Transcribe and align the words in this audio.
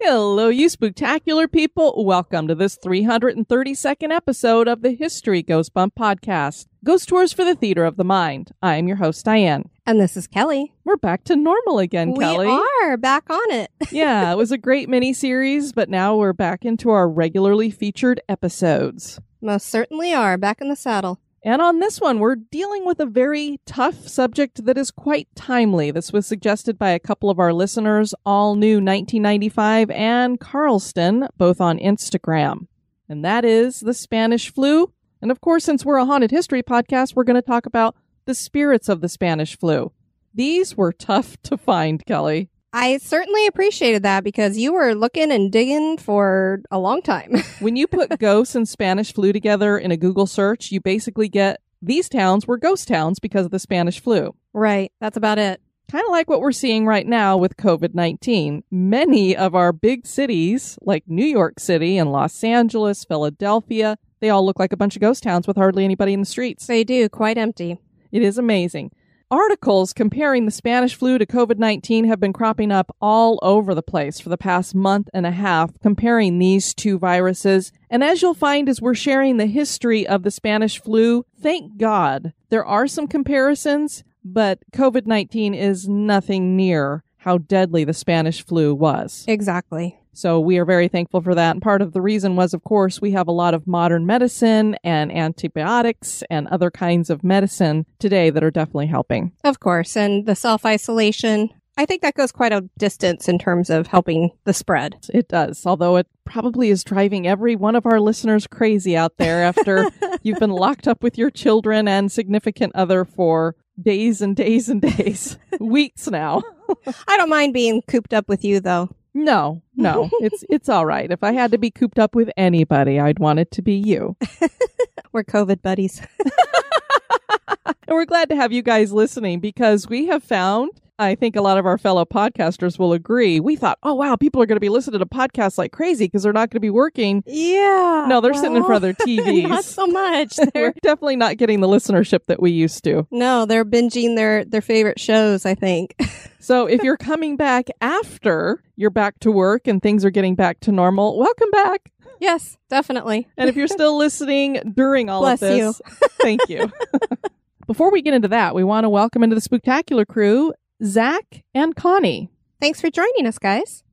Hello, 0.00 0.48
you 0.48 0.68
spectacular 0.68 1.48
people. 1.48 2.04
Welcome 2.04 2.46
to 2.46 2.54
this 2.54 2.78
332nd 2.78 4.12
episode 4.12 4.68
of 4.68 4.80
the 4.82 4.92
History 4.92 5.42
Goes 5.42 5.70
Bump 5.70 5.96
podcast. 5.96 6.68
Ghost 6.84 7.08
Tours 7.08 7.32
for 7.32 7.44
the 7.44 7.56
Theater 7.56 7.84
of 7.84 7.96
the 7.96 8.04
Mind. 8.04 8.52
I'm 8.62 8.86
your 8.86 8.98
host, 8.98 9.24
Diane. 9.24 9.68
And 9.86 10.00
this 10.00 10.16
is 10.16 10.28
Kelly. 10.28 10.72
We're 10.84 10.96
back 10.98 11.24
to 11.24 11.34
normal 11.34 11.80
again, 11.80 12.12
we 12.12 12.20
Kelly. 12.20 12.46
We 12.46 12.62
are 12.84 12.96
back 12.96 13.28
on 13.28 13.50
it. 13.50 13.72
yeah, 13.90 14.30
it 14.30 14.36
was 14.36 14.52
a 14.52 14.56
great 14.56 14.88
mini 14.88 15.12
series, 15.12 15.72
but 15.72 15.88
now 15.88 16.14
we're 16.14 16.32
back 16.32 16.64
into 16.64 16.90
our 16.90 17.08
regularly 17.08 17.70
featured 17.70 18.20
episodes. 18.28 19.18
Most 19.40 19.66
certainly 19.66 20.14
are 20.14 20.38
back 20.38 20.60
in 20.60 20.68
the 20.68 20.76
saddle. 20.76 21.18
And 21.42 21.62
on 21.62 21.78
this 21.78 22.00
one, 22.00 22.18
we're 22.18 22.34
dealing 22.34 22.84
with 22.84 22.98
a 22.98 23.06
very 23.06 23.60
tough 23.64 24.08
subject 24.08 24.64
that 24.64 24.76
is 24.76 24.90
quite 24.90 25.28
timely. 25.36 25.90
This 25.90 26.12
was 26.12 26.26
suggested 26.26 26.78
by 26.78 26.90
a 26.90 26.98
couple 26.98 27.30
of 27.30 27.38
our 27.38 27.52
listeners, 27.52 28.12
All 28.26 28.56
New 28.56 28.76
1995 28.76 29.90
and 29.90 30.40
Carlston, 30.40 31.28
both 31.36 31.60
on 31.60 31.78
Instagram. 31.78 32.66
And 33.08 33.24
that 33.24 33.44
is 33.44 33.80
the 33.80 33.94
Spanish 33.94 34.52
flu. 34.52 34.92
And 35.22 35.30
of 35.30 35.40
course, 35.40 35.64
since 35.64 35.84
we're 35.84 35.96
a 35.96 36.04
haunted 36.04 36.30
history 36.30 36.62
podcast, 36.62 37.14
we're 37.14 37.24
going 37.24 37.34
to 37.36 37.42
talk 37.42 37.66
about 37.66 37.94
the 38.24 38.34
spirits 38.34 38.88
of 38.88 39.00
the 39.00 39.08
Spanish 39.08 39.56
flu. 39.56 39.92
These 40.34 40.76
were 40.76 40.92
tough 40.92 41.40
to 41.44 41.56
find, 41.56 42.04
Kelly. 42.04 42.50
I 42.80 42.98
certainly 42.98 43.44
appreciated 43.48 44.04
that 44.04 44.22
because 44.22 44.56
you 44.56 44.72
were 44.72 44.94
looking 44.94 45.32
and 45.32 45.50
digging 45.50 45.98
for 45.98 46.60
a 46.70 46.78
long 46.78 47.02
time. 47.02 47.34
when 47.58 47.74
you 47.74 47.88
put 47.88 48.16
ghosts 48.20 48.54
and 48.54 48.68
Spanish 48.68 49.12
flu 49.12 49.32
together 49.32 49.76
in 49.76 49.90
a 49.90 49.96
Google 49.96 50.28
search, 50.28 50.70
you 50.70 50.80
basically 50.80 51.28
get 51.28 51.60
these 51.82 52.08
towns 52.08 52.46
were 52.46 52.56
ghost 52.56 52.86
towns 52.86 53.18
because 53.18 53.44
of 53.46 53.50
the 53.50 53.58
Spanish 53.58 54.00
flu. 54.00 54.32
Right. 54.52 54.92
That's 55.00 55.16
about 55.16 55.40
it. 55.40 55.60
Kind 55.90 56.04
of 56.04 56.12
like 56.12 56.30
what 56.30 56.40
we're 56.40 56.52
seeing 56.52 56.86
right 56.86 57.04
now 57.04 57.36
with 57.36 57.56
COVID 57.56 57.94
19. 57.94 58.62
Many 58.70 59.36
of 59.36 59.56
our 59.56 59.72
big 59.72 60.06
cities, 60.06 60.78
like 60.80 61.02
New 61.08 61.26
York 61.26 61.58
City 61.58 61.98
and 61.98 62.12
Los 62.12 62.44
Angeles, 62.44 63.02
Philadelphia, 63.02 63.98
they 64.20 64.30
all 64.30 64.46
look 64.46 64.60
like 64.60 64.72
a 64.72 64.76
bunch 64.76 64.94
of 64.94 65.02
ghost 65.02 65.24
towns 65.24 65.48
with 65.48 65.56
hardly 65.56 65.84
anybody 65.84 66.12
in 66.12 66.20
the 66.20 66.26
streets. 66.26 66.68
They 66.68 66.84
do, 66.84 67.08
quite 67.08 67.38
empty. 67.38 67.80
It 68.12 68.22
is 68.22 68.38
amazing. 68.38 68.92
Articles 69.30 69.92
comparing 69.92 70.46
the 70.46 70.50
Spanish 70.50 70.94
flu 70.94 71.18
to 71.18 71.26
COVID 71.26 71.58
19 71.58 72.06
have 72.06 72.18
been 72.18 72.32
cropping 72.32 72.72
up 72.72 72.96
all 72.98 73.38
over 73.42 73.74
the 73.74 73.82
place 73.82 74.18
for 74.18 74.30
the 74.30 74.38
past 74.38 74.74
month 74.74 75.10
and 75.12 75.26
a 75.26 75.30
half, 75.30 75.70
comparing 75.82 76.38
these 76.38 76.72
two 76.72 76.98
viruses. 76.98 77.70
And 77.90 78.02
as 78.02 78.22
you'll 78.22 78.32
find 78.32 78.70
as 78.70 78.80
we're 78.80 78.94
sharing 78.94 79.36
the 79.36 79.44
history 79.44 80.06
of 80.06 80.22
the 80.22 80.30
Spanish 80.30 80.80
flu, 80.80 81.26
thank 81.42 81.76
God 81.76 82.32
there 82.48 82.64
are 82.64 82.86
some 82.86 83.06
comparisons, 83.06 84.02
but 84.24 84.60
COVID 84.72 85.06
19 85.06 85.52
is 85.52 85.86
nothing 85.86 86.56
near 86.56 87.04
how 87.18 87.38
deadly 87.38 87.84
the 87.84 87.92
Spanish 87.92 88.44
flu 88.44 88.74
was. 88.74 89.24
Exactly. 89.28 89.98
So 90.18 90.40
we 90.40 90.58
are 90.58 90.64
very 90.64 90.88
thankful 90.88 91.20
for 91.20 91.34
that. 91.36 91.52
And 91.52 91.62
part 91.62 91.80
of 91.80 91.92
the 91.92 92.00
reason 92.00 92.34
was, 92.34 92.52
of 92.52 92.64
course, 92.64 93.00
we 93.00 93.12
have 93.12 93.28
a 93.28 93.32
lot 93.32 93.54
of 93.54 93.68
modern 93.68 94.04
medicine 94.04 94.76
and 94.82 95.12
antibiotics 95.12 96.24
and 96.28 96.48
other 96.48 96.72
kinds 96.72 97.08
of 97.08 97.22
medicine 97.22 97.86
today 98.00 98.30
that 98.30 98.42
are 98.42 98.50
definitely 98.50 98.88
helping. 98.88 99.30
Of 99.44 99.60
course. 99.60 99.96
And 99.96 100.26
the 100.26 100.34
self 100.34 100.66
isolation. 100.66 101.50
I 101.76 101.86
think 101.86 102.02
that 102.02 102.14
goes 102.14 102.32
quite 102.32 102.52
a 102.52 102.68
distance 102.78 103.28
in 103.28 103.38
terms 103.38 103.70
of 103.70 103.86
helping 103.86 104.32
the 104.42 104.52
spread. 104.52 104.96
It 105.14 105.28
does, 105.28 105.64
although 105.64 105.94
it 105.94 106.08
probably 106.24 106.70
is 106.70 106.82
driving 106.82 107.28
every 107.28 107.54
one 107.54 107.76
of 107.76 107.86
our 107.86 108.00
listeners 108.00 108.48
crazy 108.48 108.96
out 108.96 109.18
there 109.18 109.44
after 109.44 109.88
you've 110.24 110.40
been 110.40 110.50
locked 110.50 110.88
up 110.88 111.04
with 111.04 111.16
your 111.16 111.30
children 111.30 111.86
and 111.86 112.10
significant 112.10 112.74
other 112.74 113.04
for 113.04 113.54
days 113.80 114.20
and 114.20 114.34
days 114.34 114.68
and 114.68 114.82
days, 114.82 115.38
weeks 115.60 116.08
now. 116.08 116.42
I 117.08 117.16
don't 117.16 117.28
mind 117.28 117.54
being 117.54 117.82
cooped 117.82 118.12
up 118.12 118.28
with 118.28 118.44
you 118.44 118.60
though. 118.60 118.90
No, 119.14 119.62
no, 119.78 120.10
it's 120.20 120.44
it's 120.50 120.68
all 120.68 120.84
right. 120.84 121.10
If 121.10 121.22
I 121.22 121.32
had 121.32 121.52
to 121.52 121.58
be 121.58 121.70
cooped 121.70 121.98
up 121.98 122.14
with 122.14 122.30
anybody, 122.36 123.00
I'd 123.00 123.18
want 123.18 123.38
it 123.38 123.50
to 123.52 123.62
be 123.62 123.74
you. 123.74 124.16
We're 125.12 125.24
COVID 125.24 125.62
buddies. 125.62 126.02
and 127.66 127.74
we're 127.88 128.04
glad 128.04 128.28
to 128.28 128.36
have 128.36 128.52
you 128.52 128.60
guys 128.60 128.92
listening 128.92 129.40
because 129.40 129.88
we 129.88 130.06
have 130.06 130.22
found 130.22 130.70
I 131.00 131.14
think 131.14 131.36
a 131.36 131.40
lot 131.40 131.58
of 131.58 131.66
our 131.66 131.78
fellow 131.78 132.04
podcasters 132.04 132.76
will 132.76 132.92
agree. 132.92 133.38
We 133.38 133.54
thought, 133.54 133.78
oh, 133.84 133.94
wow, 133.94 134.16
people 134.16 134.42
are 134.42 134.46
going 134.46 134.56
to 134.56 134.60
be 134.60 134.68
listening 134.68 134.98
to 134.98 135.06
podcasts 135.06 135.56
like 135.56 135.70
crazy 135.70 136.06
because 136.06 136.24
they're 136.24 136.32
not 136.32 136.50
going 136.50 136.56
to 136.56 136.60
be 136.60 136.70
working. 136.70 137.22
Yeah. 137.24 138.06
No, 138.08 138.20
they're 138.20 138.32
well, 138.32 138.42
sitting 138.42 138.56
in 138.56 138.64
front 138.64 138.82
of 138.84 138.96
their 138.96 139.06
TVs. 139.06 139.42
Not 139.48 139.64
so 139.64 139.86
much. 139.86 140.38
We're 140.56 140.74
definitely 140.82 141.16
not 141.16 141.36
getting 141.36 141.60
the 141.60 141.68
listenership 141.68 142.26
that 142.26 142.42
we 142.42 142.50
used 142.50 142.82
to. 142.84 143.06
No, 143.12 143.46
they're 143.46 143.64
binging 143.64 144.16
their, 144.16 144.44
their 144.44 144.60
favorite 144.60 144.98
shows, 144.98 145.46
I 145.46 145.54
think. 145.54 145.94
so 146.40 146.66
if 146.66 146.82
you're 146.82 146.96
coming 146.96 147.36
back 147.36 147.68
after 147.80 148.60
you're 148.74 148.90
back 148.90 149.20
to 149.20 149.30
work 149.30 149.67
and 149.68 149.80
things 149.82 150.04
are 150.04 150.10
getting 150.10 150.34
back 150.34 150.60
to 150.60 150.72
normal, 150.72 151.18
welcome 151.18 151.50
back. 151.50 151.92
Yes, 152.20 152.56
definitely. 152.68 153.28
And 153.36 153.48
if 153.48 153.56
you're 153.56 153.68
still 153.68 153.96
listening 153.98 154.72
during 154.74 155.08
all 155.08 155.20
Bless 155.20 155.42
of 155.42 155.48
this, 155.48 155.80
you. 155.84 156.08
thank 156.20 156.48
you. 156.48 156.72
Before 157.66 157.92
we 157.92 158.02
get 158.02 158.14
into 158.14 158.28
that, 158.28 158.54
we 158.54 158.64
want 158.64 158.84
to 158.84 158.88
welcome 158.88 159.22
into 159.22 159.36
the 159.36 159.42
Spooktacular 159.42 160.06
crew 160.06 160.52
Zach 160.82 161.44
and 161.54 161.76
Connie. 161.76 162.30
Thanks 162.60 162.80
for 162.80 162.90
joining 162.90 163.26
us, 163.26 163.38
guys. 163.38 163.84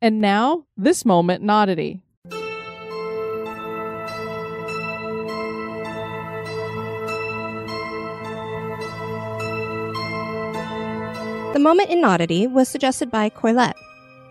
And 0.00 0.20
now, 0.20 0.66
this 0.76 1.04
moment 1.04 1.48
oddity. 1.50 2.02
The 11.52 11.58
moment 11.60 11.90
in 11.90 12.02
oddity 12.02 12.46
was 12.46 12.68
suggested 12.68 13.10
by 13.10 13.28
Coilette. 13.28 13.76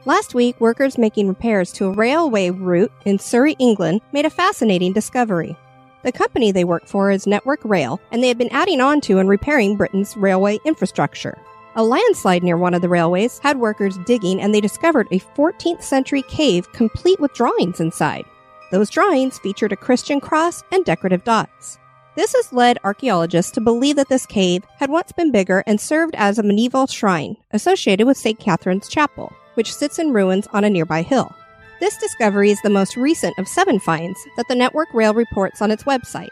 Last 0.06 0.34
week, 0.34 0.60
workers 0.60 0.98
making 0.98 1.28
repairs 1.28 1.72
to 1.74 1.86
a 1.86 1.92
railway 1.92 2.50
route 2.50 2.92
in 3.06 3.20
Surrey, 3.20 3.56
England, 3.60 4.02
made 4.14 4.26
a 4.26 4.32
fascinating 4.32 4.94
discovery. 4.94 5.56
The 6.02 6.12
company 6.12 6.52
they 6.52 6.64
work 6.64 6.88
for 6.88 7.12
is 7.12 7.28
Network 7.28 7.60
Rail, 7.64 8.02
and 8.12 8.24
they 8.24 8.28
have 8.28 8.38
been 8.40 8.52
adding 8.52 8.82
on 8.82 9.00
to 9.02 9.20
and 9.20 9.30
repairing 9.30 9.78
Britain's 9.78 10.18
railway 10.18 10.58
infrastructure. 10.66 11.38
A 11.76 11.84
landslide 11.84 12.42
near 12.42 12.58
one 12.58 12.74
of 12.74 12.82
the 12.82 12.90
railways 12.90 13.38
had 13.38 13.60
workers 13.60 14.00
digging 14.08 14.42
and 14.42 14.56
they 14.56 14.60
discovered 14.60 15.08
a 15.12 15.20
14th 15.20 15.84
century 15.84 16.24
cave 16.24 16.72
complete 16.74 17.20
with 17.20 17.36
drawings 17.36 17.80
inside. 17.80 18.26
Those 18.72 18.90
drawings 18.90 19.38
featured 19.38 19.72
a 19.72 19.78
Christian 19.78 20.20
cross 20.20 20.64
and 20.72 20.84
decorative 20.84 21.24
dots. 21.24 21.78
This 22.16 22.34
has 22.34 22.52
led 22.52 22.80
archaeologists 22.84 23.52
to 23.52 23.62
believe 23.62 23.98
that 23.98 24.10
this 24.10 24.26
cave 24.26 24.64
had 24.80 24.90
once 24.90 25.12
been 25.12 25.32
bigger 25.32 25.64
and 25.68 25.80
served 25.80 26.16
as 26.16 26.40
a 26.40 26.44
medieval 26.44 26.88
shrine 26.88 27.38
associated 27.52 28.08
with 28.08 28.18
St. 28.18 28.40
Catherine's 28.40 28.90
Chapel, 28.90 29.32
which 29.56 29.74
sits 29.74 30.00
in 30.00 30.14
ruins 30.14 30.48
on 30.54 30.64
a 30.64 30.70
nearby 30.70 31.02
hill. 31.02 31.36
This 31.80 31.98
discovery 31.98 32.52
is 32.52 32.62
the 32.62 32.70
most 32.70 32.96
recent 32.96 33.38
of 33.40 33.48
seven 33.48 33.80
finds 33.80 34.20
that 34.38 34.48
the 34.48 34.56
Network 34.56 34.88
Rail 34.94 35.14
reports 35.14 35.62
on 35.62 35.72
its 35.72 35.84
website. 35.84 36.30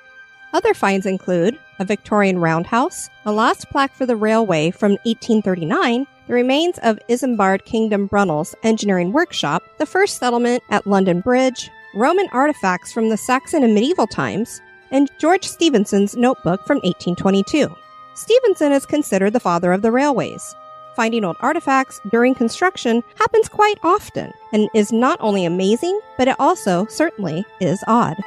Other 0.54 0.74
finds 0.74 1.06
include 1.06 1.60
a 1.80 1.86
Victorian 1.86 2.40
roundhouse, 2.40 3.10
a 3.26 3.32
lost 3.32 3.70
plaque 3.70 3.94
for 3.94 4.06
the 4.06 4.16
railway 4.16 4.72
from 4.72 4.92
1839, 5.04 6.06
the 6.28 6.34
remains 6.34 6.78
of 6.80 7.00
Isambard 7.10 7.66
Kingdom 7.66 8.06
Brunel's 8.06 8.54
engineering 8.64 9.12
workshop, 9.12 9.64
the 9.80 9.86
first 9.86 10.18
settlement 10.18 10.62
at 10.70 10.86
London 10.86 11.22
Bridge, 11.22 11.70
Roman 11.96 12.28
artifacts 12.32 12.92
from 12.92 13.10
the 13.10 13.18
Saxon 13.18 13.64
and 13.64 13.74
medieval 13.74 14.06
times, 14.06 14.62
and 14.92 15.10
George 15.20 15.44
Stephenson's 15.44 16.16
notebook 16.16 16.66
from 16.66 16.78
1822. 16.78 17.76
Stephenson 18.14 18.72
is 18.72 18.86
considered 18.86 19.34
the 19.34 19.40
father 19.40 19.72
of 19.72 19.82
the 19.82 19.92
railways. 19.92 20.56
Finding 21.00 21.24
old 21.24 21.38
artifacts 21.40 22.02
during 22.12 22.36
construction 22.36 23.02
happens 23.16 23.48
quite 23.48 23.78
often 23.84 24.34
and 24.52 24.68
is 24.76 24.92
not 24.92 25.18
only 25.22 25.46
amazing, 25.46 25.98
but 26.18 26.28
it 26.28 26.36
also 26.38 26.86
certainly 26.88 27.46
is 27.62 27.82
odd. 27.88 28.18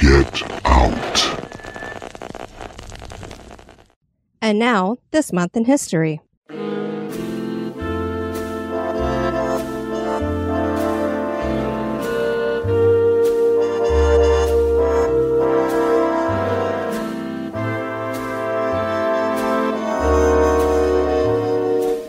Get 0.00 0.42
out. 0.64 1.48
And 4.40 4.58
now, 4.58 4.96
this 5.10 5.34
month 5.34 5.54
in 5.54 5.66
history. 5.66 6.22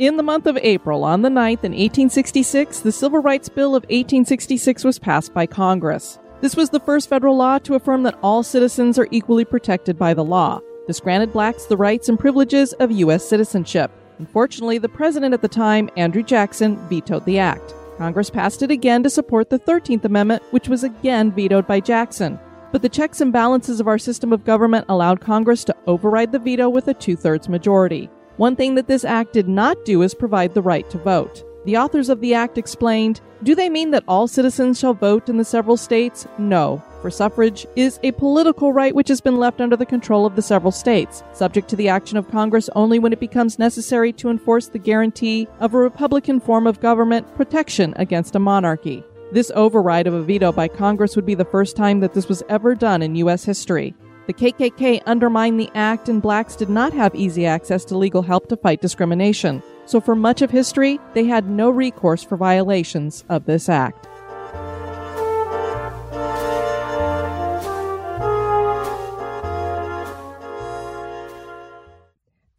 In 0.09 0.17
the 0.17 0.23
month 0.23 0.47
of 0.47 0.57
April, 0.63 1.03
on 1.03 1.21
the 1.21 1.29
9th 1.29 1.63
in 1.63 1.73
1866, 1.73 2.79
the 2.79 2.91
Civil 2.91 3.19
Rights 3.19 3.47
Bill 3.47 3.75
of 3.75 3.83
1866 3.83 4.83
was 4.83 4.97
passed 4.97 5.35
by 5.35 5.45
Congress. 5.45 6.17
This 6.41 6.55
was 6.55 6.71
the 6.71 6.79
first 6.79 7.07
federal 7.07 7.37
law 7.37 7.59
to 7.59 7.75
affirm 7.75 8.01
that 8.01 8.17
all 8.23 8.41
citizens 8.41 8.97
are 8.97 9.07
equally 9.11 9.45
protected 9.45 9.99
by 9.99 10.15
the 10.15 10.23
law. 10.23 10.61
This 10.87 10.99
granted 10.99 11.31
blacks 11.31 11.65
the 11.65 11.77
rights 11.77 12.09
and 12.09 12.19
privileges 12.19 12.73
of 12.79 12.89
U.S. 12.89 13.23
citizenship. 13.23 13.91
Unfortunately, 14.17 14.79
the 14.79 14.89
president 14.89 15.35
at 15.35 15.43
the 15.43 15.47
time, 15.47 15.91
Andrew 15.95 16.23
Jackson, 16.23 16.77
vetoed 16.89 17.25
the 17.25 17.37
act. 17.37 17.75
Congress 17.99 18.31
passed 18.31 18.63
it 18.63 18.71
again 18.71 19.03
to 19.03 19.11
support 19.11 19.51
the 19.51 19.59
13th 19.59 20.05
Amendment, 20.05 20.41
which 20.49 20.67
was 20.67 20.83
again 20.83 21.31
vetoed 21.31 21.67
by 21.67 21.79
Jackson. 21.79 22.39
But 22.71 22.81
the 22.81 22.89
checks 22.89 23.21
and 23.21 23.31
balances 23.31 23.79
of 23.79 23.87
our 23.87 23.99
system 23.99 24.33
of 24.33 24.43
government 24.43 24.87
allowed 24.89 25.21
Congress 25.21 25.63
to 25.65 25.75
override 25.85 26.31
the 26.31 26.39
veto 26.39 26.67
with 26.67 26.87
a 26.87 26.95
two 26.95 27.15
thirds 27.15 27.47
majority. 27.47 28.09
One 28.39 28.55
thing 28.55 28.75
that 28.75 28.87
this 28.87 29.03
act 29.03 29.33
did 29.33 29.49
not 29.49 29.83
do 29.83 30.01
is 30.01 30.13
provide 30.13 30.53
the 30.53 30.61
right 30.61 30.89
to 30.91 30.97
vote. 30.97 31.43
The 31.65 31.75
authors 31.75 32.07
of 32.07 32.21
the 32.21 32.33
act 32.33 32.57
explained 32.57 33.19
Do 33.43 33.53
they 33.53 33.67
mean 33.67 33.91
that 33.91 34.05
all 34.07 34.29
citizens 34.29 34.79
shall 34.79 34.93
vote 34.93 35.27
in 35.27 35.35
the 35.35 35.43
several 35.43 35.75
states? 35.75 36.25
No. 36.37 36.81
For 37.01 37.11
suffrage 37.11 37.67
is 37.75 37.99
a 38.01 38.13
political 38.13 38.71
right 38.71 38.95
which 38.95 39.09
has 39.09 39.19
been 39.19 39.35
left 39.35 39.59
under 39.59 39.75
the 39.75 39.85
control 39.85 40.25
of 40.25 40.37
the 40.37 40.41
several 40.41 40.71
states, 40.71 41.21
subject 41.33 41.67
to 41.67 41.75
the 41.75 41.89
action 41.89 42.17
of 42.17 42.31
Congress 42.31 42.69
only 42.77 42.97
when 42.97 43.11
it 43.11 43.19
becomes 43.19 43.59
necessary 43.59 44.13
to 44.13 44.29
enforce 44.29 44.69
the 44.69 44.79
guarantee 44.79 45.45
of 45.59 45.73
a 45.73 45.77
republican 45.77 46.39
form 46.39 46.65
of 46.65 46.79
government 46.79 47.27
protection 47.35 47.93
against 47.97 48.35
a 48.35 48.39
monarchy. 48.39 49.03
This 49.33 49.51
override 49.53 50.07
of 50.07 50.13
a 50.13 50.23
veto 50.23 50.53
by 50.53 50.69
Congress 50.69 51.17
would 51.17 51.25
be 51.25 51.35
the 51.35 51.43
first 51.43 51.75
time 51.75 51.99
that 51.99 52.13
this 52.13 52.29
was 52.29 52.41
ever 52.47 52.73
done 52.73 53.01
in 53.01 53.15
U.S. 53.15 53.43
history. 53.43 53.95
The 54.29 54.51
KKK 54.51 55.03
undermined 55.07 55.59
the 55.59 55.71
act, 55.73 56.07
and 56.07 56.21
blacks 56.21 56.55
did 56.55 56.69
not 56.69 56.93
have 56.93 57.15
easy 57.15 57.47
access 57.47 57.83
to 57.85 57.97
legal 57.97 58.21
help 58.21 58.47
to 58.49 58.57
fight 58.57 58.79
discrimination. 58.79 59.63
So, 59.87 59.99
for 59.99 60.13
much 60.15 60.43
of 60.43 60.51
history, 60.51 60.99
they 61.15 61.23
had 61.23 61.49
no 61.49 61.71
recourse 61.71 62.23
for 62.23 62.37
violations 62.37 63.25
of 63.27 63.45
this 63.47 63.67
act. 63.67 64.07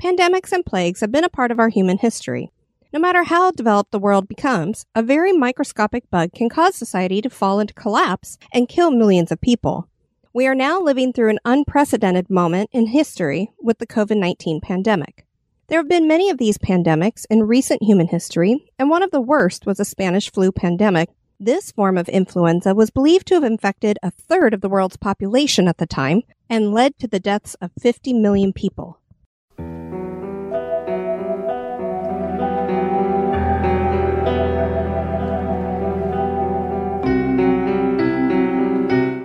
Pandemics 0.03 0.51
and 0.51 0.67
plagues 0.67 1.01
have 1.01 1.13
been 1.13 1.23
a 1.23 1.29
part 1.29 1.53
of 1.53 1.61
our 1.61 1.69
human 1.69 1.99
history. 1.99 2.51
No 2.93 2.99
matter 2.99 3.23
how 3.23 3.53
developed 3.53 3.93
the 3.93 4.01
world 4.01 4.27
becomes, 4.27 4.87
a 4.97 5.05
very 5.05 5.33
microscopic 5.33 6.11
bug 6.11 6.33
can 6.33 6.49
cause 6.49 6.75
society 6.75 7.23
to 7.23 7.31
fall 7.31 7.61
into 7.61 7.75
collapse 7.75 8.39
and 8.53 8.69
kill 8.69 8.91
millions 8.91 9.31
of 9.31 9.41
people. 9.41 9.87
We 10.33 10.47
are 10.47 10.55
now 10.55 10.81
living 10.81 11.13
through 11.13 11.31
an 11.31 11.41
unprecedented 11.45 12.31
moment 12.31 12.71
in 12.73 12.87
history 12.87 13.51
with 13.61 13.79
the 13.79 13.87
COVID 13.87 14.17
19 14.17 14.61
pandemic. 14.61 15.27
There 15.67 15.81
have 15.81 15.89
been 15.89 16.07
many 16.07 16.31
of 16.31 16.39
these 16.39 16.57
pandemics 16.57 17.27
in 17.29 17.49
recent 17.49 17.83
human 17.83 18.07
history, 18.07 18.71
and 18.79 18.89
one 18.89 19.03
of 19.03 19.11
the 19.11 19.21
worst 19.21 19.67
was 19.67 19.79
the 19.79 19.85
Spanish 19.85 20.31
flu 20.31 20.53
pandemic. 20.53 21.11
This 21.41 21.73
form 21.73 21.99
of 21.99 22.09
influenza 22.09 22.77
was 22.77 22.91
believed 22.91 23.27
to 23.27 23.35
have 23.35 23.43
infected 23.43 23.99
a 24.05 24.13
third 24.13 24.55
of 24.55 24.61
the 24.61 24.69
world's 24.69 24.97
population 24.97 25.67
at 25.67 25.79
the 25.79 25.87
time 25.87 26.23
and 26.49 26.73
led 26.73 26.97
to 27.01 27.09
the 27.09 27.19
deaths 27.19 27.57
of 27.61 27.73
50 27.81 28.13
million 28.13 28.53
people. 28.53 29.00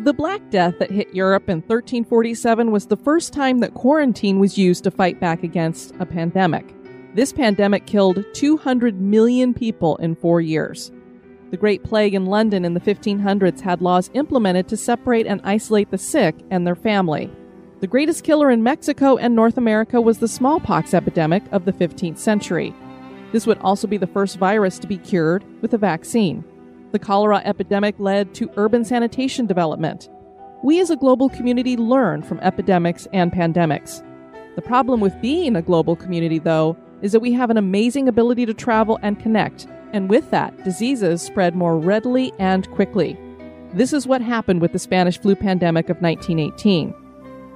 The 0.06 0.13
Black 0.13 0.52
Death 0.52 0.78
that 0.78 0.92
hit 0.92 1.16
Europe 1.16 1.50
in 1.50 1.62
1347 1.62 2.69
was 2.69 2.86
the 2.86 2.96
first 2.96 3.34
time 3.34 3.57
that 3.62 3.74
quarantine 3.74 4.38
was 4.38 4.56
used 4.56 4.84
to 4.84 4.92
fight 4.92 5.19
back 5.19 5.42
against 5.42 5.96
a 6.00 6.06
pandemic. 6.06 6.75
This 7.16 7.34
pandemic 7.34 7.88
killed 7.88 8.24
200 8.36 9.02
million 9.02 9.52
people 9.52 9.96
in 9.96 10.13
four 10.13 10.42
years. 10.42 10.92
The 11.50 11.57
Great 11.57 11.84
Plague 11.84 12.13
in 12.13 12.28
London 12.28 12.66
in 12.66 12.75
the 12.75 12.80
1500s 12.80 13.62
had 13.62 13.81
laws 13.81 14.12
implemented 14.13 14.68
to 14.68 14.78
separate 14.78 15.25
and 15.25 15.42
isolate 15.44 15.90
the 15.90 15.98
sick 15.98 16.36
and 16.52 16.68
their 16.68 16.75
family. 16.75 17.31
The 17.80 17.88
greatest 17.88 18.24
killer 18.24 18.52
in 18.52 18.62
Mexico 18.62 19.18
and 19.18 19.36
North 19.36 19.57
America 19.57 20.00
was 20.00 20.19
the 20.19 20.28
smallpox 20.28 20.94
epidemic 20.94 21.42
of 21.52 21.66
the 21.66 21.74
15th 21.74 22.19
century. 22.19 22.75
This 23.31 23.48
would 23.48 23.57
also 23.57 23.88
be 23.88 23.98
the 23.98 24.06
first 24.06 24.38
virus 24.38 24.78
to 24.78 24.88
be 24.88 25.00
cured 25.00 25.44
with 25.63 25.74
a 25.74 25.80
vaccine. 25.80 26.44
The 26.95 27.00
cholera 27.00 27.42
epidemic 27.44 27.95
led 28.00 28.33
to 28.36 28.50
urban 28.56 28.86
sanitation 28.86 29.47
development. 29.47 30.07
We 30.63 30.80
as 30.80 30.89
a 30.89 30.95
global 30.95 31.27
community 31.27 31.75
learn 31.75 32.21
from 32.21 32.39
epidemics 32.39 33.06
and 33.12 33.33
pandemics. 33.33 34.01
The 34.56 34.62
problem 34.62 35.01
with 35.01 35.19
being 35.21 35.57
a 35.57 35.62
global 35.62 35.97
community, 35.97 36.39
though, 36.39 36.77
is 37.01 37.12
that 37.12 37.19
we 37.19 37.33
have 37.33 37.50
an 37.50 37.57
amazing 37.57 38.07
ability 38.07 38.45
to 38.45 38.53
travel 38.53 38.97
and 39.01 39.19
connect, 39.19 39.68
and 39.92 40.09
with 40.09 40.31
that, 40.31 40.63
diseases 40.63 41.21
spread 41.21 41.53
more 41.53 41.77
readily 41.77 42.31
and 42.39 42.71
quickly. 42.71 43.19
This 43.74 43.92
is 43.92 44.07
what 44.07 44.21
happened 44.21 44.62
with 44.62 44.71
the 44.71 44.80
Spanish 44.80 45.19
flu 45.19 45.36
pandemic 45.36 45.89
of 45.89 46.01
1918. 46.01 46.94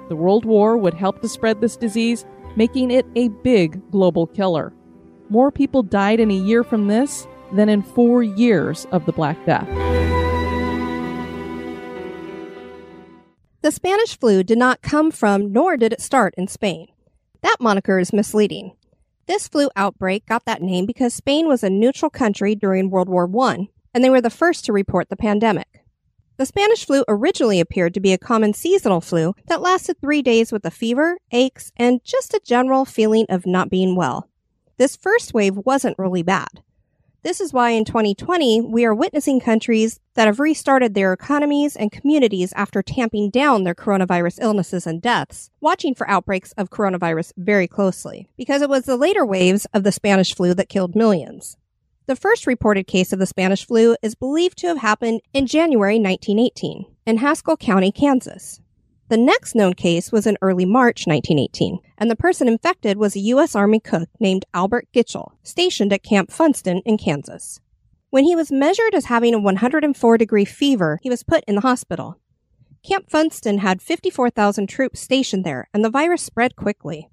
The 0.09 0.17
World 0.17 0.43
War 0.43 0.77
would 0.77 0.95
help 0.95 1.21
to 1.21 1.29
spread 1.29 1.61
this 1.61 1.77
disease, 1.77 2.25
making 2.57 2.91
it 2.91 3.05
a 3.15 3.29
big 3.29 3.89
global 3.89 4.27
killer. 4.27 4.73
More 5.29 5.49
people 5.49 5.81
died 5.81 6.19
in 6.19 6.29
a 6.29 6.33
year 6.33 6.61
from 6.61 6.87
this 6.87 7.25
than 7.53 7.69
in 7.69 7.81
four 7.81 8.23
years 8.23 8.85
of 8.91 9.05
the 9.05 9.11
Black 9.11 9.37
Death. 9.45 9.67
The 13.61 13.71
Spanish 13.71 14.17
flu 14.17 14.43
did 14.43 14.57
not 14.57 14.81
come 14.81 15.11
from, 15.11 15.51
nor 15.51 15.75
did 15.75 15.91
it 15.91 16.01
start 16.01 16.33
in 16.37 16.47
Spain. 16.47 16.87
That 17.41 17.57
moniker 17.59 17.99
is 17.99 18.13
misleading. 18.13 18.75
This 19.27 19.47
flu 19.47 19.69
outbreak 19.75 20.25
got 20.25 20.45
that 20.45 20.61
name 20.61 20.85
because 20.85 21.13
Spain 21.13 21.47
was 21.47 21.63
a 21.63 21.69
neutral 21.69 22.09
country 22.09 22.55
during 22.55 22.89
World 22.89 23.09
War 23.09 23.29
I, 23.41 23.67
and 23.93 24.03
they 24.03 24.09
were 24.09 24.21
the 24.21 24.29
first 24.29 24.65
to 24.65 24.73
report 24.73 25.09
the 25.09 25.15
pandemic. 25.15 25.67
The 26.37 26.45
Spanish 26.45 26.85
flu 26.85 27.03
originally 27.09 27.59
appeared 27.59 27.93
to 27.95 27.99
be 27.99 28.13
a 28.13 28.17
common 28.17 28.53
seasonal 28.53 29.01
flu 29.01 29.35
that 29.47 29.61
lasted 29.61 29.99
three 29.99 30.21
days 30.21 30.53
with 30.53 30.63
a 30.65 30.71
fever, 30.71 31.17
aches, 31.31 31.71
and 31.75 32.01
just 32.03 32.33
a 32.33 32.41
general 32.45 32.85
feeling 32.85 33.25
of 33.27 33.45
not 33.45 33.69
being 33.69 33.97
well. 33.97 34.29
This 34.77 34.95
first 34.95 35.33
wave 35.33 35.57
wasn't 35.57 35.99
really 35.99 36.23
bad. 36.23 36.63
This 37.21 37.41
is 37.41 37.51
why 37.51 37.71
in 37.71 37.83
2020, 37.83 38.61
we 38.61 38.85
are 38.85 38.95
witnessing 38.95 39.41
countries 39.41 39.99
that 40.13 40.27
have 40.27 40.39
restarted 40.39 40.93
their 40.93 41.11
economies 41.11 41.75
and 41.75 41.91
communities 41.91 42.53
after 42.55 42.81
tamping 42.81 43.29
down 43.29 43.65
their 43.65 43.75
coronavirus 43.75 44.39
illnesses 44.41 44.87
and 44.87 45.01
deaths, 45.01 45.49
watching 45.59 45.93
for 45.93 46.09
outbreaks 46.09 46.53
of 46.53 46.69
coronavirus 46.69 47.33
very 47.35 47.67
closely, 47.67 48.29
because 48.37 48.61
it 48.61 48.69
was 48.69 48.85
the 48.85 48.95
later 48.95 49.25
waves 49.25 49.67
of 49.73 49.83
the 49.83 49.91
Spanish 49.91 50.33
flu 50.33 50.53
that 50.53 50.69
killed 50.69 50.95
millions. 50.95 51.57
The 52.05 52.15
first 52.15 52.47
reported 52.47 52.87
case 52.87 53.11
of 53.11 53.19
the 53.19 53.25
Spanish 53.25 53.67
flu 53.67 53.97
is 54.01 54.15
believed 54.15 54.57
to 54.59 54.67
have 54.67 54.77
happened 54.77 55.19
in 55.33 55.45
January 55.45 55.99
1918 55.99 56.85
in 57.05 57.17
Haskell 57.17 57.57
County, 57.57 57.91
Kansas. 57.91 58.61
The 59.09 59.17
next 59.17 59.55
known 59.55 59.73
case 59.73 60.11
was 60.11 60.27
in 60.27 60.37
early 60.39 60.65
March 60.65 61.07
1918, 61.07 61.79
and 61.97 62.11
the 62.11 62.15
person 62.15 62.47
infected 62.47 62.95
was 62.95 63.15
a 63.15 63.19
U.S. 63.33 63.55
Army 63.55 63.79
cook 63.79 64.07
named 64.19 64.45
Albert 64.53 64.87
Gitchell, 64.93 65.31
stationed 65.41 65.91
at 65.91 66.03
Camp 66.03 66.29
Funston 66.29 66.83
in 66.85 66.99
Kansas. 66.99 67.59
When 68.11 68.23
he 68.23 68.35
was 68.35 68.51
measured 68.51 68.93
as 68.93 69.05
having 69.05 69.33
a 69.33 69.39
104 69.39 70.17
degree 70.19 70.45
fever, 70.45 70.99
he 71.01 71.09
was 71.09 71.23
put 71.23 71.43
in 71.47 71.55
the 71.55 71.61
hospital. 71.61 72.19
Camp 72.83 73.09
Funston 73.09 73.57
had 73.57 73.81
54,000 73.81 74.67
troops 74.67 74.99
stationed 74.99 75.43
there, 75.43 75.67
and 75.73 75.83
the 75.83 75.89
virus 75.89 76.21
spread 76.21 76.55
quickly. 76.55 77.09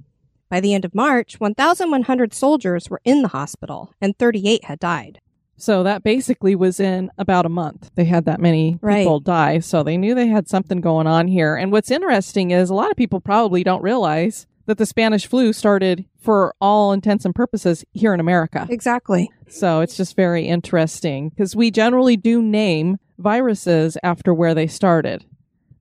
By 0.51 0.61
the 0.61 0.75
end 0.75 0.85
of 0.85 0.95
March, 0.95 1.41
1,100 1.41 2.35
soldiers 2.35 2.91
were 2.91 3.01
in 3.05 3.23
the 3.23 3.29
hospital, 3.29 3.95
and 4.03 4.19
38 4.19 4.65
had 4.65 4.79
died. 4.79 5.23
So 5.57 5.83
that 5.83 6.03
basically 6.03 6.55
was 6.55 6.79
in 6.81 7.11
about 7.19 7.47
a 7.47 7.51
month. 7.51 7.91
They 7.95 8.05
had 8.05 8.25
that 8.27 8.41
many 8.41 8.79
Right. 8.83 8.99
people 9.05 9.21
die. 9.21 9.61
So 9.61 9.83
they 9.83 9.97
knew 9.97 10.15
they 10.15 10.27
had 10.29 10.49
something 10.49 10.81
going 10.81 11.07
on 11.07 11.29
here. 11.29 11.57
And 11.57 11.73
what's 11.73 11.91
interesting 11.91 12.51
is 12.51 12.69
a 12.71 12.75
lot 12.75 12.91
of 12.91 12.97
people 12.97 13.21
probably 13.21 13.65
don't 13.65 13.83
realize 13.83 14.47
that 14.67 14.79
the 14.79 14.87
Spanish 14.87 15.27
flu 15.27 15.53
started, 15.53 16.05
for 16.21 16.55
all 16.61 16.93
intents 16.93 17.25
and 17.25 17.35
purposes, 17.35 17.85
here 17.93 18.13
in 18.13 18.19
America. 18.21 18.67
Exactly. 18.69 19.31
So 19.49 19.81
it's 19.81 19.97
just 19.97 20.17
very 20.17 20.47
interesting 20.47 21.29
because 21.31 21.55
we 21.55 21.71
generally 21.71 22.17
do 22.17 22.43
name 22.43 22.99
viruses 23.19 23.97
after 24.03 24.35
where 24.35 24.55
they 24.55 24.67
started. 24.67 25.25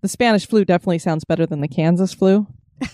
The 0.01 0.08
Spanish 0.08 0.48
flu 0.48 0.63
definitely 0.63 1.00
sounds 1.00 1.25
better 1.25 1.46
than 1.48 1.62
the 1.62 1.67
Kansas 1.67 2.13
flu. 2.13 2.46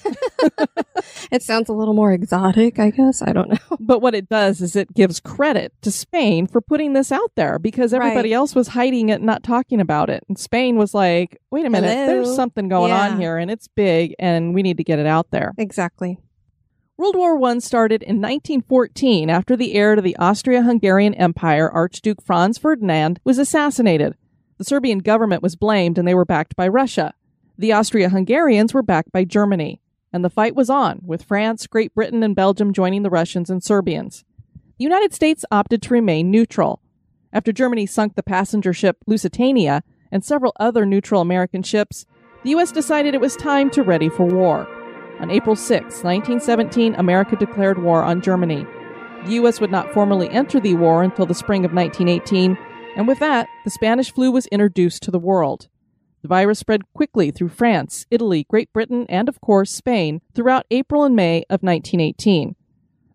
It 1.31 1.41
sounds 1.43 1.70
a 1.70 1.74
little 1.74 1.93
more 1.93 2.12
exotic, 2.12 2.77
I 2.79 2.89
guess. 2.89 3.22
I 3.22 3.31
don't 3.31 3.50
know. 3.50 3.77
But 3.79 4.01
what 4.01 4.13
it 4.15 4.27
does 4.27 4.60
is 4.62 4.75
it 4.75 4.93
gives 4.93 5.20
credit 5.20 5.72
to 5.81 5.91
Spain 5.91 6.46
for 6.48 6.60
putting 6.62 6.93
this 6.93 7.12
out 7.12 7.31
there 7.36 7.58
because 7.60 7.93
everybody 7.93 8.29
Right. 8.31 8.36
else 8.36 8.53
was 8.55 8.70
hiding 8.70 9.10
it, 9.10 9.15
and 9.15 9.25
not 9.25 9.43
talking 9.43 9.79
about 9.79 10.10
it. 10.10 10.24
And 10.27 10.38
Spain 10.38 10.77
was 10.77 10.93
like, 10.93 11.39
wait 11.51 11.65
a 11.65 11.70
minute, 11.70 11.89
Hello? 11.89 12.08
there's 12.08 12.36
something 12.36 12.67
going 12.70 12.89
Yeah. 12.89 13.10
on 13.12 13.20
here 13.20 13.38
and 13.38 13.50
it's 13.50 13.67
big 13.67 14.13
and 14.20 14.53
we 14.53 14.62
need 14.63 14.77
to 14.77 14.84
get 14.84 15.00
it 15.00 15.05
out 15.05 15.31
there. 15.31 15.53
Exactly. 15.58 16.17
World 16.98 17.15
War 17.15 17.41
I 17.46 17.58
started 17.60 18.03
in 18.03 18.17
1914 18.17 19.29
after 19.29 19.55
the 19.55 19.74
heir 19.74 19.96
to 19.96 20.01
the 20.01 20.15
Austria 20.17 20.62
Hungarian 20.63 21.13
Empire, 21.15 21.70
Archduke 21.72 22.22
Franz 22.22 22.58
Ferdinand, 22.58 23.20
was 23.24 23.38
assassinated. 23.39 24.15
The 24.58 24.65
Serbian 24.65 25.00
government 25.00 25.41
was 25.41 25.55
blamed 25.55 25.98
and 25.98 26.08
they 26.08 26.13
were 26.13 26.25
backed 26.25 26.55
by 26.55 26.67
Russia. 26.67 27.13
The 27.58 27.72
Austria 27.74 28.10
Hungarians 28.10 28.74
were 28.74 28.84
backed 28.84 29.12
by 29.12 29.24
Germany. 29.24 29.81
And 30.13 30.25
the 30.25 30.30
fight 30.30 30.56
was 30.56 30.70
on, 30.70 31.01
with 31.06 31.24
France, 31.24 31.68
Great 31.68 31.94
Britain, 31.96 32.24
and 32.24 32.36
Belgium 32.36 32.74
joining 32.74 33.03
the 33.03 33.10
Russians 33.10 33.50
and 33.50 33.63
Serbians. 33.63 34.25
The 34.77 34.84
United 34.84 35.13
States 35.13 35.46
opted 35.51 35.82
to 35.84 35.94
remain 35.94 36.32
neutral. 36.32 36.82
After 37.32 37.51
Germany 37.51 37.86
sunk 37.86 38.15
the 38.15 38.24
passenger 38.24 38.74
ship 38.74 38.98
Lusitania 39.08 39.84
and 40.12 40.24
several 40.24 40.53
other 40.60 40.86
neutral 40.86 41.22
American 41.22 41.63
ships, 41.63 42.06
the 42.44 42.50
U.S. 42.51 42.72
decided 42.72 43.13
it 43.13 43.22
was 43.22 43.36
time 43.36 43.70
to 43.72 43.84
ready 43.84 44.10
for 44.10 44.25
war. 44.25 44.68
On 45.20 45.30
April 45.30 45.56
6, 45.56 45.84
1917, 45.84 46.96
America 46.96 47.36
declared 47.36 47.84
war 47.84 48.03
on 48.03 48.22
Germany. 48.22 48.65
The 49.25 49.34
U.S. 49.34 49.62
would 49.62 49.72
not 49.72 49.94
formally 49.94 50.27
enter 50.30 50.60
the 50.60 50.74
war 50.74 51.03
until 51.03 51.27
the 51.27 51.36
spring 51.36 51.63
of 51.63 51.74
1918, 51.74 52.58
and 52.98 53.08
with 53.08 53.20
that, 53.20 53.48
the 53.63 53.70
Spanish 53.70 54.12
flu 54.12 54.32
was 54.32 54.48
introduced 54.48 55.03
to 55.03 55.12
the 55.12 55.20
world. 55.20 55.70
The 56.22 56.28
virus 56.28 56.60
spread 56.60 56.92
quickly 56.94 57.32
through 57.32 57.50
France, 57.50 58.06
Italy, 58.12 58.46
Great 58.50 58.72
Britain, 58.74 59.06
and 59.10 59.28
of 59.28 59.42
course 59.42 59.72
Spain 59.72 60.22
throughout 60.36 60.66
April 60.70 61.04
and 61.04 61.16
May 61.16 61.40
of 61.50 61.63
1918. 61.63 62.56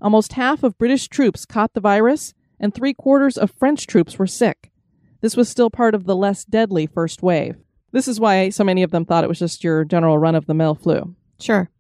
Almost 0.01 0.33
half 0.35 0.63
of 0.63 0.79
British 0.79 1.09
troops 1.09 1.47
caught 1.47 1.75
the 1.75 1.81
virus, 1.81 2.35
and 2.59 2.75
three 2.75 2.95
quarters 2.95 3.39
of 3.39 3.51
French 3.51 3.87
troops 3.87 4.19
were 4.19 4.27
sick. 4.27 4.71
This 5.21 5.37
was 5.37 5.49
still 5.49 5.71
part 5.71 5.95
of 5.95 6.05
the 6.05 6.17
less 6.17 6.45
deadly 6.45 6.87
first 6.87 7.23
wave. 7.23 7.57
This 7.93 8.09
is 8.09 8.21
why 8.21 8.49
so 8.49 8.65
many 8.65 8.83
of 8.83 8.91
them 8.91 9.05
thought 9.05 9.25
it 9.25 9.29
was 9.29 9.39
just 9.39 9.65
your 9.65 9.85
general 9.85 10.19
run 10.19 10.35
of 10.35 10.47
the 10.47 10.55
mill 10.55 10.75
flu. 10.75 11.15
Sure. 11.41 11.71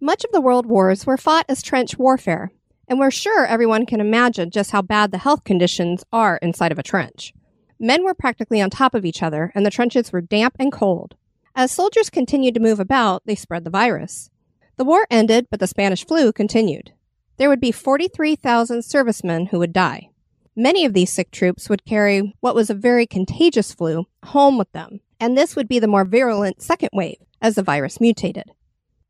Much 0.00 0.24
of 0.24 0.32
the 0.32 0.40
world 0.40 0.66
wars 0.66 1.06
were 1.06 1.16
fought 1.16 1.46
as 1.48 1.62
trench 1.62 1.98
warfare, 1.98 2.52
and 2.86 2.98
we're 2.98 3.10
sure 3.10 3.46
everyone 3.46 3.86
can 3.86 4.00
imagine 4.00 4.50
just 4.50 4.70
how 4.70 4.82
bad 4.82 5.10
the 5.10 5.18
health 5.18 5.44
conditions 5.44 6.04
are 6.12 6.38
inside 6.42 6.72
of 6.72 6.78
a 6.78 6.82
trench. 6.82 7.32
Men 7.78 8.04
were 8.04 8.14
practically 8.14 8.60
on 8.60 8.70
top 8.70 8.94
of 8.94 9.04
each 9.04 9.22
other, 9.22 9.52
and 9.54 9.64
the 9.64 9.70
trenches 9.70 10.12
were 10.12 10.20
damp 10.20 10.56
and 10.58 10.72
cold. 10.72 11.16
As 11.54 11.70
soldiers 11.70 12.10
continued 12.10 12.54
to 12.54 12.60
move 12.60 12.80
about, 12.80 13.22
they 13.26 13.34
spread 13.34 13.64
the 13.64 13.70
virus. 13.70 14.30
The 14.76 14.84
war 14.84 15.06
ended, 15.10 15.46
but 15.50 15.60
the 15.60 15.66
Spanish 15.66 16.04
flu 16.04 16.32
continued. 16.32 16.92
There 17.36 17.48
would 17.48 17.60
be 17.60 17.72
43,000 17.72 18.82
servicemen 18.84 19.46
who 19.46 19.58
would 19.58 19.72
die. 19.72 20.10
Many 20.56 20.84
of 20.84 20.92
these 20.92 21.12
sick 21.12 21.30
troops 21.30 21.68
would 21.68 21.84
carry 21.84 22.34
what 22.40 22.54
was 22.54 22.70
a 22.70 22.74
very 22.74 23.06
contagious 23.06 23.72
flu 23.72 24.06
home 24.24 24.56
with 24.56 24.70
them, 24.72 25.00
and 25.18 25.36
this 25.36 25.56
would 25.56 25.68
be 25.68 25.78
the 25.78 25.88
more 25.88 26.04
virulent 26.04 26.62
second 26.62 26.90
wave 26.92 27.18
as 27.40 27.56
the 27.56 27.62
virus 27.62 28.00
mutated. 28.00 28.50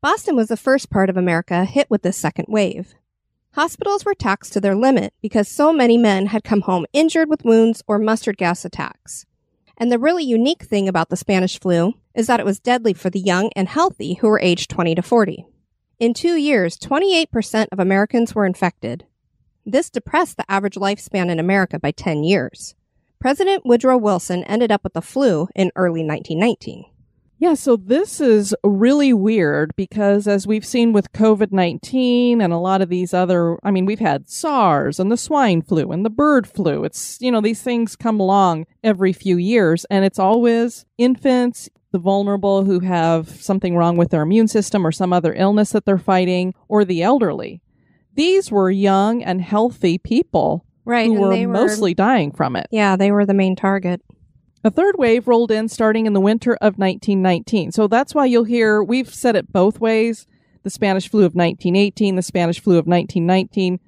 Boston 0.01 0.35
was 0.35 0.47
the 0.47 0.57
first 0.57 0.89
part 0.89 1.09
of 1.09 1.17
America 1.17 1.65
hit 1.65 1.89
with 1.89 2.01
this 2.01 2.17
second 2.17 2.45
wave. 2.47 2.95
Hospitals 3.55 4.03
were 4.03 4.13
taxed 4.13 4.51
to 4.51 4.59
their 4.59 4.75
limit 4.75 5.13
because 5.21 5.47
so 5.47 5.71
many 5.71 5.97
men 5.97 6.25
had 6.25 6.43
come 6.43 6.59
home 6.59 6.85
injured 6.91 7.29
with 7.29 7.45
wounds 7.45 7.81
or 7.87 7.97
mustard 7.97 8.35
gas 8.35 8.65
attacks. 8.65 9.25
And 9.77 9.89
the 9.89 9.97
really 9.97 10.25
unique 10.25 10.63
thing 10.63 10.89
about 10.89 11.07
the 11.07 11.15
Spanish 11.15 11.57
flu 11.57 11.93
is 12.13 12.27
that 12.27 12.41
it 12.41 12.45
was 12.45 12.59
deadly 12.59 12.91
for 12.91 13.09
the 13.09 13.19
young 13.19 13.51
and 13.55 13.69
healthy 13.69 14.15
who 14.15 14.27
were 14.27 14.41
aged 14.41 14.69
20 14.69 14.95
to 14.95 15.01
40. 15.01 15.45
In 15.99 16.13
two 16.13 16.35
years, 16.35 16.77
28% 16.77 17.67
of 17.71 17.79
Americans 17.79 18.35
were 18.35 18.45
infected. 18.45 19.05
This 19.65 19.89
depressed 19.89 20.35
the 20.35 20.51
average 20.51 20.75
lifespan 20.75 21.29
in 21.29 21.39
America 21.39 21.79
by 21.79 21.91
10 21.91 22.25
years. 22.25 22.75
President 23.21 23.65
Woodrow 23.65 23.95
Wilson 23.95 24.43
ended 24.43 24.69
up 24.69 24.83
with 24.83 24.91
the 24.91 25.01
flu 25.01 25.47
in 25.55 25.71
early 25.77 26.03
1919. 26.03 26.87
Yeah, 27.37 27.53
so 27.55 27.75
this 27.75 28.21
is 28.21 28.55
really 28.63 29.11
weird 29.13 29.75
because 29.75 30.25
as 30.25 30.47
we've 30.47 30.65
seen 30.65 30.93
with 30.93 31.11
COVID 31.11 31.51
19 31.51 32.39
and 32.41 32.53
a 32.53 32.57
lot 32.57 32.81
of 32.81 32.87
these 32.89 33.13
other, 33.13 33.57
I 33.61 33.71
mean, 33.71 33.85
we've 33.85 33.99
had 33.99 34.29
SARS 34.29 34.99
and 34.99 35.11
the 35.11 35.17
swine 35.17 35.61
flu 35.61 35.91
and 35.91 36.05
the 36.05 36.09
bird 36.09 36.47
flu. 36.47 36.85
It's, 36.85 37.17
you 37.19 37.31
know, 37.31 37.41
these 37.41 37.61
things 37.61 37.97
come 37.97 38.21
along 38.21 38.67
every 38.83 39.11
few 39.11 39.35
years 39.37 39.85
and 39.89 40.05
it's 40.05 40.17
always 40.19 40.85
infants, 40.97 41.69
the 41.91 41.99
vulnerable 41.99 42.63
who 42.63 42.79
have 42.79 43.27
something 43.29 43.75
wrong 43.75 43.97
with 43.97 44.11
their 44.11 44.21
immune 44.21 44.47
system 44.47 44.87
or 44.87 44.91
some 44.93 45.11
other 45.11 45.33
illness 45.33 45.71
that 45.71 45.85
they're 45.85 45.97
fighting, 45.97 46.53
or 46.69 46.85
the 46.85 47.03
elderly. 47.03 47.61
These 48.13 48.49
were 48.49 48.71
young 48.71 49.21
and 49.21 49.41
healthy 49.41 49.97
people 49.97 50.65
Right, 50.85 51.07
who 51.07 51.13
were 51.19 51.29
were- 51.29 51.47
mostly 51.47 51.93
dying 51.93 52.31
from 52.31 52.55
it. 52.55 52.67
Yeah, 52.71 52.95
they 52.95 53.11
were 53.11 53.25
the 53.25 53.33
main 53.33 53.55
target. 53.57 54.01
A 54.65 54.71
third 54.71 54.95
wave 54.97 55.27
rolled 55.27 55.51
in 55.51 55.69
starting 55.69 56.07
in 56.07 56.13
the 56.13 56.19
winter 56.19 56.55
of 56.55 56.79
1919. 56.79 57.71
So 57.71 57.87
that's 57.87 58.15
why 58.15 58.25
you'll 58.25 58.45
hear, 58.45 58.81
we've 58.81 59.13
said 59.13 59.35
it 59.35 59.53
both 59.53 59.79
ways 59.79 60.25
the 60.63 60.71
Spanish 60.71 61.07
flu 61.07 61.19
of 61.19 61.35
1918, 61.35 62.15
the 62.15 62.23
Spanish 62.23 62.59
flu 62.59 62.79
of 62.79 62.87
1919. 62.87 63.79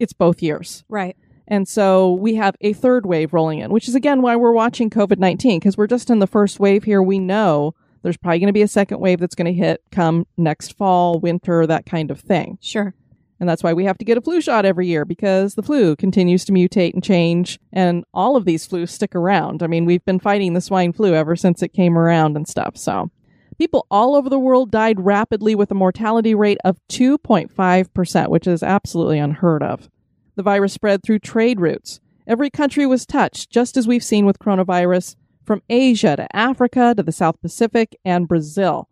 It's 0.00 0.12
both 0.12 0.42
years. 0.42 0.82
Right. 0.88 1.16
And 1.46 1.68
so 1.68 2.14
we 2.14 2.34
have 2.34 2.56
a 2.60 2.72
third 2.72 3.06
wave 3.06 3.32
rolling 3.32 3.60
in, 3.60 3.70
which 3.70 3.86
is 3.86 3.94
again 3.94 4.22
why 4.22 4.34
we're 4.34 4.50
watching 4.50 4.90
COVID 4.90 5.18
19, 5.18 5.60
because 5.60 5.76
we're 5.76 5.86
just 5.86 6.10
in 6.10 6.18
the 6.18 6.26
first 6.26 6.58
wave 6.58 6.82
here. 6.82 7.00
We 7.00 7.20
know 7.20 7.76
there's 8.02 8.16
probably 8.16 8.40
going 8.40 8.48
to 8.48 8.52
be 8.52 8.62
a 8.62 8.66
second 8.66 8.98
wave 8.98 9.20
that's 9.20 9.36
going 9.36 9.46
to 9.46 9.52
hit 9.52 9.84
come 9.92 10.26
next 10.36 10.76
fall, 10.76 11.20
winter, 11.20 11.64
that 11.64 11.86
kind 11.86 12.10
of 12.10 12.18
thing. 12.18 12.58
Sure. 12.60 12.92
And 13.40 13.48
that's 13.48 13.62
why 13.62 13.72
we 13.72 13.84
have 13.84 13.98
to 13.98 14.04
get 14.04 14.16
a 14.16 14.20
flu 14.20 14.40
shot 14.40 14.64
every 14.64 14.86
year 14.86 15.04
because 15.04 15.54
the 15.54 15.62
flu 15.62 15.96
continues 15.96 16.44
to 16.44 16.52
mutate 16.52 16.94
and 16.94 17.02
change, 17.02 17.58
and 17.72 18.04
all 18.14 18.36
of 18.36 18.44
these 18.44 18.66
flus 18.66 18.90
stick 18.90 19.14
around. 19.14 19.62
I 19.62 19.66
mean, 19.66 19.84
we've 19.84 20.04
been 20.04 20.20
fighting 20.20 20.54
the 20.54 20.60
swine 20.60 20.92
flu 20.92 21.14
ever 21.14 21.34
since 21.36 21.62
it 21.62 21.72
came 21.72 21.98
around 21.98 22.36
and 22.36 22.46
stuff. 22.46 22.76
So, 22.76 23.10
people 23.58 23.86
all 23.90 24.14
over 24.14 24.28
the 24.30 24.38
world 24.38 24.70
died 24.70 25.00
rapidly 25.00 25.54
with 25.54 25.70
a 25.70 25.74
mortality 25.74 26.34
rate 26.34 26.58
of 26.64 26.78
2.5%, 26.90 28.28
which 28.28 28.46
is 28.46 28.62
absolutely 28.62 29.18
unheard 29.18 29.62
of. 29.62 29.90
The 30.36 30.42
virus 30.42 30.72
spread 30.72 31.02
through 31.02 31.20
trade 31.20 31.60
routes. 31.60 32.00
Every 32.26 32.50
country 32.50 32.86
was 32.86 33.06
touched, 33.06 33.50
just 33.50 33.76
as 33.76 33.86
we've 33.86 34.02
seen 34.02 34.26
with 34.26 34.38
coronavirus, 34.38 35.16
from 35.44 35.62
Asia 35.68 36.16
to 36.16 36.34
Africa 36.34 36.94
to 36.96 37.02
the 37.02 37.12
South 37.12 37.40
Pacific 37.42 37.96
and 38.04 38.26
Brazil. 38.26 38.88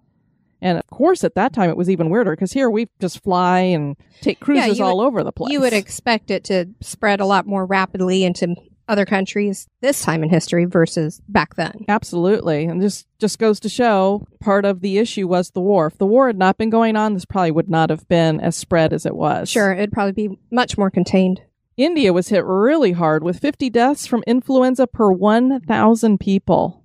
And 0.62 0.78
of 0.78 0.86
course, 0.86 1.24
at 1.24 1.34
that 1.34 1.52
time, 1.52 1.68
it 1.68 1.76
was 1.76 1.90
even 1.90 2.08
weirder 2.08 2.30
because 2.30 2.52
here 2.52 2.70
we 2.70 2.88
just 3.00 3.22
fly 3.22 3.58
and 3.60 3.96
take 4.20 4.40
cruises 4.40 4.78
you 4.78 4.84
all 4.84 4.98
would- 4.98 5.06
over 5.06 5.24
the 5.24 5.32
place. 5.32 5.52
You 5.52 5.60
would 5.60 5.72
expect 5.72 6.30
it 6.30 6.44
to 6.44 6.66
spread 6.80 7.20
a 7.20 7.26
lot 7.26 7.46
more 7.46 7.66
rapidly 7.66 8.24
into 8.24 8.54
other 8.88 9.04
countries 9.04 9.68
this 9.80 10.02
time 10.02 10.22
in 10.22 10.28
history 10.28 10.64
versus 10.64 11.20
back 11.28 11.54
then. 11.54 11.72
Absolutely. 11.88 12.64
And 12.64 12.80
just 12.80 13.06
just 13.18 13.38
goes 13.38 13.58
to 13.60 13.68
show 13.68 14.26
part 14.40 14.64
of 14.64 14.80
the 14.80 14.98
issue 14.98 15.26
was 15.28 15.50
the 15.50 15.60
war. 15.60 15.86
If 15.86 15.98
the 15.98 16.06
war 16.06 16.26
had 16.26 16.36
not 16.36 16.58
been 16.58 16.70
going 16.70 16.96
on, 16.96 17.14
this 17.14 17.24
probably 17.24 17.52
would 17.52 17.70
not 17.70 17.90
have 17.90 18.06
been 18.08 18.40
as 18.40 18.56
spread 18.56 18.92
as 18.92 19.06
it 19.06 19.14
was. 19.16 19.48
Sure, 19.48 19.72
it'd 19.72 19.92
probably 19.92 20.28
be 20.28 20.38
much 20.50 20.76
more 20.76 20.90
contained. 20.90 21.40
India 21.76 22.12
was 22.12 22.28
hit 22.28 22.44
really 22.44 22.92
hard 22.92 23.24
with 23.24 23.38
50 23.38 23.70
deaths 23.70 24.06
from 24.06 24.22
influenza 24.26 24.86
per 24.86 25.10
1,000 25.10 26.18
people. 26.20 26.81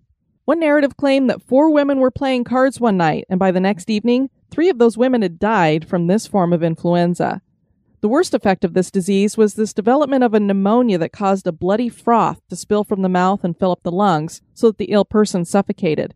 One 0.48 0.62
narrative 0.62 0.96
claimed 0.96 1.30
that 1.30 1.42
four 1.42 1.70
women 1.72 2.00
were 2.00 2.10
playing 2.10 2.46
cards 2.46 2.80
one 2.80 2.96
night, 2.96 3.26
and 3.30 3.38
by 3.38 3.52
the 3.52 3.60
next 3.60 3.90
evening, 3.90 4.30
three 4.50 4.70
of 4.70 4.78
those 4.78 4.98
women 4.98 5.22
had 5.22 5.40
died 5.40 5.86
from 5.86 6.08
this 6.08 6.26
form 6.26 6.54
of 6.54 6.64
influenza. 6.64 7.42
The 8.00 8.08
worst 8.08 8.34
effect 8.34 8.64
of 8.64 8.74
this 8.74 8.90
disease 8.90 9.36
was 9.36 9.56
this 9.56 9.74
development 9.74 10.24
of 10.24 10.34
a 10.34 10.40
pneumonia 10.40 11.00
that 11.00 11.12
caused 11.12 11.48
a 11.48 11.52
bloody 11.52 11.90
froth 11.90 12.40
to 12.48 12.56
spill 12.56 12.86
from 12.86 13.02
the 13.02 13.10
mouth 13.10 13.44
and 13.44 13.60
fill 13.60 13.74
up 13.74 13.84
the 13.84 13.92
lungs 13.92 14.42
so 14.54 14.68
that 14.68 14.78
the 14.78 14.86
ill 14.86 15.04
person 15.04 15.44
suffocated. 15.44 16.16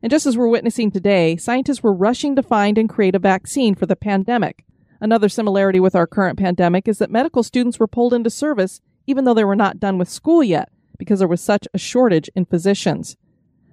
And 0.00 0.10
just 0.10 0.24
as 0.24 0.38
we're 0.38 0.48
witnessing 0.48 0.90
today, 0.90 1.36
scientists 1.36 1.82
were 1.82 1.92
rushing 1.92 2.34
to 2.36 2.42
find 2.42 2.78
and 2.78 2.88
create 2.88 3.14
a 3.14 3.18
vaccine 3.18 3.74
for 3.74 3.84
the 3.84 3.94
pandemic. 3.94 4.64
Another 5.02 5.28
similarity 5.28 5.80
with 5.80 5.94
our 5.94 6.06
current 6.06 6.38
pandemic 6.38 6.88
is 6.88 6.96
that 6.96 7.10
medical 7.10 7.42
students 7.42 7.78
were 7.78 7.86
pulled 7.86 8.14
into 8.14 8.30
service 8.30 8.80
even 9.06 9.26
though 9.26 9.34
they 9.34 9.44
were 9.44 9.54
not 9.54 9.78
done 9.78 9.98
with 9.98 10.08
school 10.08 10.42
yet 10.42 10.70
because 10.96 11.18
there 11.18 11.28
was 11.28 11.42
such 11.42 11.68
a 11.74 11.78
shortage 11.78 12.30
in 12.34 12.46
physicians. 12.46 13.18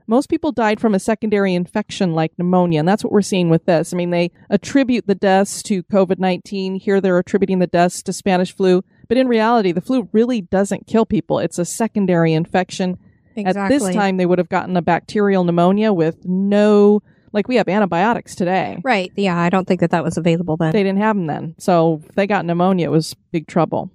Most 0.07 0.29
people 0.29 0.51
died 0.51 0.79
from 0.79 0.93
a 0.93 0.99
secondary 0.99 1.53
infection 1.53 2.13
like 2.13 2.37
pneumonia, 2.37 2.79
and 2.79 2.87
that's 2.87 3.03
what 3.03 3.13
we're 3.13 3.21
seeing 3.21 3.49
with 3.49 3.65
this. 3.65 3.93
I 3.93 3.97
mean, 3.97 4.09
they 4.09 4.31
attribute 4.49 5.07
the 5.07 5.15
deaths 5.15 5.63
to 5.63 5.83
COVID 5.83 6.19
19. 6.19 6.75
Here 6.75 6.99
they're 6.99 7.17
attributing 7.17 7.59
the 7.59 7.67
deaths 7.67 8.03
to 8.03 8.13
Spanish 8.13 8.55
flu, 8.55 8.83
but 9.07 9.17
in 9.17 9.27
reality, 9.27 9.71
the 9.71 9.81
flu 9.81 10.09
really 10.11 10.41
doesn't 10.41 10.87
kill 10.87 11.05
people. 11.05 11.39
It's 11.39 11.59
a 11.59 11.65
secondary 11.65 12.33
infection. 12.33 12.97
Exactly. 13.35 13.61
At 13.61 13.69
this 13.69 13.95
time, 13.95 14.17
they 14.17 14.25
would 14.25 14.37
have 14.37 14.49
gotten 14.49 14.77
a 14.77 14.81
bacterial 14.81 15.43
pneumonia 15.43 15.91
with 15.91 16.23
no 16.25 17.01
Like 17.33 17.47
we 17.47 17.55
have 17.55 17.67
antibiotics 17.67 18.35
today. 18.35 18.79
Right. 18.83 19.11
Yeah, 19.15 19.37
I 19.37 19.49
don't 19.49 19.67
think 19.67 19.81
that 19.81 19.89
that 19.89 20.03
was 20.03 20.17
available 20.17 20.55
then. 20.55 20.71
They 20.71 20.83
didn't 20.83 20.99
have 20.99 21.15
them 21.15 21.25
then. 21.25 21.55
So 21.57 22.01
if 22.07 22.15
they 22.15 22.27
got 22.27 22.45
pneumonia, 22.45 22.85
it 22.85 22.91
was 22.91 23.15
big 23.31 23.47
trouble. 23.47 23.89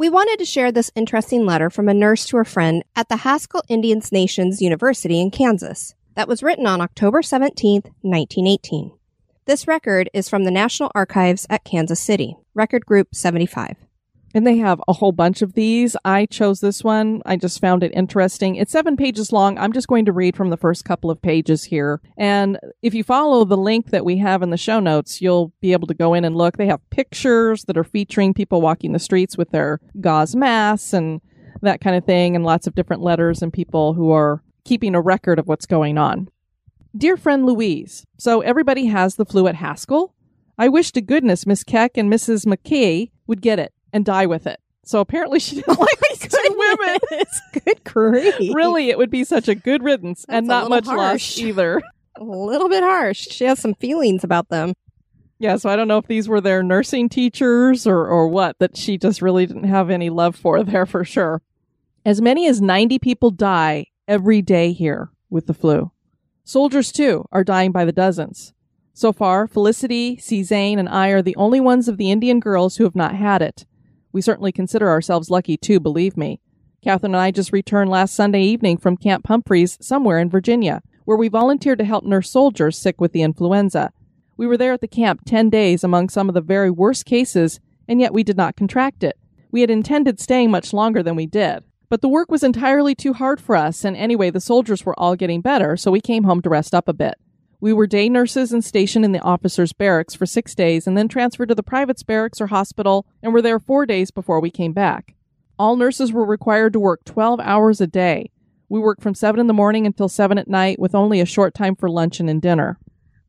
We 0.00 0.08
wanted 0.08 0.38
to 0.38 0.46
share 0.46 0.72
this 0.72 0.90
interesting 0.94 1.44
letter 1.44 1.68
from 1.68 1.86
a 1.86 1.92
nurse 1.92 2.24
to 2.28 2.38
a 2.38 2.44
friend 2.46 2.82
at 2.96 3.10
the 3.10 3.18
Haskell 3.18 3.64
Indian 3.68 4.00
Nations 4.10 4.62
University 4.62 5.20
in 5.20 5.30
Kansas 5.30 5.94
that 6.14 6.26
was 6.26 6.42
written 6.42 6.66
on 6.66 6.80
October 6.80 7.20
17th, 7.20 7.84
1918. 8.00 8.92
This 9.44 9.68
record 9.68 10.08
is 10.14 10.26
from 10.26 10.44
the 10.44 10.50
National 10.50 10.90
Archives 10.94 11.46
at 11.50 11.64
Kansas 11.64 12.00
City, 12.00 12.34
record 12.54 12.86
group 12.86 13.14
75. 13.14 13.76
And 14.32 14.46
they 14.46 14.58
have 14.58 14.80
a 14.86 14.92
whole 14.92 15.12
bunch 15.12 15.42
of 15.42 15.54
these. 15.54 15.96
I 16.04 16.26
chose 16.26 16.60
this 16.60 16.84
one. 16.84 17.20
I 17.26 17.36
just 17.36 17.60
found 17.60 17.82
it 17.82 17.92
interesting. 17.92 18.54
It's 18.54 18.70
seven 18.70 18.96
pages 18.96 19.32
long. 19.32 19.58
I'm 19.58 19.72
just 19.72 19.88
going 19.88 20.04
to 20.04 20.12
read 20.12 20.36
from 20.36 20.50
the 20.50 20.56
first 20.56 20.84
couple 20.84 21.10
of 21.10 21.20
pages 21.20 21.64
here. 21.64 22.00
And 22.16 22.58
if 22.80 22.94
you 22.94 23.02
follow 23.02 23.44
the 23.44 23.56
link 23.56 23.90
that 23.90 24.04
we 24.04 24.18
have 24.18 24.42
in 24.42 24.50
the 24.50 24.56
show 24.56 24.78
notes, 24.78 25.20
you'll 25.20 25.52
be 25.60 25.72
able 25.72 25.88
to 25.88 25.94
go 25.94 26.14
in 26.14 26.24
and 26.24 26.36
look. 26.36 26.56
They 26.56 26.66
have 26.66 26.90
pictures 26.90 27.64
that 27.64 27.76
are 27.76 27.84
featuring 27.84 28.32
people 28.32 28.60
walking 28.60 28.92
the 28.92 28.98
streets 29.00 29.36
with 29.36 29.50
their 29.50 29.80
gauze 30.00 30.36
masks 30.36 30.92
and 30.92 31.20
that 31.62 31.80
kind 31.80 31.96
of 31.96 32.04
thing, 32.04 32.34
and 32.34 32.44
lots 32.44 32.66
of 32.66 32.74
different 32.74 33.02
letters 33.02 33.42
and 33.42 33.52
people 33.52 33.92
who 33.94 34.10
are 34.12 34.42
keeping 34.64 34.94
a 34.94 35.00
record 35.00 35.38
of 35.38 35.46
what's 35.46 35.66
going 35.66 35.98
on. 35.98 36.28
Dear 36.96 37.16
friend 37.16 37.44
Louise, 37.44 38.06
so 38.18 38.40
everybody 38.40 38.86
has 38.86 39.16
the 39.16 39.26
flu 39.26 39.46
at 39.46 39.56
Haskell. 39.56 40.14
I 40.56 40.68
wish 40.68 40.90
to 40.92 41.00
goodness 41.00 41.46
Miss 41.46 41.62
Keck 41.62 41.96
and 41.96 42.10
Mrs. 42.10 42.46
McKay 42.46 43.10
would 43.26 43.42
get 43.42 43.58
it 43.58 43.72
and 43.92 44.04
die 44.04 44.26
with 44.26 44.46
it. 44.46 44.60
So 44.84 45.00
apparently 45.00 45.38
she 45.40 45.56
didn't 45.56 45.68
oh 45.78 45.80
like 45.80 46.00
these 46.00 46.28
two 46.28 46.56
women. 46.56 46.98
It's 47.12 47.40
good 47.64 47.84
grief. 47.84 48.54
Really, 48.54 48.90
it 48.90 48.98
would 48.98 49.10
be 49.10 49.24
such 49.24 49.48
a 49.48 49.54
good 49.54 49.82
riddance 49.82 50.24
and 50.28 50.48
That's 50.48 50.66
a 50.66 50.68
not 50.68 50.70
much 50.70 50.86
harsh. 50.86 50.98
loss 50.98 51.38
either. 51.38 51.82
A 52.16 52.24
little 52.24 52.68
bit 52.68 52.82
harsh. 52.82 53.28
She 53.30 53.44
has 53.44 53.60
some 53.60 53.72
feelings 53.74 54.24
about 54.24 54.48
them. 54.50 54.74
Yeah, 55.38 55.56
so 55.56 55.70
I 55.70 55.76
don't 55.76 55.88
know 55.88 55.96
if 55.96 56.06
these 56.06 56.28
were 56.28 56.40
their 56.42 56.62
nursing 56.62 57.08
teachers 57.08 57.86
or, 57.86 58.06
or 58.06 58.28
what 58.28 58.58
that 58.58 58.76
she 58.76 58.98
just 58.98 59.22
really 59.22 59.46
didn't 59.46 59.64
have 59.64 59.88
any 59.88 60.10
love 60.10 60.36
for 60.36 60.62
there 60.62 60.84
for 60.84 61.02
sure. 61.02 61.40
As 62.04 62.20
many 62.20 62.46
as 62.46 62.60
90 62.60 62.98
people 62.98 63.30
die 63.30 63.86
every 64.06 64.42
day 64.42 64.72
here 64.72 65.10
with 65.30 65.46
the 65.46 65.54
flu. 65.54 65.92
Soldiers, 66.44 66.92
too, 66.92 67.24
are 67.32 67.44
dying 67.44 67.72
by 67.72 67.86
the 67.86 67.92
dozens. 67.92 68.52
So 68.92 69.12
far, 69.12 69.46
Felicity, 69.46 70.18
C. 70.18 70.42
Zane, 70.42 70.78
and 70.78 70.88
I 70.88 71.08
are 71.08 71.22
the 71.22 71.36
only 71.36 71.60
ones 71.60 71.88
of 71.88 71.96
the 71.96 72.10
Indian 72.10 72.40
girls 72.40 72.76
who 72.76 72.84
have 72.84 72.96
not 72.96 73.14
had 73.14 73.40
it. 73.40 73.64
We 74.12 74.22
certainly 74.22 74.52
consider 74.52 74.88
ourselves 74.88 75.30
lucky, 75.30 75.56
too, 75.56 75.80
believe 75.80 76.16
me. 76.16 76.40
Catherine 76.82 77.14
and 77.14 77.20
I 77.20 77.30
just 77.30 77.52
returned 77.52 77.90
last 77.90 78.14
Sunday 78.14 78.42
evening 78.42 78.78
from 78.78 78.96
Camp 78.96 79.26
Humphreys, 79.26 79.76
somewhere 79.80 80.18
in 80.18 80.30
Virginia, 80.30 80.82
where 81.04 81.16
we 81.16 81.28
volunteered 81.28 81.78
to 81.78 81.84
help 81.84 82.04
nurse 82.04 82.30
soldiers 82.30 82.78
sick 82.78 83.00
with 83.00 83.12
the 83.12 83.22
influenza. 83.22 83.92
We 84.36 84.46
were 84.46 84.56
there 84.56 84.72
at 84.72 84.80
the 84.80 84.88
camp 84.88 85.22
10 85.26 85.50
days 85.50 85.84
among 85.84 86.08
some 86.08 86.28
of 86.28 86.34
the 86.34 86.40
very 86.40 86.70
worst 86.70 87.04
cases, 87.04 87.60
and 87.86 88.00
yet 88.00 88.14
we 88.14 88.22
did 88.22 88.36
not 88.36 88.56
contract 88.56 89.04
it. 89.04 89.18
We 89.50 89.60
had 89.60 89.70
intended 89.70 90.18
staying 90.18 90.50
much 90.50 90.72
longer 90.72 91.02
than 91.02 91.16
we 91.16 91.26
did. 91.26 91.64
But 91.90 92.00
the 92.00 92.08
work 92.08 92.30
was 92.30 92.44
entirely 92.44 92.94
too 92.94 93.12
hard 93.12 93.40
for 93.40 93.56
us, 93.56 93.84
and 93.84 93.96
anyway, 93.96 94.30
the 94.30 94.40
soldiers 94.40 94.86
were 94.86 94.98
all 94.98 95.16
getting 95.16 95.40
better, 95.40 95.76
so 95.76 95.90
we 95.90 96.00
came 96.00 96.24
home 96.24 96.40
to 96.42 96.48
rest 96.48 96.74
up 96.74 96.88
a 96.88 96.94
bit. 96.94 97.16
We 97.62 97.74
were 97.74 97.86
day 97.86 98.08
nurses 98.08 98.52
and 98.52 98.64
stationed 98.64 99.04
in 99.04 99.12
the 99.12 99.20
officers' 99.20 99.74
barracks 99.74 100.14
for 100.14 100.24
six 100.24 100.54
days 100.54 100.86
and 100.86 100.96
then 100.96 101.08
transferred 101.08 101.50
to 101.50 101.54
the 101.54 101.62
private's 101.62 102.02
barracks 102.02 102.40
or 102.40 102.46
hospital 102.46 103.04
and 103.22 103.34
were 103.34 103.42
there 103.42 103.60
four 103.60 103.84
days 103.84 104.10
before 104.10 104.40
we 104.40 104.50
came 104.50 104.72
back. 104.72 105.14
All 105.58 105.76
nurses 105.76 106.10
were 106.10 106.24
required 106.24 106.72
to 106.72 106.80
work 106.80 107.04
12 107.04 107.38
hours 107.40 107.82
a 107.82 107.86
day. 107.86 108.30
We 108.70 108.80
worked 108.80 109.02
from 109.02 109.14
7 109.14 109.38
in 109.38 109.46
the 109.46 109.52
morning 109.52 109.84
until 109.84 110.08
7 110.08 110.38
at 110.38 110.48
night 110.48 110.78
with 110.78 110.94
only 110.94 111.20
a 111.20 111.26
short 111.26 111.52
time 111.52 111.76
for 111.76 111.90
luncheon 111.90 112.30
and 112.30 112.40
dinner. 112.40 112.78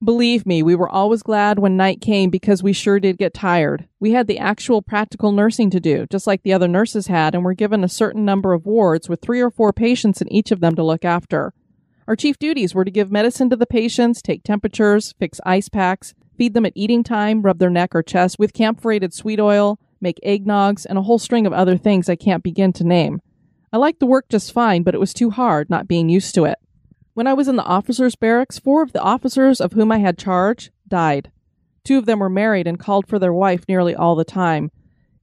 Believe 0.03 0.45
me, 0.45 0.63
we 0.63 0.75
were 0.75 0.89
always 0.89 1.23
glad 1.23 1.59
when 1.59 1.75
night 1.75 1.99
came 1.99 2.29
because 2.29 2.63
we 2.63 2.71
sure 2.73 3.01
did 3.01 3.17
get 3.17 3.33
tired. 3.33 3.87
We 3.99 4.13
had 4.13 4.27
the 4.27 4.39
actual 4.39 4.81
practical 4.81 5.33
nursing 5.33 5.69
to 5.71 5.79
do, 5.81 6.07
just 6.09 6.25
like 6.25 6.43
the 6.43 6.53
other 6.53 6.69
nurses 6.69 7.07
had, 7.07 7.35
and 7.35 7.43
were 7.43 7.53
given 7.53 7.83
a 7.83 7.89
certain 7.89 8.23
number 8.23 8.53
of 8.53 8.65
wards 8.65 9.09
with 9.09 9.21
three 9.21 9.41
or 9.41 9.51
four 9.51 9.73
patients 9.73 10.21
in 10.21 10.31
each 10.31 10.51
of 10.51 10.61
them 10.61 10.73
to 10.75 10.83
look 10.83 11.03
after. 11.03 11.53
Our 12.07 12.15
chief 12.15 12.39
duties 12.39 12.73
were 12.73 12.85
to 12.85 12.91
give 12.91 13.11
medicine 13.11 13.49
to 13.51 13.55
the 13.55 13.67
patients, 13.67 14.21
take 14.21 14.43
temperatures, 14.43 15.13
fix 15.19 15.39
ice 15.45 15.69
packs, 15.69 16.13
feed 16.37 16.53
them 16.53 16.65
at 16.65 16.73
eating 16.75 17.03
time, 17.03 17.41
rub 17.41 17.59
their 17.59 17.69
neck 17.69 17.93
or 17.93 18.01
chest 18.01 18.39
with 18.39 18.53
camphorated 18.53 19.13
sweet 19.13 19.39
oil, 19.39 19.79
make 20.01 20.19
eggnogs, 20.25 20.85
and 20.85 20.97
a 20.97 21.03
whole 21.03 21.19
string 21.19 21.45
of 21.45 21.53
other 21.53 21.77
things 21.77 22.09
I 22.09 22.15
can't 22.15 22.43
begin 22.43 22.73
to 22.73 22.83
name. 22.83 23.21
I 23.71 23.77
liked 23.77 23.99
the 23.99 24.07
work 24.07 24.27
just 24.29 24.51
fine, 24.51 24.83
but 24.83 24.95
it 24.95 24.99
was 24.99 25.13
too 25.13 25.29
hard 25.29 25.69
not 25.69 25.87
being 25.87 26.09
used 26.09 26.35
to 26.35 26.45
it. 26.45 26.57
When 27.13 27.27
I 27.27 27.33
was 27.33 27.47
in 27.47 27.55
the 27.55 27.63
officers' 27.63 28.15
barracks, 28.15 28.57
four 28.57 28.81
of 28.81 28.93
the 28.93 29.01
officers 29.01 29.61
of 29.61 29.73
whom 29.73 29.91
I 29.91 29.99
had 29.99 30.17
charge 30.17 30.71
died. 30.87 31.31
Two 31.83 31.97
of 31.97 32.05
them 32.05 32.19
were 32.19 32.29
married 32.29 32.67
and 32.67 32.79
called 32.79 33.07
for 33.07 33.19
their 33.19 33.33
wife 33.33 33.65
nearly 33.67 33.95
all 33.95 34.15
the 34.15 34.25
time. 34.25 34.71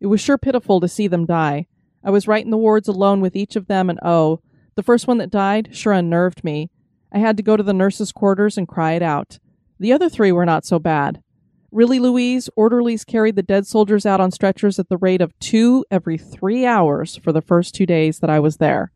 It 0.01 0.07
was 0.07 0.21
sure 0.21 0.39
pitiful 0.39 0.81
to 0.81 0.89
see 0.89 1.09
them 1.09 1.27
die. 1.27 1.67
I 2.05 2.11
was 2.11 2.29
right 2.29 2.45
in 2.45 2.51
the 2.51 2.57
wards 2.57 2.89
alone 2.89 3.21
with 3.21 3.37
each 3.37 3.57
of 3.57 3.67
them, 3.67 3.91
and 3.91 3.99
oh, 4.03 4.41
the 4.77 4.83
first 4.83 5.07
one 5.07 5.19
that 5.19 5.31
died 5.31 5.71
sure 5.73 5.93
unnerved 5.93 6.45
me. 6.45 6.71
I 7.13 7.19
had 7.19 7.37
to 7.37 7.43
go 7.43 7.57
to 7.57 7.63
the 7.63 7.73
nurses' 7.73 8.13
quarters 8.13 8.59
and 8.59 8.69
cry 8.69 8.93
it 8.93 9.03
out. 9.03 9.39
The 9.79 9.93
other 9.93 10.09
three 10.09 10.33
were 10.33 10.47
not 10.47 10.65
so 10.65 10.79
bad. 10.79 11.23
Really, 11.71 11.99
Louise, 11.99 12.49
orderlies 12.57 13.05
carried 13.05 13.37
the 13.37 13.43
dead 13.43 13.67
soldiers 13.67 14.07
out 14.07 14.21
on 14.21 14.31
stretchers 14.31 14.79
at 14.79 14.89
the 14.89 14.97
rate 14.97 15.21
of 15.21 15.39
two 15.39 15.85
every 15.91 16.17
three 16.17 16.65
hours 16.65 17.17
for 17.17 17.31
the 17.31 17.43
first 17.43 17.75
two 17.75 17.87
days 17.87 18.21
that 18.21 18.31
I 18.31 18.41
was 18.41 18.57
there. 18.57 18.91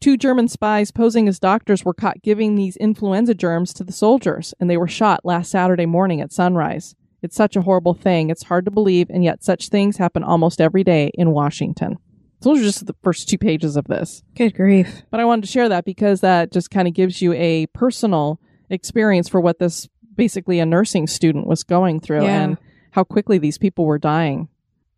Two 0.00 0.16
German 0.16 0.48
spies 0.48 0.90
posing 0.90 1.28
as 1.28 1.38
doctors 1.38 1.84
were 1.84 1.94
caught 1.94 2.22
giving 2.22 2.54
these 2.54 2.76
influenza 2.76 3.34
germs 3.34 3.72
to 3.74 3.84
the 3.84 3.92
soldiers, 3.92 4.54
and 4.60 4.68
they 4.68 4.76
were 4.76 4.88
shot 4.88 5.24
last 5.24 5.50
Saturday 5.50 5.86
morning 5.86 6.20
at 6.20 6.32
sunrise. 6.32 6.94
It's 7.22 7.36
such 7.36 7.56
a 7.56 7.62
horrible 7.62 7.94
thing. 7.94 8.30
It's 8.30 8.44
hard 8.44 8.64
to 8.64 8.70
believe, 8.70 9.10
and 9.10 9.24
yet 9.24 9.42
such 9.42 9.68
things 9.68 9.96
happen 9.96 10.22
almost 10.22 10.60
every 10.60 10.84
day 10.84 11.10
in 11.14 11.32
Washington. 11.32 11.98
So 12.40 12.50
those 12.50 12.60
are 12.60 12.64
just 12.64 12.86
the 12.86 12.94
first 13.02 13.28
two 13.28 13.38
pages 13.38 13.76
of 13.76 13.86
this. 13.86 14.22
Good 14.36 14.54
grief. 14.54 15.02
But 15.10 15.20
I 15.20 15.24
wanted 15.24 15.42
to 15.42 15.48
share 15.48 15.68
that 15.68 15.84
because 15.84 16.20
that 16.20 16.52
just 16.52 16.70
kind 16.70 16.86
of 16.86 16.94
gives 16.94 17.20
you 17.20 17.32
a 17.32 17.66
personal 17.68 18.40
experience 18.70 19.28
for 19.28 19.40
what 19.40 19.58
this 19.58 19.88
basically 20.14 20.58
a 20.60 20.66
nursing 20.66 21.06
student 21.06 21.46
was 21.46 21.62
going 21.64 22.00
through 22.00 22.22
Yeah. 22.22 22.42
and 22.42 22.58
how 22.92 23.04
quickly 23.04 23.38
these 23.38 23.58
people 23.58 23.84
were 23.86 23.98
dying. 23.98 24.48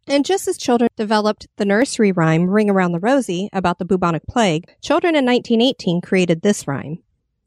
And 0.07 0.25
just 0.25 0.49
as 0.49 0.57
children 0.59 0.89
developed 0.97 1.47
the 1.57 1.65
nursery 1.65 2.11
rhyme 2.11 2.49
Ring 2.49 2.69
Around 2.71 2.93
the 2.93 2.99
Rosie 3.01 3.49
about 3.53 3.79
the 3.79 3.85
bubonic 3.85 4.23
plague, 4.27 4.69
children 4.83 5.15
in 5.15 5.25
1918 5.25 6.01
created 6.01 6.43
this 6.43 6.67
rhyme. 6.67 6.99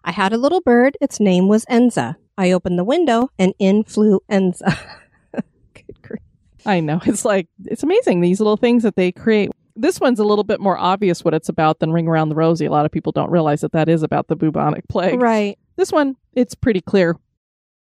I 0.03 0.11
had 0.11 0.33
a 0.33 0.37
little 0.37 0.61
bird, 0.61 0.97
its 1.01 1.19
name 1.19 1.47
was 1.47 1.65
Enza. 1.65 2.15
I 2.37 2.51
opened 2.51 2.77
the 2.79 2.83
window 2.83 3.29
and 3.37 3.53
in 3.59 3.83
flew 3.83 4.21
Enza. 4.31 4.77
Good 5.73 6.01
grief. 6.01 6.21
I 6.65 6.79
know. 6.79 6.99
It's 7.05 7.25
like, 7.25 7.47
it's 7.65 7.83
amazing 7.83 8.21
these 8.21 8.39
little 8.39 8.57
things 8.57 8.83
that 8.83 8.95
they 8.95 9.11
create. 9.11 9.51
This 9.75 9.99
one's 9.99 10.19
a 10.19 10.23
little 10.23 10.43
bit 10.43 10.59
more 10.59 10.77
obvious 10.77 11.23
what 11.23 11.33
it's 11.33 11.49
about 11.49 11.79
than 11.79 11.91
Ring 11.91 12.07
Around 12.07 12.29
the 12.29 12.35
Rosie. 12.35 12.65
A 12.65 12.71
lot 12.71 12.85
of 12.85 12.91
people 12.91 13.11
don't 13.11 13.31
realize 13.31 13.61
that 13.61 13.71
that 13.71 13.89
is 13.89 14.03
about 14.03 14.27
the 14.27 14.35
bubonic 14.35 14.87
plague. 14.87 15.19
Right. 15.19 15.57
This 15.75 15.91
one, 15.91 16.15
it's 16.33 16.53
pretty 16.53 16.81
clear. 16.81 17.17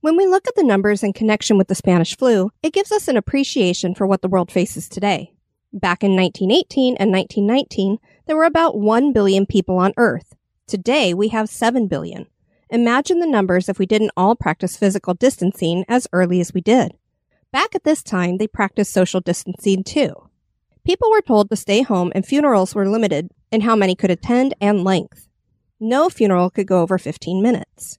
When 0.00 0.16
we 0.16 0.26
look 0.26 0.46
at 0.46 0.54
the 0.54 0.62
numbers 0.62 1.02
in 1.02 1.12
connection 1.12 1.58
with 1.58 1.66
the 1.66 1.74
Spanish 1.74 2.16
flu, 2.16 2.52
it 2.62 2.72
gives 2.72 2.92
us 2.92 3.08
an 3.08 3.16
appreciation 3.16 3.96
for 3.96 4.06
what 4.06 4.22
the 4.22 4.28
world 4.28 4.48
faces 4.48 4.88
today. 4.88 5.32
Back 5.72 6.04
in 6.04 6.14
1918 6.14 6.96
and 6.98 7.10
1919, 7.10 7.98
there 8.26 8.36
were 8.36 8.44
about 8.44 8.78
1 8.78 9.12
billion 9.12 9.44
people 9.44 9.76
on 9.76 9.92
Earth. 9.96 10.36
Today, 10.68 11.14
we 11.14 11.28
have 11.28 11.48
7 11.48 11.88
billion. 11.88 12.26
Imagine 12.70 13.18
the 13.18 13.26
numbers 13.26 13.68
if 13.68 13.80
we 13.80 13.86
didn't 13.86 14.12
all 14.16 14.36
practice 14.36 14.76
physical 14.76 15.14
distancing 15.14 15.84
as 15.88 16.06
early 16.12 16.40
as 16.40 16.54
we 16.54 16.60
did. 16.60 16.92
Back 17.50 17.74
at 17.74 17.82
this 17.82 18.04
time, 18.04 18.36
they 18.36 18.46
practiced 18.46 18.92
social 18.92 19.20
distancing 19.20 19.82
too. 19.82 20.14
People 20.84 21.10
were 21.10 21.22
told 21.22 21.50
to 21.50 21.56
stay 21.56 21.82
home 21.82 22.12
and 22.14 22.24
funerals 22.24 22.72
were 22.72 22.88
limited 22.88 23.32
in 23.50 23.62
how 23.62 23.74
many 23.74 23.96
could 23.96 24.12
attend 24.12 24.54
and 24.60 24.84
length. 24.84 25.26
No 25.80 26.08
funeral 26.08 26.50
could 26.50 26.68
go 26.68 26.82
over 26.82 26.98
15 26.98 27.42
minutes. 27.42 27.98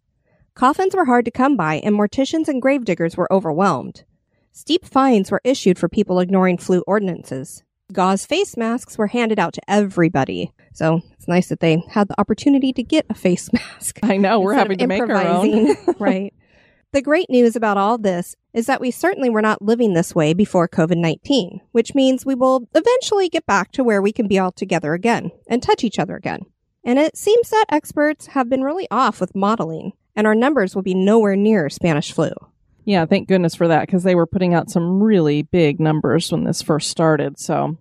Coffins 0.59 0.93
were 0.93 1.05
hard 1.05 1.23
to 1.23 1.31
come 1.31 1.55
by, 1.55 1.75
and 1.85 1.95
morticians 1.95 2.49
and 2.49 2.61
gravediggers 2.61 3.15
were 3.15 3.31
overwhelmed. 3.31 4.03
Steep 4.51 4.83
fines 4.83 5.31
were 5.31 5.39
issued 5.45 5.79
for 5.79 5.87
people 5.87 6.19
ignoring 6.19 6.57
flu 6.57 6.81
ordinances. 6.85 7.63
Gauze 7.93 8.25
face 8.25 8.57
masks 8.57 8.97
were 8.97 9.07
handed 9.07 9.39
out 9.39 9.53
to 9.53 9.61
everybody. 9.69 10.51
So 10.73 10.99
it's 11.13 11.29
nice 11.29 11.47
that 11.47 11.61
they 11.61 11.81
had 11.89 12.09
the 12.09 12.19
opportunity 12.19 12.73
to 12.73 12.83
get 12.83 13.05
a 13.09 13.13
face 13.13 13.49
mask. 13.53 13.99
I 14.03 14.17
know 14.17 14.41
we're 14.41 14.53
having 14.53 14.79
to 14.79 14.87
make 14.87 15.01
our 15.01 15.25
own. 15.25 15.77
right. 15.97 16.33
The 16.91 17.01
great 17.01 17.29
news 17.29 17.55
about 17.55 17.77
all 17.77 17.97
this 17.97 18.35
is 18.51 18.65
that 18.65 18.81
we 18.81 18.91
certainly 18.91 19.29
were 19.29 19.41
not 19.41 19.61
living 19.61 19.93
this 19.93 20.13
way 20.13 20.33
before 20.33 20.67
COVID 20.67 20.97
19, 20.97 21.61
which 21.71 21.95
means 21.95 22.25
we 22.25 22.35
will 22.35 22.67
eventually 22.75 23.29
get 23.29 23.45
back 23.45 23.71
to 23.71 23.83
where 23.85 24.01
we 24.01 24.11
can 24.11 24.27
be 24.27 24.37
all 24.37 24.51
together 24.51 24.93
again 24.93 25.31
and 25.47 25.63
touch 25.63 25.85
each 25.85 25.99
other 25.99 26.17
again. 26.17 26.41
And 26.83 26.99
it 26.99 27.15
seems 27.15 27.49
that 27.49 27.65
experts 27.69 28.27
have 28.27 28.49
been 28.49 28.63
really 28.63 28.87
off 28.91 29.21
with 29.21 29.35
modeling, 29.35 29.93
and 30.19 30.27
our 30.27 30.35
numbers 30.35 30.75
will 30.75 30.81
be 30.81 30.93
nowhere 30.93 31.37
near 31.37 31.69
Spanish 31.69 32.11
flu. 32.11 32.31
Yeah, 32.83 33.05
thank 33.05 33.29
goodness 33.29 33.55
for 33.55 33.69
that 33.69 33.85
because 33.85 34.03
they 34.03 34.15
were 34.15 34.25
putting 34.25 34.53
out 34.53 34.69
some 34.69 35.01
really 35.01 35.43
big 35.43 35.79
numbers 35.79 36.29
when 36.29 36.43
this 36.43 36.61
first 36.61 36.89
started. 36.89 37.39
So, 37.39 37.77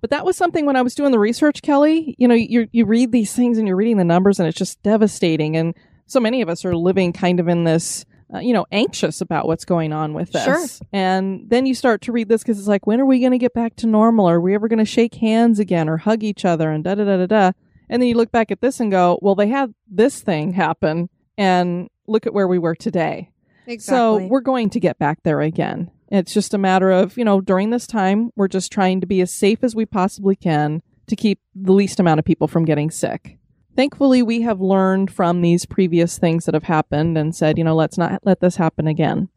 but 0.00 0.08
that 0.08 0.24
was 0.24 0.38
something 0.38 0.64
when 0.64 0.74
I 0.74 0.80
was 0.80 0.94
doing 0.94 1.10
the 1.12 1.18
research, 1.18 1.60
Kelly. 1.60 2.14
You 2.16 2.28
know, 2.28 2.34
you 2.34 2.66
you 2.72 2.86
read 2.86 3.12
these 3.12 3.34
things 3.34 3.58
and 3.58 3.68
you're 3.68 3.76
reading 3.76 3.98
the 3.98 4.04
numbers, 4.04 4.40
and 4.40 4.48
it's 4.48 4.56
just 4.56 4.82
devastating. 4.82 5.54
And 5.54 5.74
so 6.06 6.18
many 6.18 6.40
of 6.40 6.48
us 6.48 6.64
are 6.64 6.74
living 6.74 7.12
kind 7.12 7.38
of 7.40 7.46
in 7.46 7.64
this. 7.64 8.06
Uh, 8.34 8.38
you 8.38 8.54
know, 8.54 8.64
anxious 8.72 9.20
about 9.20 9.46
what's 9.46 9.66
going 9.66 9.92
on 9.92 10.14
with 10.14 10.32
this. 10.32 10.44
Sure. 10.44 10.66
And 10.90 11.50
then 11.50 11.66
you 11.66 11.74
start 11.74 12.00
to 12.00 12.12
read 12.12 12.30
this 12.30 12.42
because 12.42 12.58
it's 12.58 12.66
like, 12.66 12.86
when 12.86 12.98
are 12.98 13.04
we 13.04 13.20
going 13.20 13.32
to 13.32 13.36
get 13.36 13.52
back 13.52 13.76
to 13.76 13.86
normal? 13.86 14.24
Are 14.24 14.40
we 14.40 14.54
ever 14.54 14.68
going 14.68 14.78
to 14.78 14.86
shake 14.86 15.16
hands 15.16 15.58
again 15.58 15.86
or 15.86 15.98
hug 15.98 16.22
each 16.22 16.46
other 16.46 16.70
and 16.70 16.82
da 16.82 16.94
da 16.94 17.04
da 17.04 17.18
da 17.18 17.26
da? 17.26 17.52
And 17.90 18.00
then 18.00 18.08
you 18.08 18.14
look 18.14 18.32
back 18.32 18.50
at 18.50 18.62
this 18.62 18.80
and 18.80 18.90
go, 18.90 19.18
well, 19.20 19.34
they 19.34 19.48
had 19.48 19.74
this 19.86 20.22
thing 20.22 20.54
happen 20.54 21.10
and 21.38 21.88
look 22.06 22.26
at 22.26 22.34
where 22.34 22.48
we 22.48 22.58
were 22.58 22.74
today. 22.74 23.30
So 23.78 24.26
we're 24.26 24.40
going 24.40 24.70
to 24.70 24.80
get 24.80 24.98
back 24.98 25.22
there 25.22 25.40
again. 25.40 25.90
It's 26.08 26.34
just 26.34 26.52
a 26.52 26.58
matter 26.58 26.90
of, 26.90 27.16
you 27.16 27.24
know, 27.24 27.40
during 27.40 27.70
this 27.70 27.86
time, 27.86 28.30
we're 28.36 28.48
just 28.48 28.70
trying 28.70 29.00
to 29.00 29.06
be 29.06 29.20
as 29.20 29.32
safe 29.32 29.60
as 29.62 29.74
we 29.74 29.86
possibly 29.86 30.36
can 30.36 30.82
to 31.06 31.16
keep 31.16 31.40
the 31.54 31.72
least 31.72 31.98
amount 32.00 32.18
of 32.18 32.24
people 32.24 32.48
from 32.48 32.64
getting 32.64 32.90
sick. 32.90 33.38
Thankfully, 33.74 34.22
we 34.22 34.42
have 34.42 34.60
learned 34.60 35.10
from 35.10 35.40
these 35.40 35.64
previous 35.64 36.18
things 36.18 36.44
that 36.44 36.54
have 36.54 36.64
happened 36.64 37.16
and 37.16 37.34
said, 37.34 37.56
you 37.56 37.64
know, 37.64 37.74
let's 37.74 37.96
not 37.96 38.20
let 38.24 38.40
this 38.40 38.56
happen 38.56 38.86
again. 38.86 39.30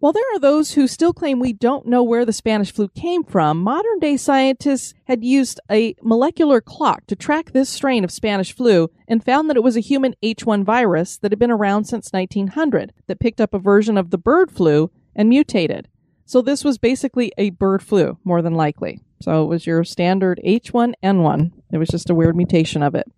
While 0.00 0.12
there 0.12 0.22
are 0.32 0.38
those 0.38 0.74
who 0.74 0.86
still 0.86 1.12
claim 1.12 1.40
we 1.40 1.52
don't 1.52 1.84
know 1.84 2.04
where 2.04 2.24
the 2.24 2.32
Spanish 2.32 2.72
flu 2.72 2.86
came 2.86 3.24
from, 3.24 3.60
modern 3.60 3.98
day 3.98 4.16
scientists 4.16 4.94
had 5.08 5.24
used 5.24 5.58
a 5.68 5.96
molecular 6.02 6.60
clock 6.60 7.04
to 7.08 7.16
track 7.16 7.50
this 7.50 7.68
strain 7.68 8.04
of 8.04 8.12
Spanish 8.12 8.54
flu 8.54 8.92
and 9.08 9.24
found 9.24 9.50
that 9.50 9.56
it 9.56 9.62
was 9.64 9.76
a 9.76 9.80
human 9.80 10.14
H1 10.22 10.62
virus 10.62 11.18
that 11.18 11.32
had 11.32 11.40
been 11.40 11.50
around 11.50 11.86
since 11.86 12.12
1900 12.12 12.92
that 13.08 13.18
picked 13.18 13.40
up 13.40 13.52
a 13.52 13.58
version 13.58 13.98
of 13.98 14.10
the 14.10 14.18
bird 14.18 14.52
flu 14.52 14.92
and 15.16 15.28
mutated. 15.28 15.88
So 16.24 16.42
this 16.42 16.62
was 16.62 16.78
basically 16.78 17.32
a 17.36 17.50
bird 17.50 17.82
flu, 17.82 18.18
more 18.22 18.40
than 18.40 18.54
likely. 18.54 19.00
So 19.20 19.42
it 19.42 19.48
was 19.48 19.66
your 19.66 19.82
standard 19.82 20.40
H1N1. 20.46 21.52
It 21.72 21.78
was 21.78 21.88
just 21.88 22.08
a 22.08 22.14
weird 22.14 22.36
mutation 22.36 22.84
of 22.84 22.94
it. 22.94 23.10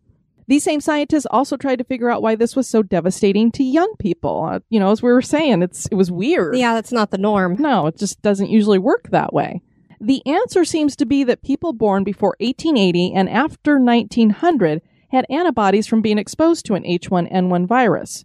These 0.50 0.64
same 0.64 0.80
scientists 0.80 1.28
also 1.30 1.56
tried 1.56 1.76
to 1.76 1.84
figure 1.84 2.10
out 2.10 2.22
why 2.22 2.34
this 2.34 2.56
was 2.56 2.68
so 2.68 2.82
devastating 2.82 3.52
to 3.52 3.62
young 3.62 3.94
people. 4.00 4.48
Uh, 4.50 4.58
you 4.68 4.80
know, 4.80 4.90
as 4.90 5.00
we 5.00 5.12
were 5.12 5.22
saying, 5.22 5.62
it's 5.62 5.86
it 5.86 5.94
was 5.94 6.10
weird. 6.10 6.56
Yeah, 6.56 6.74
that's 6.74 6.90
not 6.90 7.12
the 7.12 7.18
norm. 7.18 7.54
No, 7.60 7.86
it 7.86 7.96
just 7.96 8.20
doesn't 8.20 8.50
usually 8.50 8.80
work 8.80 9.10
that 9.10 9.32
way. 9.32 9.62
The 10.00 10.26
answer 10.26 10.64
seems 10.64 10.96
to 10.96 11.06
be 11.06 11.22
that 11.22 11.44
people 11.44 11.72
born 11.72 12.02
before 12.02 12.34
1880 12.40 13.12
and 13.14 13.30
after 13.30 13.78
1900 13.78 14.82
had 15.12 15.24
antibodies 15.30 15.86
from 15.86 16.02
being 16.02 16.18
exposed 16.18 16.66
to 16.66 16.74
an 16.74 16.82
H1N1 16.82 17.68
virus. 17.68 18.24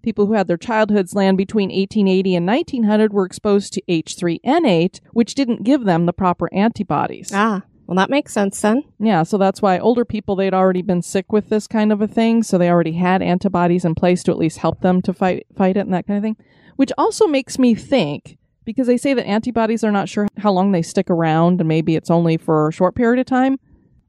People 0.00 0.24
who 0.24 0.32
had 0.32 0.48
their 0.48 0.56
childhoods 0.56 1.14
land 1.14 1.36
between 1.36 1.68
1880 1.68 2.36
and 2.36 2.46
1900 2.46 3.12
were 3.12 3.26
exposed 3.26 3.74
to 3.74 3.82
H3N8, 3.82 5.00
which 5.12 5.34
didn't 5.34 5.62
give 5.64 5.84
them 5.84 6.06
the 6.06 6.14
proper 6.14 6.48
antibodies. 6.54 7.32
Ah, 7.34 7.64
well, 7.86 7.96
that 7.96 8.10
makes 8.10 8.32
sense 8.32 8.60
then. 8.60 8.82
Yeah, 8.98 9.22
so 9.22 9.38
that's 9.38 9.62
why 9.62 9.78
older 9.78 10.04
people 10.04 10.36
they'd 10.36 10.54
already 10.54 10.82
been 10.82 11.02
sick 11.02 11.32
with 11.32 11.48
this 11.48 11.66
kind 11.66 11.92
of 11.92 12.00
a 12.00 12.08
thing, 12.08 12.42
so 12.42 12.58
they 12.58 12.68
already 12.70 12.92
had 12.92 13.22
antibodies 13.22 13.84
in 13.84 13.94
place 13.94 14.22
to 14.24 14.30
at 14.32 14.38
least 14.38 14.58
help 14.58 14.80
them 14.80 15.00
to 15.02 15.12
fight 15.12 15.46
fight 15.56 15.76
it 15.76 15.80
and 15.80 15.94
that 15.94 16.06
kind 16.06 16.16
of 16.18 16.22
thing. 16.22 16.36
Which 16.76 16.92
also 16.98 17.26
makes 17.26 17.58
me 17.58 17.74
think 17.74 18.38
because 18.64 18.86
they 18.86 18.96
say 18.96 19.14
that 19.14 19.26
antibodies 19.26 19.84
are 19.84 19.92
not 19.92 20.08
sure 20.08 20.26
how 20.38 20.52
long 20.52 20.72
they 20.72 20.82
stick 20.82 21.08
around 21.08 21.60
and 21.60 21.68
maybe 21.68 21.94
it's 21.96 22.10
only 22.10 22.36
for 22.36 22.68
a 22.68 22.72
short 22.72 22.94
period 22.94 23.20
of 23.20 23.26
time. 23.26 23.58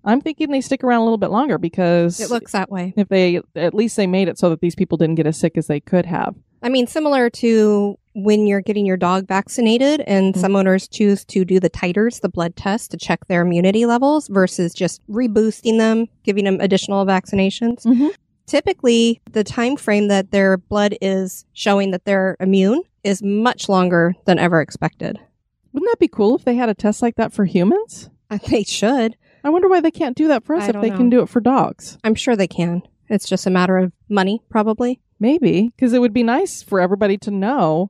I'm 0.04 0.22
thinking 0.22 0.52
they 0.52 0.62
stick 0.62 0.84
around 0.84 1.02
a 1.02 1.04
little 1.04 1.18
bit 1.18 1.32
longer 1.32 1.58
because 1.58 2.20
It 2.20 2.30
looks 2.30 2.54
that 2.54 2.72
way. 2.72 2.94
if 2.98 3.10
they 3.10 3.42
at 3.56 3.74
least 3.74 3.98
they 3.98 4.08
made 4.08 4.28
it 4.30 4.40
so 4.40 4.50
that 4.50 4.62
these 4.62 4.74
people 4.76 4.98
didn't 4.98 5.16
get 5.16 5.28
as 5.28 5.38
sick 5.38 5.58
as 5.58 5.68
they 5.68 5.80
could 5.80 6.06
have. 6.06 6.34
I 6.63 6.70
mean, 6.70 6.88
similar 6.88 7.30
to 7.30 8.00
when 8.24 8.48
you're 8.48 8.62
getting 8.62 8.86
your 8.86 8.98
dog 8.98 9.28
vaccinated, 9.28 10.02
and 10.08 10.34
Mm-hmm. 10.34 10.42
some 10.42 10.56
owners 10.56 10.88
choose 10.88 11.24
to 11.26 11.46
do 11.46 11.60
the 11.60 11.70
titers, 11.70 12.22
the 12.22 12.30
blood 12.30 12.56
test 12.56 12.92
to 12.92 12.98
check 12.98 13.26
their 13.28 13.42
immunity 13.42 13.86
levels 13.86 14.28
versus 14.28 14.74
just 14.74 15.02
reboosting 15.08 15.78
them, 15.78 16.08
giving 16.24 16.44
them 16.46 16.58
additional 16.60 17.06
vaccinations. 17.06 17.84
Mhm. 17.86 18.10
Typically, 18.48 19.22
the 19.32 19.44
time 19.44 19.76
frame 19.76 20.08
that 20.08 20.32
their 20.32 20.58
blood 20.58 20.96
is 21.02 21.46
showing 21.54 21.92
that 21.92 22.06
they're 22.06 22.38
immune 22.40 22.82
is 23.04 23.22
much 23.22 23.68
longer 23.70 24.16
than 24.26 24.40
ever 24.40 24.62
expected. 24.62 25.20
Wouldn't 25.74 25.92
that 25.92 26.00
be 26.00 26.08
cool 26.08 26.36
if 26.36 26.46
they 26.46 26.56
had 26.56 26.70
a 26.70 26.74
test 26.74 27.02
like 27.02 27.16
that 27.18 27.34
for 27.34 27.46
humans? 27.46 28.10
They 28.50 28.64
should. 28.64 29.16
I 29.44 29.50
wonder 29.50 29.68
why 29.70 29.80
they 29.82 29.92
can't 29.92 30.18
do 30.18 30.28
that 30.30 30.44
for 30.44 30.56
us 30.56 30.68
if 30.68 30.82
they 30.82 30.90
know. 30.90 30.98
can 30.98 31.10
do 31.10 31.22
it 31.22 31.30
for 31.30 31.40
dogs. 31.40 31.98
I'm 32.04 32.16
sure 32.16 32.36
they 32.36 32.48
can. 32.48 32.82
It's 33.10 33.28
just 33.28 33.46
a 33.46 33.50
matter 33.50 33.78
of 33.78 33.92
money, 34.10 34.42
probably. 34.50 35.00
Maybe 35.20 35.72
because 35.76 35.94
it 35.94 36.00
would 36.00 36.14
be 36.14 36.24
nice 36.24 36.62
for 36.62 36.80
everybody 36.80 37.18
to 37.20 37.32
know, 37.32 37.90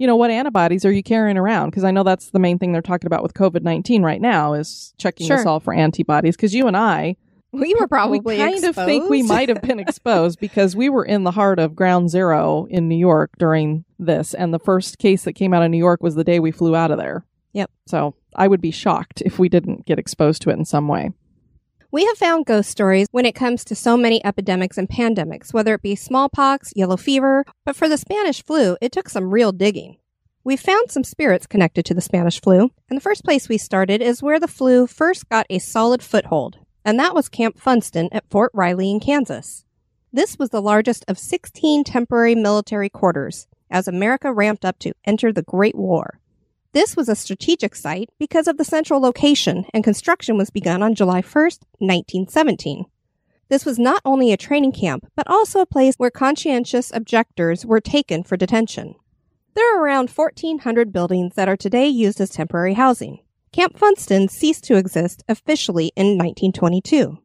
you 0.00 0.06
know, 0.06 0.16
what 0.16 0.30
antibodies 0.30 0.86
are 0.86 0.90
you 0.90 1.02
carrying 1.02 1.36
around? 1.36 1.68
Because 1.70 1.84
I 1.84 1.90
know 1.90 2.02
that's 2.02 2.30
the 2.30 2.38
main 2.38 2.58
thing 2.58 2.72
they're 2.72 2.80
talking 2.80 3.06
about 3.06 3.22
with 3.22 3.34
COVID 3.34 3.62
nineteen 3.62 4.02
right 4.02 4.20
now 4.20 4.54
is 4.54 4.94
checking 4.96 5.26
Sure. 5.26 5.38
us 5.38 5.44
all 5.46 5.60
for 5.60 5.74
antibodies. 5.74 6.36
Because 6.36 6.54
you 6.54 6.66
and 6.66 6.76
I, 6.76 7.16
We 7.52 7.74
were 7.78 7.86
probably 7.86 8.20
we 8.20 8.38
kind 8.38 8.64
of 8.64 8.74
think 8.74 9.10
we 9.10 9.22
might 9.22 9.50
have 9.50 9.60
been 9.60 9.78
exposed 9.86 10.40
because 10.40 10.74
we 10.74 10.88
were 10.88 11.04
in 11.04 11.24
the 11.24 11.32
heart 11.32 11.58
of 11.58 11.76
ground 11.76 12.08
zero 12.08 12.66
in 12.70 12.88
New 12.88 12.96
York 12.96 13.32
during 13.38 13.84
this, 13.98 14.32
and 14.32 14.54
the 14.54 14.58
first 14.58 14.98
case 14.98 15.24
that 15.24 15.34
came 15.34 15.52
out 15.52 15.62
of 15.62 15.70
New 15.70 15.76
York 15.76 16.02
was 16.02 16.14
the 16.14 16.24
day 16.24 16.40
we 16.40 16.50
flew 16.50 16.74
out 16.74 16.90
of 16.90 16.96
there. 16.96 17.26
Yep. 17.52 17.70
So 17.86 18.14
I 18.34 18.48
would 18.48 18.62
be 18.62 18.70
shocked 18.70 19.22
if 19.26 19.38
we 19.38 19.50
didn't 19.50 19.84
get 19.84 19.98
exposed 19.98 20.40
to 20.42 20.50
it 20.50 20.54
in 20.54 20.64
some 20.64 20.88
way. 20.88 21.10
We 21.92 22.06
have 22.06 22.18
found 22.18 22.46
ghost 22.46 22.70
stories 22.70 23.08
when 23.10 23.26
it 23.26 23.34
comes 23.34 23.64
to 23.64 23.74
so 23.74 23.96
many 23.96 24.24
epidemics 24.24 24.78
and 24.78 24.88
pandemics, 24.88 25.52
whether 25.52 25.74
it 25.74 25.82
be 25.82 25.96
smallpox, 25.96 26.72
yellow 26.76 26.96
fever, 26.96 27.44
but 27.64 27.74
for 27.74 27.88
the 27.88 27.98
Spanish 27.98 28.44
flu, 28.44 28.76
it 28.80 28.92
took 28.92 29.08
some 29.08 29.32
real 29.34 29.50
digging. 29.50 29.96
We 30.44 30.56
found 30.56 30.92
some 30.92 31.02
spirits 31.02 31.48
connected 31.48 31.84
to 31.86 31.94
the 31.94 32.00
Spanish 32.00 32.40
flu, 32.40 32.70
and 32.88 32.96
the 32.96 33.00
first 33.00 33.24
place 33.24 33.48
we 33.48 33.58
started 33.58 34.00
is 34.00 34.22
where 34.22 34.38
the 34.38 34.46
flu 34.46 34.86
first 34.86 35.28
got 35.28 35.46
a 35.50 35.58
solid 35.58 36.00
foothold, 36.00 36.58
and 36.84 36.96
that 37.00 37.12
was 37.12 37.28
Camp 37.28 37.58
Funston 37.58 38.08
at 38.12 38.30
Fort 38.30 38.52
Riley 38.54 38.88
in 38.88 39.00
Kansas. 39.00 39.64
This 40.12 40.38
was 40.38 40.50
the 40.50 40.62
largest 40.62 41.04
of 41.08 41.18
16 41.18 41.82
temporary 41.82 42.36
military 42.36 42.88
quarters 42.88 43.48
as 43.68 43.88
America 43.88 44.32
ramped 44.32 44.64
up 44.64 44.78
to 44.78 44.92
enter 45.04 45.32
the 45.32 45.42
Great 45.42 45.74
War. 45.74 46.19
This 46.72 46.94
was 46.94 47.08
a 47.08 47.16
strategic 47.16 47.74
site 47.74 48.10
because 48.20 48.46
of 48.46 48.56
the 48.56 48.64
central 48.64 49.00
location, 49.00 49.64
and 49.74 49.82
construction 49.82 50.36
was 50.36 50.50
begun 50.50 50.84
on 50.84 50.94
July 50.94 51.20
1st, 51.20 51.64
1917. 51.78 52.84
This 53.48 53.64
was 53.64 53.76
not 53.76 54.00
only 54.04 54.32
a 54.32 54.36
training 54.36 54.70
camp, 54.70 55.10
but 55.16 55.26
also 55.26 55.58
a 55.58 55.66
place 55.66 55.96
where 55.96 56.12
conscientious 56.12 56.92
objectors 56.94 57.66
were 57.66 57.80
taken 57.80 58.22
for 58.22 58.36
detention. 58.36 58.94
There 59.54 59.76
are 59.76 59.82
around 59.82 60.10
1,400 60.10 60.92
buildings 60.92 61.34
that 61.34 61.48
are 61.48 61.56
today 61.56 61.88
used 61.88 62.20
as 62.20 62.30
temporary 62.30 62.74
housing. 62.74 63.18
Camp 63.50 63.76
Funston 63.76 64.28
ceased 64.28 64.62
to 64.64 64.76
exist 64.76 65.24
officially 65.28 65.90
in 65.96 66.16
1922. 66.16 67.18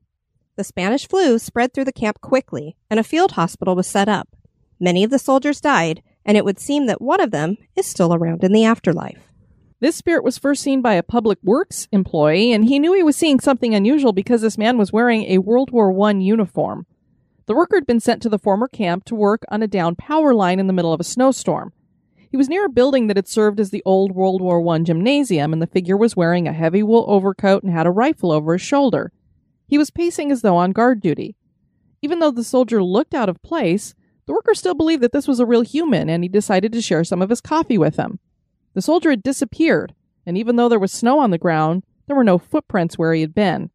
The 0.55 0.63
Spanish 0.63 1.07
flu 1.07 1.37
spread 1.37 1.71
through 1.71 1.85
the 1.85 1.93
camp 1.93 2.19
quickly, 2.19 2.77
and 2.89 2.99
a 2.99 3.03
field 3.03 3.33
hospital 3.33 3.75
was 3.75 3.85
set 3.85 4.09
up. 4.09 4.35
Many 4.79 5.03
of 5.03 5.11
the 5.11 5.19
soldiers 5.19 5.61
died, 5.61 6.01
and 6.25 6.35
it 6.35 6.43
would 6.43 6.57
seem 6.57 6.87
that 6.87 6.99
one 6.99 7.21
of 7.21 7.29
them 7.29 7.57
is 7.75 7.85
still 7.85 8.11
around 8.11 8.43
in 8.43 8.51
the 8.51 8.65
afterlife. 8.65 9.31
This 9.81 9.97
spirit 9.97 10.23
was 10.23 10.37
first 10.37 10.63
seen 10.63 10.81
by 10.81 10.93
a 10.93 11.03
public 11.03 11.37
works 11.43 11.89
employee, 11.91 12.53
and 12.53 12.65
he 12.65 12.79
knew 12.79 12.93
he 12.93 13.03
was 13.03 13.17
seeing 13.17 13.41
something 13.41 13.75
unusual 13.75 14.13
because 14.13 14.41
this 14.41 14.57
man 14.57 14.77
was 14.77 14.93
wearing 14.93 15.23
a 15.23 15.39
World 15.39 15.69
War 15.71 15.91
I 16.07 16.11
uniform. 16.11 16.85
The 17.45 17.55
worker 17.55 17.75
had 17.75 17.85
been 17.85 17.99
sent 17.99 18.21
to 18.21 18.29
the 18.29 18.39
former 18.39 18.69
camp 18.69 19.03
to 19.05 19.15
work 19.15 19.43
on 19.49 19.61
a 19.61 19.67
down 19.67 19.95
power 19.95 20.33
line 20.33 20.59
in 20.59 20.67
the 20.67 20.73
middle 20.73 20.93
of 20.93 21.01
a 21.01 21.03
snowstorm. 21.03 21.73
He 22.31 22.37
was 22.37 22.47
near 22.49 22.65
a 22.65 22.69
building 22.69 23.07
that 23.07 23.17
had 23.17 23.27
served 23.27 23.59
as 23.59 23.69
the 23.69 23.83
old 23.85 24.13
World 24.13 24.41
War 24.41 24.65
I 24.73 24.79
gymnasium, 24.79 25.51
and 25.51 25.61
the 25.61 25.67
figure 25.67 25.97
was 25.97 26.15
wearing 26.15 26.47
a 26.47 26.53
heavy 26.53 26.81
wool 26.81 27.05
overcoat 27.07 27.61
and 27.63 27.71
had 27.71 27.85
a 27.85 27.91
rifle 27.91 28.31
over 28.31 28.53
his 28.53 28.61
shoulder. 28.61 29.11
He 29.67 29.77
was 29.77 29.91
pacing 29.91 30.31
as 30.31 30.41
though 30.41 30.55
on 30.55 30.71
guard 30.71 31.01
duty. 31.01 31.35
Even 32.01 32.19
though 32.19 32.31
the 32.31 32.43
soldier 32.43 32.81
looked 32.81 33.13
out 33.13 33.29
of 33.29 33.43
place, 33.43 33.93
the 34.25 34.33
worker 34.33 34.53
still 34.53 34.73
believed 34.73 35.03
that 35.03 35.11
this 35.11 35.27
was 35.27 35.39
a 35.39 35.45
real 35.45 35.61
human, 35.61 36.09
and 36.09 36.23
he 36.23 36.29
decided 36.29 36.71
to 36.71 36.81
share 36.81 37.03
some 37.03 37.21
of 37.21 37.29
his 37.29 37.41
coffee 37.41 37.77
with 37.77 37.97
him. 37.97 38.19
The 38.75 38.81
soldier 38.83 39.09
had 39.09 39.23
disappeared, 39.23 39.95
and 40.25 40.37
even 40.37 40.55
though 40.57 40.69
there 40.69 40.79
was 40.79 40.91
snow 40.91 41.17
on 41.19 41.31
the 41.31 41.37
ground, 41.39 41.83
there 42.05 42.15
were 42.15 42.23
no 42.23 42.37
footprints 42.37 42.97
where 42.97 43.13
he 43.13 43.21
had 43.21 43.33
been. 43.33 43.71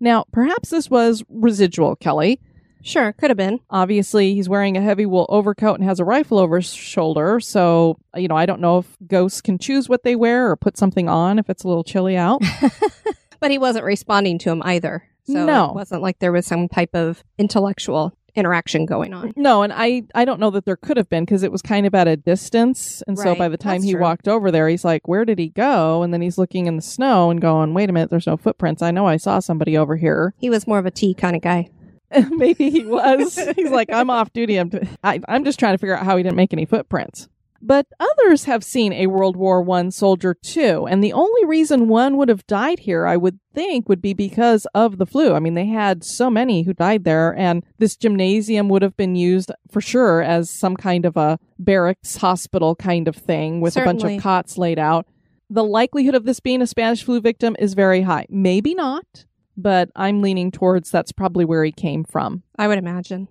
Now, 0.00 0.24
perhaps 0.32 0.70
this 0.70 0.88
was 0.88 1.22
residual, 1.28 1.96
Kelly. 1.96 2.40
Sure, 2.82 3.12
could 3.12 3.30
have 3.30 3.36
been. 3.36 3.58
Obviously, 3.68 4.34
he's 4.34 4.48
wearing 4.48 4.76
a 4.76 4.80
heavy 4.80 5.04
wool 5.06 5.26
overcoat 5.28 5.74
and 5.80 5.84
has 5.88 5.98
a 5.98 6.04
rifle 6.04 6.38
over 6.38 6.56
his 6.56 6.72
shoulder, 6.72 7.40
so, 7.40 7.98
you 8.14 8.28
know, 8.28 8.36
I 8.36 8.46
don't 8.46 8.60
know 8.60 8.78
if 8.78 8.96
ghosts 9.06 9.40
can 9.40 9.58
choose 9.58 9.88
what 9.88 10.04
they 10.04 10.14
wear 10.16 10.48
or 10.50 10.56
put 10.56 10.76
something 10.78 11.08
on 11.08 11.38
if 11.38 11.50
it's 11.50 11.64
a 11.64 11.68
little 11.68 11.84
chilly 11.84 12.16
out. 12.16 12.42
But 13.40 13.50
he 13.50 13.58
wasn't 13.58 13.84
responding 13.84 14.38
to 14.40 14.50
him 14.50 14.62
either. 14.64 15.02
So 15.24 15.44
No. 15.44 15.68
it 15.68 15.74
wasn't 15.74 16.00
like 16.00 16.20
there 16.20 16.32
was 16.32 16.46
some 16.46 16.68
type 16.68 16.94
of 16.94 17.22
intellectual 17.36 18.16
interaction 18.36 18.86
going 18.86 19.12
on. 19.12 19.32
No, 19.36 19.62
and 19.62 19.72
I 19.72 20.02
I 20.14 20.24
don't 20.24 20.40
know 20.40 20.50
that 20.50 20.64
there 20.64 20.76
could 20.76 20.96
have 20.96 21.08
been 21.08 21.24
because 21.24 21.42
it 21.42 21.52
was 21.52 21.62
kind 21.62 21.86
of 21.86 21.94
at 21.94 22.08
a 22.08 22.16
distance, 22.16 23.02
and 23.06 23.18
so 23.18 23.34
by 23.34 23.48
the 23.48 23.56
time 23.56 23.76
that's 23.76 23.84
he 23.84 23.92
true. 23.92 24.00
walked 24.00 24.28
over 24.28 24.50
there, 24.50 24.68
he's 24.68 24.84
like, 24.84 25.08
"Where 25.08 25.24
did 25.24 25.38
he 25.38 25.48
go?" 25.48 26.02
And 26.02 26.12
then 26.12 26.20
he's 26.22 26.38
looking 26.38 26.66
in 26.66 26.76
the 26.76 26.82
snow 26.82 27.30
and 27.30 27.40
going, 27.40 27.74
"Wait 27.74 27.90
a 27.90 27.92
minute, 27.92 28.10
there's 28.10 28.26
no 28.26 28.36
footprints. 28.36 28.82
I 28.82 28.90
know 28.90 29.06
I 29.06 29.16
saw 29.16 29.38
somebody 29.38 29.76
over 29.76 29.96
here." 29.96 30.34
He 30.46 30.50
was 30.50 30.66
more 30.66 30.78
of 30.78 30.86
a 30.86 30.90
tea 30.90 31.12
kind 31.14 31.34
of 31.34 31.42
guy. 31.42 31.68
Maybe 32.30 32.70
he 32.70 32.84
was. 32.84 33.36
he's 33.56 33.70
like, 33.70 33.90
"I'm 33.92 34.10
off 34.10 34.32
duty. 34.32 34.56
I'm 34.58 34.70
t- 34.70 34.78
I, 35.02 35.20
I'm 35.28 35.44
just 35.44 35.58
trying 35.58 35.74
to 35.74 35.78
figure 35.78 35.96
out 35.96 36.04
how 36.04 36.16
he 36.16 36.22
didn't 36.22 36.36
make 36.36 36.52
any 36.52 36.66
footprints." 36.66 37.28
But 37.66 37.88
others 37.98 38.44
have 38.44 38.62
seen 38.62 38.92
a 38.92 39.08
World 39.08 39.36
War 39.36 39.60
One 39.60 39.90
soldier 39.90 40.34
too, 40.34 40.86
and 40.88 41.02
the 41.02 41.12
only 41.12 41.44
reason 41.44 41.88
one 41.88 42.16
would 42.16 42.28
have 42.28 42.46
died 42.46 42.78
here, 42.78 43.08
I 43.08 43.16
would 43.16 43.40
think, 43.52 43.88
would 43.88 44.00
be 44.00 44.14
because 44.14 44.68
of 44.72 44.98
the 44.98 45.06
flu. 45.06 45.34
I 45.34 45.40
mean, 45.40 45.54
they 45.54 45.66
had 45.66 46.04
so 46.04 46.30
many 46.30 46.62
who 46.62 46.72
died 46.72 47.02
there, 47.02 47.34
and 47.36 47.64
this 47.78 47.96
gymnasium 47.96 48.68
would 48.68 48.82
have 48.82 48.96
been 48.96 49.16
used 49.16 49.50
for 49.68 49.80
sure 49.80 50.22
as 50.22 50.48
some 50.48 50.76
kind 50.76 51.04
of 51.04 51.16
a 51.16 51.40
barracks 51.58 52.18
hospital 52.18 52.76
kind 52.76 53.08
of 53.08 53.16
thing 53.16 53.60
with 53.60 53.76
a 53.76 53.84
bunch 53.84 54.04
of 54.04 54.22
cots 54.22 54.56
laid 54.56 54.78
out. 54.78 55.04
The 55.50 55.64
likelihood 55.64 56.14
of 56.14 56.24
this 56.24 56.38
being 56.38 56.62
a 56.62 56.68
Spanish 56.68 57.02
flu 57.02 57.20
victim 57.20 57.56
is 57.58 57.74
very 57.74 58.02
high. 58.02 58.26
Maybe 58.28 58.76
not, 58.76 59.24
but 59.56 59.90
I'm 59.96 60.22
leaning 60.22 60.52
towards 60.52 60.92
that's 60.92 61.10
probably 61.10 61.44
where 61.44 61.64
he 61.64 61.72
came 61.72 62.04
from. 62.04 62.44
I 62.56 62.68
would 62.68 62.78
imagine. 62.78 63.26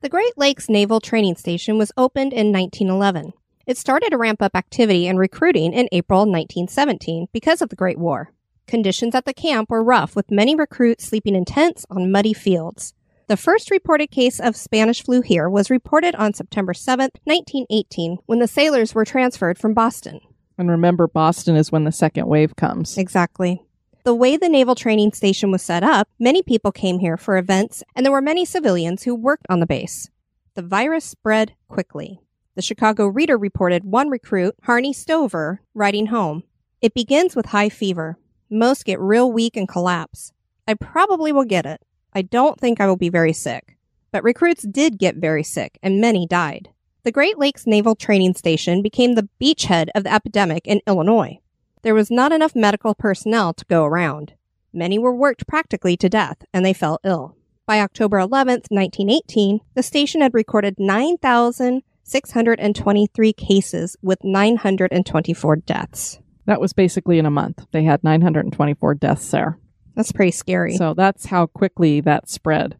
The 0.00 0.08
Great 0.08 0.38
Lakes 0.38 0.70
Naval 0.70 1.00
Training 1.00 1.36
Station 1.36 1.76
was 1.76 1.92
opened 1.98 2.32
in 2.32 2.50
1911. 2.50 3.34
It 3.66 3.78
started 3.78 4.10
to 4.10 4.18
ramp 4.18 4.42
up 4.42 4.56
activity 4.56 5.06
and 5.06 5.18
recruiting 5.18 5.72
in 5.72 5.88
April 5.92 6.20
1917 6.20 7.28
because 7.32 7.62
of 7.62 7.68
the 7.68 7.76
Great 7.76 7.98
War. 7.98 8.32
Conditions 8.66 9.14
at 9.14 9.24
the 9.24 9.34
camp 9.34 9.70
were 9.70 9.84
rough, 9.84 10.16
with 10.16 10.30
many 10.30 10.54
recruits 10.56 11.04
sleeping 11.04 11.36
in 11.36 11.44
tents 11.44 11.86
on 11.88 12.10
muddy 12.10 12.32
fields. 12.32 12.94
The 13.28 13.36
first 13.36 13.70
reported 13.70 14.10
case 14.10 14.40
of 14.40 14.56
Spanish 14.56 15.02
flu 15.04 15.20
here 15.20 15.48
was 15.48 15.70
reported 15.70 16.14
on 16.16 16.34
September 16.34 16.74
7, 16.74 17.10
1918, 17.24 18.18
when 18.26 18.40
the 18.40 18.48
sailors 18.48 18.94
were 18.94 19.04
transferred 19.04 19.58
from 19.58 19.74
Boston. 19.74 20.20
And 20.58 20.68
remember, 20.68 21.06
Boston 21.06 21.54
is 21.54 21.70
when 21.70 21.84
the 21.84 21.92
second 21.92 22.26
wave 22.26 22.56
comes. 22.56 22.98
Exactly. 22.98 23.62
The 24.04 24.14
way 24.14 24.36
the 24.36 24.48
naval 24.48 24.74
training 24.74 25.12
station 25.12 25.52
was 25.52 25.62
set 25.62 25.84
up, 25.84 26.08
many 26.18 26.42
people 26.42 26.72
came 26.72 26.98
here 26.98 27.16
for 27.16 27.36
events, 27.36 27.84
and 27.94 28.04
there 28.04 28.12
were 28.12 28.20
many 28.20 28.44
civilians 28.44 29.04
who 29.04 29.14
worked 29.14 29.46
on 29.48 29.60
the 29.60 29.66
base. 29.66 30.10
The 30.54 30.62
virus 30.62 31.04
spread 31.04 31.54
quickly. 31.68 32.20
The 32.54 32.62
Chicago 32.62 33.06
Reader 33.06 33.38
reported 33.38 33.84
one 33.84 34.10
recruit, 34.10 34.54
Harney 34.64 34.92
Stover, 34.92 35.62
writing 35.72 36.06
home. 36.06 36.42
It 36.82 36.92
begins 36.92 37.34
with 37.34 37.46
high 37.46 37.70
fever. 37.70 38.18
Most 38.50 38.84
get 38.84 39.00
real 39.00 39.32
weak 39.32 39.56
and 39.56 39.66
collapse. 39.66 40.34
I 40.68 40.74
probably 40.74 41.32
will 41.32 41.46
get 41.46 41.64
it. 41.64 41.80
I 42.12 42.20
don't 42.20 42.60
think 42.60 42.78
I 42.78 42.86
will 42.86 42.96
be 42.96 43.08
very 43.08 43.32
sick. 43.32 43.78
But 44.10 44.22
recruits 44.22 44.64
did 44.64 44.98
get 44.98 45.16
very 45.16 45.42
sick, 45.42 45.78
and 45.82 45.98
many 45.98 46.26
died. 46.26 46.68
The 47.04 47.12
Great 47.12 47.38
Lakes 47.38 47.66
Naval 47.66 47.96
Training 47.96 48.34
Station 48.34 48.82
became 48.82 49.14
the 49.14 49.30
beachhead 49.40 49.88
of 49.94 50.04
the 50.04 50.12
epidemic 50.12 50.66
in 50.66 50.82
Illinois. 50.86 51.38
There 51.80 51.94
was 51.94 52.10
not 52.10 52.32
enough 52.32 52.54
medical 52.54 52.94
personnel 52.94 53.54
to 53.54 53.64
go 53.64 53.84
around. 53.84 54.34
Many 54.74 54.98
were 54.98 55.14
worked 55.14 55.46
practically 55.46 55.96
to 55.96 56.10
death, 56.10 56.44
and 56.52 56.66
they 56.66 56.74
fell 56.74 57.00
ill. 57.02 57.34
By 57.64 57.80
October 57.80 58.18
11th, 58.18 58.68
1918, 58.68 59.60
the 59.74 59.82
station 59.82 60.20
had 60.20 60.34
recorded 60.34 60.78
9,623 62.04 63.32
cases 63.32 63.96
with 64.02 64.22
924 64.24 65.56
deaths. 65.56 66.18
That 66.46 66.60
was 66.60 66.72
basically 66.72 67.18
in 67.18 67.26
a 67.26 67.30
month. 67.30 67.66
They 67.70 67.84
had 67.84 68.02
924 68.02 68.94
deaths 68.96 69.30
there. 69.30 69.58
That's 69.94 70.12
pretty 70.12 70.32
scary. 70.32 70.76
So 70.76 70.94
that's 70.94 71.26
how 71.26 71.46
quickly 71.46 72.00
that 72.00 72.28
spread. 72.28 72.76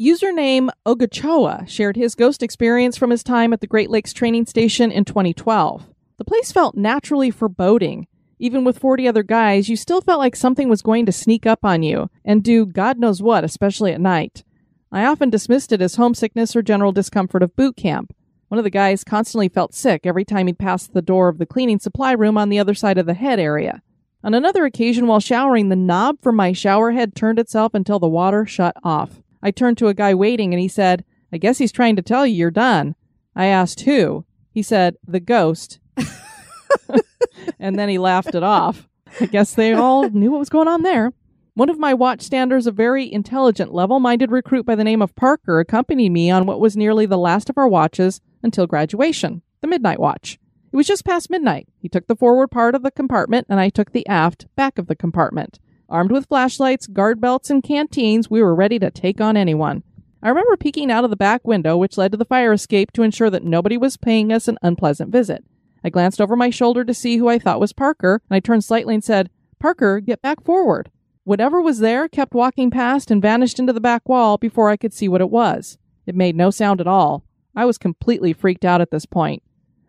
Username 0.00 0.70
Ogachoa 0.84 1.68
shared 1.68 1.96
his 1.96 2.16
ghost 2.16 2.42
experience 2.42 2.96
from 2.96 3.10
his 3.10 3.22
time 3.22 3.52
at 3.52 3.60
the 3.60 3.66
Great 3.66 3.90
Lakes 3.90 4.12
Training 4.12 4.46
Station 4.46 4.90
in 4.90 5.04
2012. 5.04 5.86
The 6.18 6.24
place 6.24 6.50
felt 6.50 6.74
naturally 6.74 7.30
foreboding. 7.30 8.08
Even 8.40 8.64
with 8.64 8.78
40 8.78 9.06
other 9.06 9.22
guys, 9.22 9.68
you 9.68 9.76
still 9.76 10.00
felt 10.00 10.18
like 10.18 10.34
something 10.34 10.68
was 10.68 10.82
going 10.82 11.06
to 11.06 11.12
sneak 11.12 11.46
up 11.46 11.64
on 11.64 11.84
you 11.84 12.10
and 12.24 12.42
do 12.42 12.66
God 12.66 12.98
knows 12.98 13.22
what, 13.22 13.44
especially 13.44 13.92
at 13.92 14.00
night. 14.00 14.42
I 14.90 15.04
often 15.04 15.30
dismissed 15.30 15.70
it 15.72 15.80
as 15.80 15.94
homesickness 15.94 16.56
or 16.56 16.62
general 16.62 16.90
discomfort 16.90 17.44
of 17.44 17.54
boot 17.54 17.76
camp. 17.76 18.12
One 18.54 18.58
of 18.60 18.62
the 18.62 18.70
guys 18.70 19.02
constantly 19.02 19.48
felt 19.48 19.74
sick 19.74 20.06
every 20.06 20.24
time 20.24 20.46
he'd 20.46 20.60
pass 20.60 20.86
the 20.86 21.02
door 21.02 21.28
of 21.28 21.38
the 21.38 21.44
cleaning 21.44 21.80
supply 21.80 22.12
room 22.12 22.38
on 22.38 22.50
the 22.50 22.60
other 22.60 22.72
side 22.72 22.98
of 22.98 23.06
the 23.06 23.14
head 23.14 23.40
area. 23.40 23.82
On 24.22 24.32
another 24.32 24.64
occasion, 24.64 25.08
while 25.08 25.18
showering, 25.18 25.70
the 25.70 25.74
knob 25.74 26.18
for 26.22 26.30
my 26.30 26.52
shower 26.52 26.92
head 26.92 27.16
turned 27.16 27.40
itself 27.40 27.74
until 27.74 27.98
the 27.98 28.06
water 28.06 28.46
shut 28.46 28.76
off. 28.84 29.20
I 29.42 29.50
turned 29.50 29.76
to 29.78 29.88
a 29.88 29.92
guy 29.92 30.14
waiting 30.14 30.54
and 30.54 30.60
he 30.60 30.68
said, 30.68 31.04
I 31.32 31.38
guess 31.38 31.58
he's 31.58 31.72
trying 31.72 31.96
to 31.96 32.02
tell 32.02 32.24
you 32.24 32.36
you're 32.36 32.52
done. 32.52 32.94
I 33.34 33.46
asked 33.46 33.80
who. 33.80 34.24
He 34.52 34.62
said, 34.62 34.98
the 35.04 35.18
ghost. 35.18 35.80
and 37.58 37.76
then 37.76 37.88
he 37.88 37.98
laughed 37.98 38.36
it 38.36 38.44
off. 38.44 38.88
I 39.20 39.26
guess 39.26 39.52
they 39.52 39.72
all 39.72 40.08
knew 40.10 40.30
what 40.30 40.38
was 40.38 40.48
going 40.48 40.68
on 40.68 40.82
there. 40.82 41.12
One 41.54 41.70
of 41.70 41.80
my 41.80 41.92
watchstanders, 41.92 42.68
a 42.68 42.72
very 42.72 43.12
intelligent, 43.12 43.74
level 43.74 43.98
minded 43.98 44.30
recruit 44.30 44.64
by 44.64 44.76
the 44.76 44.84
name 44.84 45.02
of 45.02 45.16
Parker, 45.16 45.58
accompanied 45.58 46.10
me 46.10 46.30
on 46.30 46.46
what 46.46 46.60
was 46.60 46.76
nearly 46.76 47.04
the 47.04 47.18
last 47.18 47.50
of 47.50 47.58
our 47.58 47.66
watches 47.66 48.20
until 48.44 48.66
graduation, 48.66 49.42
the 49.60 49.66
midnight 49.66 49.98
watch. 49.98 50.38
It 50.72 50.76
was 50.76 50.86
just 50.86 51.04
past 51.04 51.30
midnight. 51.30 51.68
He 51.78 51.88
took 51.88 52.06
the 52.06 52.16
forward 52.16 52.48
part 52.48 52.74
of 52.74 52.82
the 52.82 52.90
compartment, 52.90 53.46
and 53.48 53.58
I 53.58 53.70
took 53.70 53.92
the 53.92 54.06
aft 54.06 54.46
back 54.54 54.78
of 54.78 54.86
the 54.86 54.96
compartment. 54.96 55.58
Armed 55.88 56.12
with 56.12 56.26
flashlights, 56.26 56.86
guard 56.86 57.20
belts, 57.20 57.50
and 57.50 57.62
canteens, 57.62 58.30
we 58.30 58.42
were 58.42 58.54
ready 58.54 58.78
to 58.78 58.90
take 58.90 59.20
on 59.20 59.36
anyone. 59.36 59.82
I 60.22 60.28
remember 60.28 60.56
peeking 60.56 60.90
out 60.90 61.04
of 61.04 61.10
the 61.10 61.16
back 61.16 61.46
window, 61.46 61.76
which 61.76 61.98
led 61.98 62.12
to 62.12 62.18
the 62.18 62.24
fire 62.24 62.52
escape, 62.52 62.92
to 62.92 63.02
ensure 63.02 63.30
that 63.30 63.44
nobody 63.44 63.76
was 63.76 63.96
paying 63.96 64.32
us 64.32 64.48
an 64.48 64.58
unpleasant 64.62 65.10
visit. 65.10 65.44
I 65.84 65.90
glanced 65.90 66.20
over 66.20 66.34
my 66.34 66.50
shoulder 66.50 66.84
to 66.84 66.94
see 66.94 67.18
who 67.18 67.28
I 67.28 67.38
thought 67.38 67.60
was 67.60 67.72
Parker, 67.72 68.22
and 68.28 68.36
I 68.36 68.40
turned 68.40 68.64
slightly 68.64 68.94
and 68.94 69.04
said, 69.04 69.30
Parker, 69.60 70.00
get 70.00 70.22
back 70.22 70.42
forward. 70.42 70.90
Whatever 71.24 71.60
was 71.60 71.78
there 71.78 72.08
kept 72.08 72.34
walking 72.34 72.70
past 72.70 73.10
and 73.10 73.20
vanished 73.22 73.58
into 73.58 73.72
the 73.72 73.80
back 73.80 74.08
wall 74.08 74.38
before 74.38 74.70
I 74.70 74.76
could 74.76 74.92
see 74.92 75.08
what 75.08 75.20
it 75.20 75.30
was. 75.30 75.78
It 76.06 76.14
made 76.14 76.36
no 76.36 76.50
sound 76.50 76.80
at 76.80 76.86
all. 76.86 77.23
I 77.56 77.64
was 77.64 77.78
completely 77.78 78.32
freaked 78.32 78.64
out 78.64 78.80
at 78.80 78.90
this 78.90 79.06
point. 79.06 79.42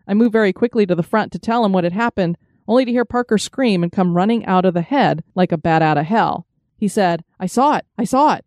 I 0.06 0.14
moved 0.14 0.32
very 0.32 0.52
quickly 0.52 0.86
to 0.86 0.94
the 0.94 1.02
front 1.02 1.32
to 1.32 1.38
tell 1.38 1.64
him 1.64 1.72
what 1.72 1.84
had 1.84 1.92
happened, 1.92 2.38
only 2.68 2.84
to 2.84 2.90
hear 2.90 3.04
Parker 3.04 3.38
scream 3.38 3.82
and 3.82 3.92
come 3.92 4.14
running 4.14 4.44
out 4.46 4.64
of 4.64 4.74
the 4.74 4.82
head 4.82 5.24
like 5.34 5.52
a 5.52 5.58
bat 5.58 5.82
out 5.82 5.98
of 5.98 6.06
hell. 6.06 6.46
He 6.76 6.88
said, 6.88 7.24
I 7.40 7.46
saw 7.46 7.76
it, 7.76 7.86
I 7.98 8.04
saw 8.04 8.34
it. 8.34 8.44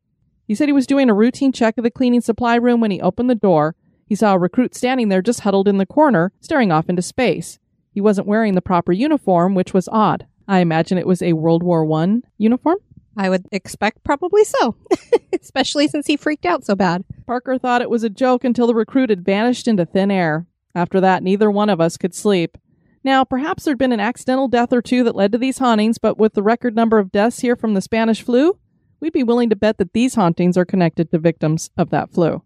He 0.48 0.56
said 0.56 0.68
he 0.68 0.74
was 0.74 0.88
doing 0.88 1.10
a 1.10 1.14
routine 1.14 1.52
check 1.52 1.78
of 1.78 1.84
the 1.84 1.92
cleaning 1.92 2.22
supply 2.22 2.56
room 2.56 2.82
when 2.82 2.92
he 2.92 3.02
opened 3.02 3.30
the 3.30 3.36
door. 3.36 3.76
He 4.08 4.16
saw 4.16 4.34
a 4.34 4.40
recruit 4.40 4.74
standing 4.76 5.10
there 5.10 5.22
just 5.22 5.42
huddled 5.42 5.68
in 5.68 5.78
the 5.78 5.86
corner, 5.86 6.32
staring 6.40 6.72
off 6.72 6.90
into 6.90 7.02
space. 7.02 7.60
He 7.92 8.02
wasn't 8.02 8.28
wearing 8.28 8.56
the 8.56 8.62
proper 8.62 8.92
uniform, 8.92 9.54
which 9.54 9.74
was 9.74 9.90
odd. 9.92 10.26
I 10.48 10.60
imagine 10.60 10.98
it 10.98 11.06
was 11.06 11.22
a 11.22 11.34
World 11.34 11.62
War 11.62 11.86
One 11.86 12.24
uniform. 12.38 12.78
I 13.18 13.30
would 13.30 13.46
expect 13.52 14.04
probably 14.04 14.44
so, 14.44 14.76
especially 15.42 15.88
since 15.88 16.08
he 16.08 16.18
freaked 16.18 16.46
out 16.46 16.66
so 16.66 16.76
bad. 16.76 17.04
Parker 17.26 17.58
thought 17.58 17.82
it 17.82 17.90
was 17.90 18.04
a 18.04 18.10
joke 18.10 18.44
until 18.44 18.68
the 18.68 18.76
recruit 18.76 19.10
had 19.10 19.26
vanished 19.26 19.68
into 19.68 19.86
thin 19.86 20.12
air. 20.12 20.46
After 20.76 21.02
that, 21.02 21.24
neither 21.24 21.50
one 21.50 21.70
of 21.70 21.82
us 21.82 21.98
could 21.98 22.14
sleep. 22.14 22.58
Now, 23.04 23.24
perhaps 23.24 23.64
there'd 23.64 23.78
been 23.78 23.94
an 23.94 24.00
accidental 24.00 24.48
death 24.48 24.74
or 24.74 24.82
two 24.82 25.04
that 25.04 25.16
led 25.16 25.32
to 25.32 25.38
these 25.38 25.58
hauntings, 25.58 25.98
but 25.98 26.18
with 26.18 26.34
the 26.34 26.44
record 26.44 26.76
number 26.76 27.00
of 27.00 27.12
deaths 27.12 27.40
here 27.40 27.56
from 27.56 27.74
the 27.74 27.82
Spanish 27.82 28.22
flu, 28.22 28.58
we'd 29.00 29.14
be 29.14 29.24
willing 29.24 29.50
to 29.50 29.56
bet 29.56 29.78
that 29.78 29.94
these 29.94 30.16
hauntings 30.16 30.58
are 30.58 30.66
connected 30.66 31.10
to 31.12 31.18
victims 31.18 31.70
of 31.78 31.90
that 31.90 32.12
flu. 32.12 32.44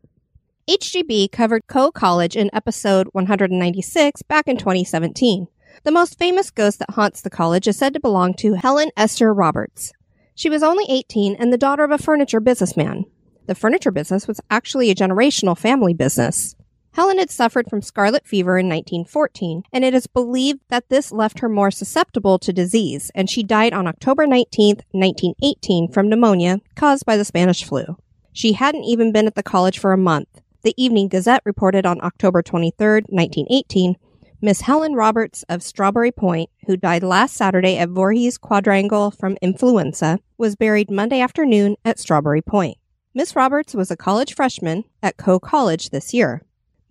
HGB 0.69 1.31
covered 1.31 1.67
Coe 1.67 1.91
College 1.91 2.37
in 2.37 2.49
episode 2.53 3.07
196 3.11 4.21
back 4.23 4.47
in 4.47 4.57
2017. 4.57 5.47
The 5.83 5.91
most 5.91 6.17
famous 6.17 6.51
ghost 6.51 6.79
that 6.79 6.91
haunts 6.91 7.21
the 7.21 7.29
college 7.29 7.67
is 7.67 7.77
said 7.77 7.93
to 7.95 7.99
belong 7.99 8.33
to 8.35 8.53
Helen 8.53 8.91
Esther 8.95 9.33
Roberts. 9.33 9.91
She 10.35 10.49
was 10.49 10.63
only 10.63 10.85
18 10.89 11.35
and 11.35 11.53
the 11.53 11.57
daughter 11.57 11.83
of 11.83 11.91
a 11.91 11.97
furniture 11.97 12.39
businessman. 12.39 13.05
The 13.45 13.55
furniture 13.55 13.91
business 13.91 14.27
was 14.27 14.41
actually 14.49 14.89
a 14.89 14.95
generational 14.95 15.57
family 15.57 15.93
business. 15.93 16.55
Helen 16.93 17.17
had 17.17 17.31
suffered 17.31 17.67
from 17.69 17.81
scarlet 17.81 18.27
fever 18.27 18.57
in 18.57 18.67
1914, 18.67 19.63
and 19.73 19.83
it 19.83 19.95
is 19.95 20.05
believed 20.05 20.59
that 20.69 20.89
this 20.89 21.11
left 21.11 21.39
her 21.39 21.49
more 21.49 21.71
susceptible 21.71 22.37
to 22.37 22.53
disease, 22.53 23.11
and 23.15 23.29
she 23.29 23.41
died 23.41 23.73
on 23.73 23.87
October 23.87 24.27
19, 24.27 24.77
1918, 24.91 25.91
from 25.91 26.07
pneumonia 26.07 26.61
caused 26.75 27.03
by 27.03 27.17
the 27.17 27.25
Spanish 27.25 27.63
flu. 27.63 27.97
She 28.31 28.53
hadn't 28.53 28.83
even 28.83 29.11
been 29.11 29.25
at 29.25 29.33
the 29.33 29.41
college 29.41 29.79
for 29.79 29.91
a 29.91 29.97
month. 29.97 30.41
The 30.61 30.75
Evening 30.77 31.07
Gazette 31.07 31.41
reported 31.45 31.85
on 31.85 31.99
October 32.03 32.43
23, 32.43 33.01
1918, 33.09 33.95
Miss 34.43 34.59
Helen 34.59 34.93
Roberts 34.93 35.43
of 35.47 35.63
Strawberry 35.63 36.11
Point, 36.11 36.49
who 36.67 36.75
died 36.75 37.01
last 37.01 37.33
Saturday 37.33 37.77
at 37.77 37.87
Voorhees 37.87 38.37
Quadrangle 38.37 39.09
from 39.09 39.37
influenza, 39.41 40.19
was 40.37 40.57
buried 40.57 40.91
Monday 40.91 41.21
afternoon 41.21 41.77
at 41.85 41.97
Strawberry 41.97 42.41
Point. 42.41 42.77
Miss 43.13 43.37
Roberts 43.37 43.73
was 43.73 43.89
a 43.89 43.95
college 43.95 44.35
freshman 44.35 44.83
at 45.01 45.15
Coe 45.15 45.39
College 45.39 45.91
this 45.91 46.13
year. 46.13 46.41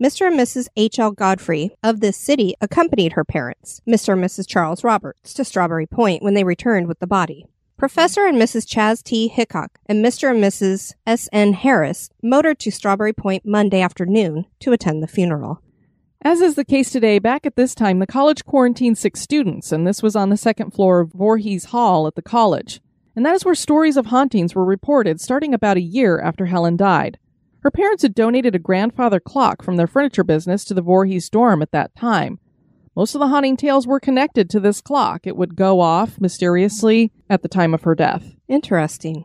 Mr. 0.03 0.29
and 0.29 0.41
Mrs. 0.41 0.69
H.L. 0.79 1.11
Godfrey 1.11 1.77
of 1.83 2.01
this 2.01 2.17
city 2.17 2.55
accompanied 2.63 3.13
her 3.13 3.23
parents, 3.23 3.83
Mr. 3.87 4.15
and 4.15 4.25
Mrs. 4.25 4.49
Charles 4.49 4.83
Roberts, 4.83 5.35
to 5.35 5.45
Strawberry 5.45 5.87
Point 5.87 6.23
when 6.23 6.33
they 6.33 6.45
returned 6.45 6.89
with 6.89 7.01
the 7.01 7.07
body. 7.07 7.45
Professor 7.77 8.25
and 8.25 8.41
Mrs. 8.41 8.67
Chaz 8.67 9.03
T. 9.03 9.29
Hickok 9.29 9.79
and 9.85 10.03
Mr. 10.03 10.31
and 10.31 10.43
Mrs. 10.43 10.95
S. 11.07 11.29
N. 11.35 11.53
Harris 11.53 12.09
motored 12.23 12.59
to 12.61 12.71
Strawberry 12.71 13.13
Point 13.13 13.45
Monday 13.45 13.83
afternoon 13.83 14.47
to 14.61 14.73
attend 14.73 15.03
the 15.03 15.07
funeral. 15.07 15.61
As 16.25 16.41
is 16.41 16.55
the 16.55 16.65
case 16.65 16.91
today, 16.91 17.19
back 17.19 17.47
at 17.47 17.57
this 17.57 17.75
time, 17.75 17.99
the 17.99 18.07
college 18.07 18.45
quarantined 18.45 18.97
six 18.97 19.21
students, 19.21 19.73
and 19.73 19.85
this 19.85 20.05
was 20.05 20.15
on 20.15 20.31
the 20.31 20.37
second 20.37 20.71
floor 20.71 21.01
of 21.01 21.13
Voorhees 21.13 21.67
Hall 21.67 22.07
at 22.07 22.15
the 22.15 22.23
college. 22.23 22.81
And 23.17 23.27
that 23.27 23.35
is 23.35 23.45
where 23.45 23.57
stories 23.57 23.97
of 23.97 24.07
hauntings 24.07 24.55
were 24.55 24.65
reported 24.65 25.21
starting 25.21 25.53
about 25.53 25.79
a 25.79 25.83
year 25.83 26.21
after 26.21 26.47
Helen 26.47 26.77
died. 26.77 27.19
Her 27.65 27.73
parents 27.73 28.05
had 28.05 28.15
donated 28.15 28.55
a 28.55 28.61
grandfather 28.61 29.19
clock 29.19 29.65
from 29.65 29.77
their 29.77 29.89
furniture 29.89 30.23
business 30.23 30.65
to 30.67 30.75
the 30.75 30.81
Voorhees 30.81 31.29
dorm 31.29 31.61
at 31.61 31.73
that 31.73 31.97
time. 31.97 32.39
Most 32.95 33.17
of 33.17 33.19
the 33.19 33.29
haunting 33.29 33.57
tales 33.57 33.89
were 33.89 33.99
connected 33.99 34.49
to 34.51 34.61
this 34.61 34.81
clock. 34.81 35.27
It 35.27 35.37
would 35.37 35.57
go 35.57 35.81
off 35.81 36.21
mysteriously 36.21 37.11
at 37.29 37.43
the 37.43 37.49
time 37.49 37.75
of 37.75 37.83
her 37.83 37.97
death. 37.97 38.37
Interesting. 38.47 39.25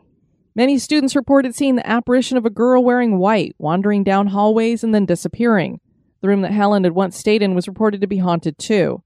Many 0.56 0.78
students 0.78 1.14
reported 1.14 1.54
seeing 1.54 1.76
the 1.76 1.88
apparition 1.88 2.36
of 2.36 2.44
a 2.44 2.50
girl 2.50 2.82
wearing 2.82 3.18
white 3.18 3.54
wandering 3.56 4.02
down 4.02 4.28
hallways 4.28 4.82
and 4.82 4.92
then 4.92 5.06
disappearing. 5.06 5.78
The 6.20 6.28
room 6.28 6.42
that 6.42 6.52
Helen 6.52 6.84
had 6.84 6.94
once 6.94 7.16
stayed 7.16 7.42
in 7.42 7.54
was 7.54 7.68
reported 7.68 8.00
to 8.00 8.06
be 8.06 8.18
haunted 8.18 8.58
too. 8.58 9.02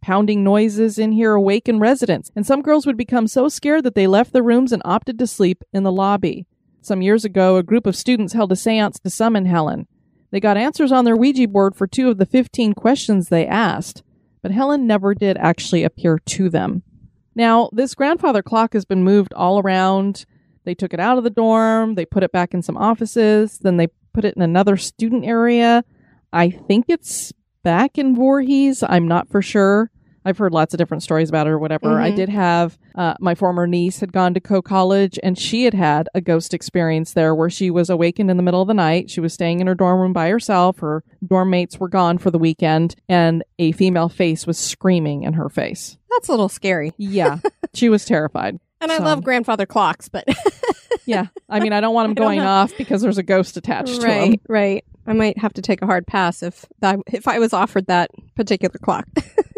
Pounding 0.00 0.44
noises 0.44 0.98
in 0.98 1.12
here 1.12 1.34
awakened 1.34 1.80
residents, 1.80 2.30
and 2.36 2.46
some 2.46 2.62
girls 2.62 2.86
would 2.86 2.96
become 2.96 3.26
so 3.26 3.48
scared 3.48 3.84
that 3.84 3.94
they 3.94 4.06
left 4.06 4.32
the 4.32 4.42
rooms 4.42 4.72
and 4.72 4.82
opted 4.84 5.18
to 5.18 5.26
sleep 5.26 5.64
in 5.72 5.82
the 5.82 5.92
lobby. 5.92 6.46
Some 6.80 7.02
years 7.02 7.24
ago, 7.24 7.56
a 7.56 7.62
group 7.62 7.86
of 7.86 7.96
students 7.96 8.32
held 8.32 8.52
a 8.52 8.56
seance 8.56 9.00
to 9.00 9.10
summon 9.10 9.46
Helen. 9.46 9.88
They 10.30 10.40
got 10.40 10.56
answers 10.56 10.92
on 10.92 11.04
their 11.04 11.16
Ouija 11.16 11.48
board 11.48 11.74
for 11.74 11.86
two 11.86 12.08
of 12.08 12.18
the 12.18 12.26
15 12.26 12.74
questions 12.74 13.28
they 13.28 13.46
asked, 13.46 14.02
but 14.42 14.50
Helen 14.52 14.86
never 14.86 15.14
did 15.14 15.36
actually 15.38 15.82
appear 15.82 16.18
to 16.18 16.48
them. 16.48 16.82
Now, 17.34 17.68
this 17.72 17.94
grandfather 17.94 18.42
clock 18.42 18.72
has 18.72 18.84
been 18.84 19.02
moved 19.02 19.32
all 19.34 19.58
around. 19.58 20.24
They 20.64 20.74
took 20.74 20.94
it 20.94 21.00
out 21.00 21.18
of 21.18 21.24
the 21.24 21.30
dorm, 21.30 21.94
they 21.94 22.06
put 22.06 22.22
it 22.22 22.32
back 22.32 22.54
in 22.54 22.62
some 22.62 22.76
offices, 22.76 23.58
then 23.58 23.76
they 23.76 23.88
put 24.12 24.24
it 24.24 24.36
in 24.36 24.42
another 24.42 24.76
student 24.76 25.24
area. 25.24 25.84
I 26.36 26.50
think 26.50 26.84
it's 26.88 27.32
back 27.62 27.98
in 27.98 28.14
Voorhees. 28.14 28.82
I'm 28.86 29.08
not 29.08 29.28
for 29.28 29.40
sure. 29.42 29.90
I've 30.24 30.38
heard 30.38 30.52
lots 30.52 30.74
of 30.74 30.78
different 30.78 31.04
stories 31.04 31.28
about 31.28 31.46
it 31.46 31.50
or 31.50 31.58
whatever. 31.58 32.00
I 32.00 32.10
Mhm. 32.10 32.16
did 32.16 32.28
have 32.30 32.76
uh, 32.96 33.14
my 33.20 33.34
former 33.36 33.66
niece 33.66 34.00
had 34.00 34.12
gone 34.12 34.34
to 34.34 34.40
Coe 34.40 34.60
College 34.60 35.18
and 35.22 35.38
she 35.38 35.64
had 35.64 35.74
had 35.74 36.08
a 36.14 36.20
ghost 36.20 36.52
experience 36.52 37.12
there 37.12 37.32
where 37.34 37.48
she 37.48 37.70
was 37.70 37.88
awakened 37.90 38.28
in 38.30 38.36
the 38.36 38.42
middle 38.42 38.60
of 38.60 38.66
the 38.66 38.74
night. 38.74 39.08
She 39.08 39.20
was 39.20 39.32
staying 39.32 39.60
in 39.60 39.68
her 39.68 39.74
dorm 39.76 40.00
room 40.00 40.12
by 40.12 40.28
herself. 40.28 40.80
Her 40.80 41.04
dorm 41.24 41.50
mates 41.50 41.78
were 41.78 41.88
gone 41.88 42.18
for 42.18 42.30
the 42.32 42.38
weekend 42.38 42.96
and 43.08 43.44
a 43.60 43.70
female 43.72 44.08
face 44.08 44.46
was 44.48 44.58
screaming 44.58 45.22
in 45.22 45.34
her 45.34 45.48
face. 45.48 45.96
That's 46.10 46.28
a 46.28 46.32
little 46.32 46.48
scary. 46.48 46.92
Yeah, 46.98 47.38
she 47.74 47.88
was 47.88 48.04
terrified. 48.04 48.58
And 48.80 48.90
I 48.90 48.96
So- 48.98 49.04
love 49.04 49.22
grandfather 49.22 49.64
clocks, 49.66 50.08
but 50.08 50.24
Yeah, 51.06 51.26
I 51.48 51.60
mean, 51.60 51.72
I 51.72 51.80
don't 51.80 51.94
want 51.94 52.08
them 52.14 52.14
going 52.24 52.40
off 52.40 52.72
because 52.76 53.00
there's 53.00 53.18
a 53.18 53.22
ghost 53.22 53.56
attached 53.56 53.94
to 53.94 54.00
them. 54.00 54.08
right, 54.10 54.40
right. 54.48 54.84
I 55.06 55.12
might 55.12 55.38
have 55.38 55.52
to 55.54 55.62
take 55.62 55.82
a 55.82 55.86
hard 55.86 56.06
pass 56.06 56.42
if 56.42 56.64
I, 56.82 56.96
if 57.12 57.28
I 57.28 57.38
was 57.38 57.52
offered 57.52 57.86
that 57.86 58.10
particular 58.34 58.78
clock. 58.78 59.06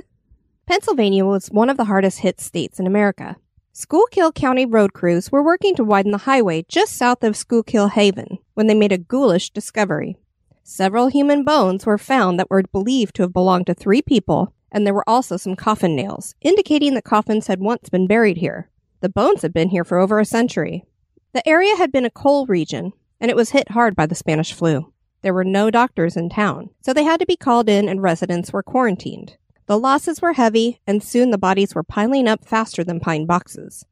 Pennsylvania 0.66 1.24
was 1.24 1.48
one 1.48 1.70
of 1.70 1.78
the 1.78 1.86
hardest 1.86 2.18
hit 2.18 2.40
states 2.40 2.78
in 2.78 2.86
America. 2.86 3.36
Schuylkill 3.72 4.32
County 4.32 4.66
road 4.66 4.92
crews 4.92 5.32
were 5.32 5.42
working 5.42 5.74
to 5.76 5.84
widen 5.84 6.12
the 6.12 6.18
highway 6.18 6.64
just 6.68 6.96
south 6.96 7.22
of 7.22 7.36
Schuylkill 7.36 7.88
Haven 7.88 8.38
when 8.54 8.66
they 8.66 8.74
made 8.74 8.92
a 8.92 8.98
ghoulish 8.98 9.50
discovery. 9.50 10.18
Several 10.64 11.08
human 11.08 11.44
bones 11.44 11.86
were 11.86 11.96
found 11.96 12.38
that 12.38 12.50
were 12.50 12.64
believed 12.64 13.14
to 13.14 13.22
have 13.22 13.32
belonged 13.32 13.68
to 13.68 13.74
three 13.74 14.02
people, 14.02 14.52
and 14.70 14.86
there 14.86 14.92
were 14.92 15.08
also 15.08 15.38
some 15.38 15.56
coffin 15.56 15.96
nails, 15.96 16.34
indicating 16.42 16.92
that 16.94 17.04
coffins 17.04 17.46
had 17.46 17.60
once 17.60 17.88
been 17.88 18.06
buried 18.06 18.36
here. 18.36 18.68
The 19.00 19.08
bones 19.08 19.42
had 19.42 19.54
been 19.54 19.70
here 19.70 19.84
for 19.84 19.98
over 19.98 20.18
a 20.18 20.26
century. 20.26 20.84
The 21.32 21.48
area 21.48 21.76
had 21.76 21.90
been 21.90 22.04
a 22.04 22.10
coal 22.10 22.44
region, 22.46 22.92
and 23.20 23.30
it 23.30 23.36
was 23.36 23.50
hit 23.50 23.70
hard 23.70 23.96
by 23.96 24.06
the 24.06 24.14
Spanish 24.14 24.52
flu. 24.52 24.92
There 25.22 25.34
were 25.34 25.44
no 25.44 25.70
doctors 25.70 26.16
in 26.16 26.28
town, 26.28 26.70
so 26.80 26.92
they 26.92 27.04
had 27.04 27.20
to 27.20 27.26
be 27.26 27.36
called 27.36 27.68
in 27.68 27.88
and 27.88 28.02
residents 28.02 28.52
were 28.52 28.62
quarantined. 28.62 29.36
The 29.66 29.78
losses 29.78 30.22
were 30.22 30.32
heavy, 30.32 30.80
and 30.86 31.02
soon 31.02 31.30
the 31.30 31.38
bodies 31.38 31.74
were 31.74 31.82
piling 31.82 32.26
up 32.26 32.44
faster 32.44 32.82
than 32.82 33.00
pine 33.00 33.26
boxes. 33.26 33.84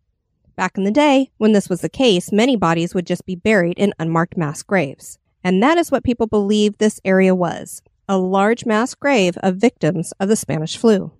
Back 0.57 0.79
in 0.79 0.85
the 0.85 0.91
day, 0.91 1.31
when 1.37 1.53
this 1.53 1.69
was 1.69 1.83
the 1.83 1.89
case, 1.89 2.33
many 2.33 2.57
bodies 2.57 2.95
would 2.95 3.07
just 3.07 3.27
be 3.27 3.35
buried 3.35 3.79
in 3.79 3.93
unmarked 3.99 4.39
mass 4.39 4.63
graves. 4.63 5.19
And 5.45 5.63
that 5.63 5.77
is 5.77 5.91
what 5.91 6.03
people 6.03 6.27
believe 6.27 6.79
this 6.79 7.01
area 7.05 7.35
was 7.35 7.83
a 8.09 8.17
large 8.17 8.65
mass 8.65 8.95
grave 8.95 9.37
of 9.39 9.57
victims 9.57 10.13
of 10.21 10.29
the 10.29 10.37
Spanish 10.37 10.77
flu. 10.77 11.13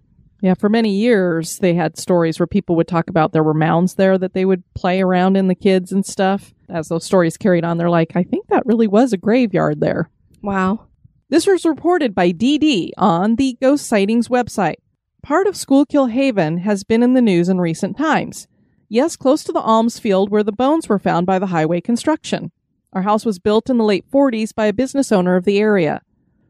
Yeah, 0.43 0.55
for 0.55 0.69
many 0.69 0.95
years, 0.95 1.59
they 1.59 1.75
had 1.75 1.97
stories 1.97 2.39
where 2.39 2.47
people 2.47 2.77
would 2.77 2.89
talk 2.89 3.09
about 3.09 3.33
there 3.33 3.43
were 3.43 3.55
mounds 3.55 3.95
there 3.95 4.19
that 4.19 4.35
they 4.35 4.45
would 4.45 4.63
play 4.75 5.01
around 5.01 5.37
in 5.37 5.49
the 5.49 5.55
kids 5.55 5.93
and 5.93 6.05
stuff. 6.05 6.53
As 6.69 6.89
those 6.89 7.05
stories 7.05 7.37
carried 7.37 7.65
on, 7.65 7.79
they're 7.79 7.91
like, 7.91 8.13
I 8.15 8.23
think 8.23 8.49
that 8.49 8.67
really 8.67 8.87
was 8.87 9.13
a 9.13 9.19
graveyard 9.19 9.81
there. 9.81 10.11
Wow. 10.43 10.87
This 11.29 11.47
was 11.47 11.65
reported 11.65 12.15
by 12.15 12.33
DD 12.33 12.91
on 12.99 13.37
the 13.37 13.57
Ghost 13.61 13.87
Sightings 13.87 14.29
website. 14.29 14.77
Part 15.23 15.47
of 15.47 15.57
Schuylkill 15.57 16.07
Haven 16.07 16.59
has 16.59 16.85
been 16.85 17.03
in 17.03 17.15
the 17.15 17.23
news 17.23 17.49
in 17.49 17.61
recent 17.61 17.97
times. 17.97 18.47
Yes, 18.89 19.17
close 19.17 19.43
to 19.45 19.53
the 19.53 19.61
alms 19.61 19.99
field 19.99 20.31
where 20.31 20.45
the 20.45 20.53
bones 20.53 20.89
were 20.89 21.01
found 21.01 21.27
by 21.27 21.39
the 21.39 21.47
highway 21.47 21.81
construction. 21.81 22.53
Our 22.93 23.03
house 23.03 23.25
was 23.25 23.41
built 23.41 23.69
in 23.69 23.79
the 23.79 23.85
late 23.85 24.09
40s 24.11 24.55
by 24.55 24.67
a 24.67 24.73
business 24.73 25.11
owner 25.11 25.35
of 25.35 25.45
the 25.45 25.59
area. 25.59 26.03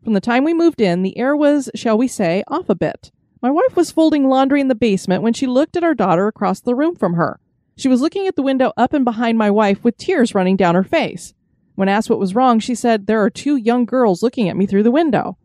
From 0.04 0.12
the 0.12 0.20
time 0.20 0.44
we 0.44 0.52
moved 0.52 0.80
in, 0.80 1.02
the 1.02 1.16
air 1.16 1.34
was, 1.34 1.70
shall 1.74 1.96
we 1.96 2.06
say, 2.06 2.44
off 2.48 2.68
a 2.68 2.74
bit. 2.74 3.10
My 3.42 3.50
wife 3.50 3.76
was 3.76 3.90
folding 3.90 4.28
laundry 4.28 4.60
in 4.60 4.68
the 4.68 4.74
basement 4.74 5.22
when 5.22 5.32
she 5.32 5.46
looked 5.46 5.76
at 5.76 5.84
our 5.84 5.94
daughter 5.94 6.26
across 6.26 6.60
the 6.60 6.74
room 6.74 6.94
from 6.94 7.14
her. 7.14 7.38
She 7.76 7.88
was 7.88 8.00
looking 8.00 8.26
at 8.26 8.36
the 8.36 8.42
window 8.42 8.72
up 8.76 8.94
and 8.94 9.04
behind 9.04 9.36
my 9.36 9.50
wife 9.50 9.84
with 9.84 9.98
tears 9.98 10.34
running 10.34 10.56
down 10.56 10.74
her 10.74 10.84
face. 10.84 11.34
When 11.74 11.90
asked 11.90 12.08
what 12.08 12.18
was 12.18 12.34
wrong, 12.34 12.58
she 12.58 12.74
said, 12.74 13.06
There 13.06 13.22
are 13.22 13.28
two 13.28 13.56
young 13.56 13.84
girls 13.84 14.22
looking 14.22 14.48
at 14.48 14.56
me 14.56 14.64
through 14.64 14.82
the 14.82 14.90
window. 14.90 15.36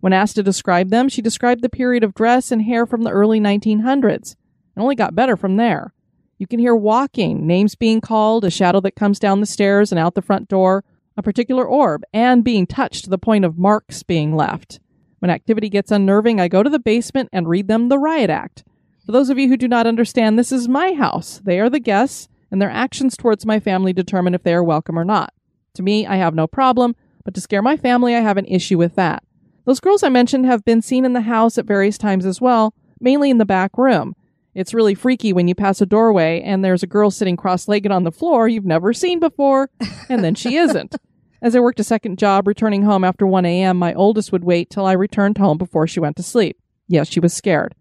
When 0.00 0.12
asked 0.12 0.36
to 0.36 0.42
describe 0.42 0.90
them, 0.90 1.08
she 1.08 1.22
described 1.22 1.62
the 1.62 1.70
period 1.70 2.04
of 2.04 2.14
dress 2.14 2.52
and 2.52 2.62
hair 2.62 2.84
from 2.84 3.02
the 3.02 3.10
early 3.10 3.40
1900s. 3.40 4.32
It 4.32 4.36
only 4.80 4.94
got 4.94 5.14
better 5.14 5.36
from 5.36 5.56
there. 5.56 5.94
You 6.36 6.46
can 6.46 6.60
hear 6.60 6.76
walking, 6.76 7.46
names 7.46 7.74
being 7.74 8.00
called, 8.00 8.44
a 8.44 8.50
shadow 8.50 8.80
that 8.80 8.94
comes 8.94 9.18
down 9.18 9.40
the 9.40 9.46
stairs 9.46 9.90
and 9.90 9.98
out 9.98 10.14
the 10.14 10.22
front 10.22 10.48
door, 10.48 10.84
a 11.16 11.22
particular 11.22 11.66
orb, 11.66 12.04
and 12.12 12.44
being 12.44 12.66
touched 12.66 13.04
to 13.04 13.10
the 13.10 13.18
point 13.18 13.44
of 13.44 13.58
marks 13.58 14.02
being 14.02 14.36
left. 14.36 14.78
When 15.18 15.30
activity 15.30 15.68
gets 15.68 15.90
unnerving, 15.90 16.40
I 16.40 16.48
go 16.48 16.62
to 16.62 16.70
the 16.70 16.78
basement 16.78 17.28
and 17.32 17.48
read 17.48 17.68
them 17.68 17.88
the 17.88 17.98
riot 17.98 18.30
act. 18.30 18.64
For 19.04 19.12
those 19.12 19.30
of 19.30 19.38
you 19.38 19.48
who 19.48 19.56
do 19.56 19.68
not 19.68 19.86
understand, 19.86 20.38
this 20.38 20.52
is 20.52 20.68
my 20.68 20.92
house. 20.92 21.40
They 21.42 21.58
are 21.60 21.70
the 21.70 21.80
guests, 21.80 22.28
and 22.50 22.62
their 22.62 22.70
actions 22.70 23.16
towards 23.16 23.46
my 23.46 23.58
family 23.58 23.92
determine 23.92 24.34
if 24.34 24.42
they 24.42 24.54
are 24.54 24.62
welcome 24.62 24.98
or 24.98 25.04
not. 25.04 25.32
To 25.74 25.82
me, 25.82 26.06
I 26.06 26.16
have 26.16 26.34
no 26.34 26.46
problem, 26.46 26.94
but 27.24 27.34
to 27.34 27.40
scare 27.40 27.62
my 27.62 27.76
family, 27.76 28.14
I 28.14 28.20
have 28.20 28.36
an 28.36 28.46
issue 28.46 28.78
with 28.78 28.94
that. 28.94 29.22
Those 29.64 29.80
girls 29.80 30.02
I 30.02 30.08
mentioned 30.08 30.46
have 30.46 30.64
been 30.64 30.82
seen 30.82 31.04
in 31.04 31.12
the 31.12 31.22
house 31.22 31.58
at 31.58 31.66
various 31.66 31.98
times 31.98 32.24
as 32.24 32.40
well, 32.40 32.74
mainly 33.00 33.30
in 33.30 33.38
the 33.38 33.44
back 33.44 33.76
room. 33.76 34.14
It's 34.54 34.74
really 34.74 34.94
freaky 34.94 35.32
when 35.32 35.46
you 35.46 35.54
pass 35.54 35.80
a 35.80 35.86
doorway 35.86 36.40
and 36.42 36.64
there's 36.64 36.82
a 36.82 36.86
girl 36.86 37.10
sitting 37.10 37.36
cross 37.36 37.68
legged 37.68 37.92
on 37.92 38.04
the 38.04 38.12
floor 38.12 38.48
you've 38.48 38.64
never 38.64 38.92
seen 38.92 39.20
before, 39.20 39.70
and 40.08 40.24
then 40.24 40.34
she 40.34 40.56
isn't. 40.56 40.96
As 41.40 41.54
I 41.54 41.60
worked 41.60 41.78
a 41.78 41.84
second 41.84 42.18
job 42.18 42.48
returning 42.48 42.82
home 42.82 43.04
after 43.04 43.26
1 43.26 43.44
a.m., 43.44 43.76
my 43.76 43.94
oldest 43.94 44.32
would 44.32 44.42
wait 44.42 44.70
till 44.70 44.86
I 44.86 44.92
returned 44.92 45.38
home 45.38 45.56
before 45.56 45.86
she 45.86 46.00
went 46.00 46.16
to 46.16 46.22
sleep. 46.22 46.58
Yes, 46.88 47.08
she 47.08 47.20
was 47.20 47.32
scared. 47.32 47.74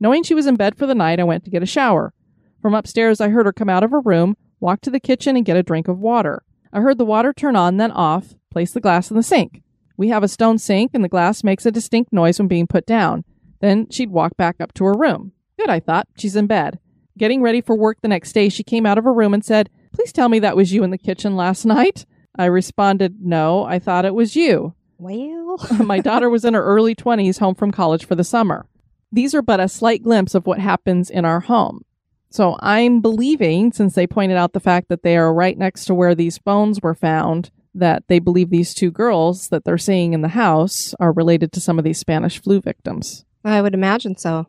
Knowing 0.00 0.22
she 0.22 0.34
was 0.34 0.46
in 0.46 0.56
bed 0.56 0.76
for 0.76 0.86
the 0.86 0.94
night, 0.94 1.20
I 1.20 1.24
went 1.24 1.44
to 1.44 1.50
get 1.50 1.62
a 1.62 1.66
shower. 1.66 2.14
From 2.62 2.74
upstairs, 2.74 3.20
I 3.20 3.28
heard 3.28 3.44
her 3.44 3.52
come 3.52 3.68
out 3.68 3.84
of 3.84 3.90
her 3.90 4.00
room, 4.00 4.36
walk 4.60 4.80
to 4.82 4.90
the 4.90 5.00
kitchen, 5.00 5.36
and 5.36 5.44
get 5.44 5.56
a 5.56 5.62
drink 5.62 5.88
of 5.88 5.98
water. 5.98 6.42
I 6.72 6.80
heard 6.80 6.96
the 6.96 7.04
water 7.04 7.32
turn 7.32 7.54
on, 7.54 7.76
then 7.76 7.90
off, 7.90 8.34
place 8.50 8.72
the 8.72 8.80
glass 8.80 9.10
in 9.10 9.16
the 9.16 9.22
sink. 9.22 9.62
We 9.98 10.08
have 10.08 10.22
a 10.22 10.28
stone 10.28 10.58
sink, 10.58 10.92
and 10.94 11.04
the 11.04 11.08
glass 11.08 11.44
makes 11.44 11.66
a 11.66 11.70
distinct 11.70 12.12
noise 12.12 12.38
when 12.38 12.48
being 12.48 12.66
put 12.66 12.86
down. 12.86 13.24
Then 13.60 13.90
she'd 13.90 14.10
walk 14.10 14.36
back 14.36 14.56
up 14.58 14.72
to 14.74 14.84
her 14.84 14.94
room. 14.94 15.32
Good, 15.58 15.68
I 15.68 15.80
thought. 15.80 16.08
She's 16.16 16.34
in 16.34 16.46
bed. 16.46 16.78
Getting 17.18 17.42
ready 17.42 17.60
for 17.60 17.76
work 17.76 17.98
the 18.00 18.08
next 18.08 18.32
day, 18.32 18.48
she 18.48 18.64
came 18.64 18.86
out 18.86 18.96
of 18.96 19.04
her 19.04 19.12
room 19.12 19.34
and 19.34 19.44
said, 19.44 19.68
Please 19.92 20.12
tell 20.12 20.30
me 20.30 20.38
that 20.38 20.56
was 20.56 20.72
you 20.72 20.82
in 20.82 20.90
the 20.90 20.98
kitchen 20.98 21.36
last 21.36 21.64
night. 21.66 22.06
I 22.36 22.46
responded, 22.46 23.16
No, 23.20 23.64
I 23.64 23.78
thought 23.78 24.04
it 24.04 24.14
was 24.14 24.36
you. 24.36 24.74
Well, 24.98 25.58
My 25.84 26.00
daughter 26.00 26.30
was 26.30 26.44
in 26.44 26.54
her 26.54 26.62
early 26.62 26.94
20s, 26.94 27.38
home 27.38 27.54
from 27.54 27.72
college 27.72 28.04
for 28.04 28.14
the 28.14 28.24
summer. 28.24 28.66
These 29.10 29.34
are 29.34 29.42
but 29.42 29.60
a 29.60 29.68
slight 29.68 30.02
glimpse 30.02 30.34
of 30.34 30.46
what 30.46 30.58
happens 30.58 31.10
in 31.10 31.24
our 31.24 31.40
home. 31.40 31.84
So 32.30 32.56
I'm 32.60 33.02
believing, 33.02 33.72
since 33.72 33.94
they 33.94 34.06
pointed 34.06 34.38
out 34.38 34.54
the 34.54 34.60
fact 34.60 34.88
that 34.88 35.02
they 35.02 35.18
are 35.18 35.34
right 35.34 35.58
next 35.58 35.84
to 35.86 35.94
where 35.94 36.14
these 36.14 36.38
bones 36.38 36.80
were 36.80 36.94
found, 36.94 37.50
that 37.74 38.04
they 38.08 38.18
believe 38.18 38.48
these 38.48 38.72
two 38.72 38.90
girls 38.90 39.48
that 39.48 39.64
they're 39.64 39.76
seeing 39.76 40.14
in 40.14 40.22
the 40.22 40.28
house 40.28 40.94
are 40.98 41.12
related 41.12 41.52
to 41.52 41.60
some 41.60 41.78
of 41.78 41.84
these 41.84 41.98
Spanish 41.98 42.40
flu 42.40 42.60
victims. 42.60 43.26
I 43.44 43.60
would 43.60 43.74
imagine 43.74 44.16
so. 44.16 44.46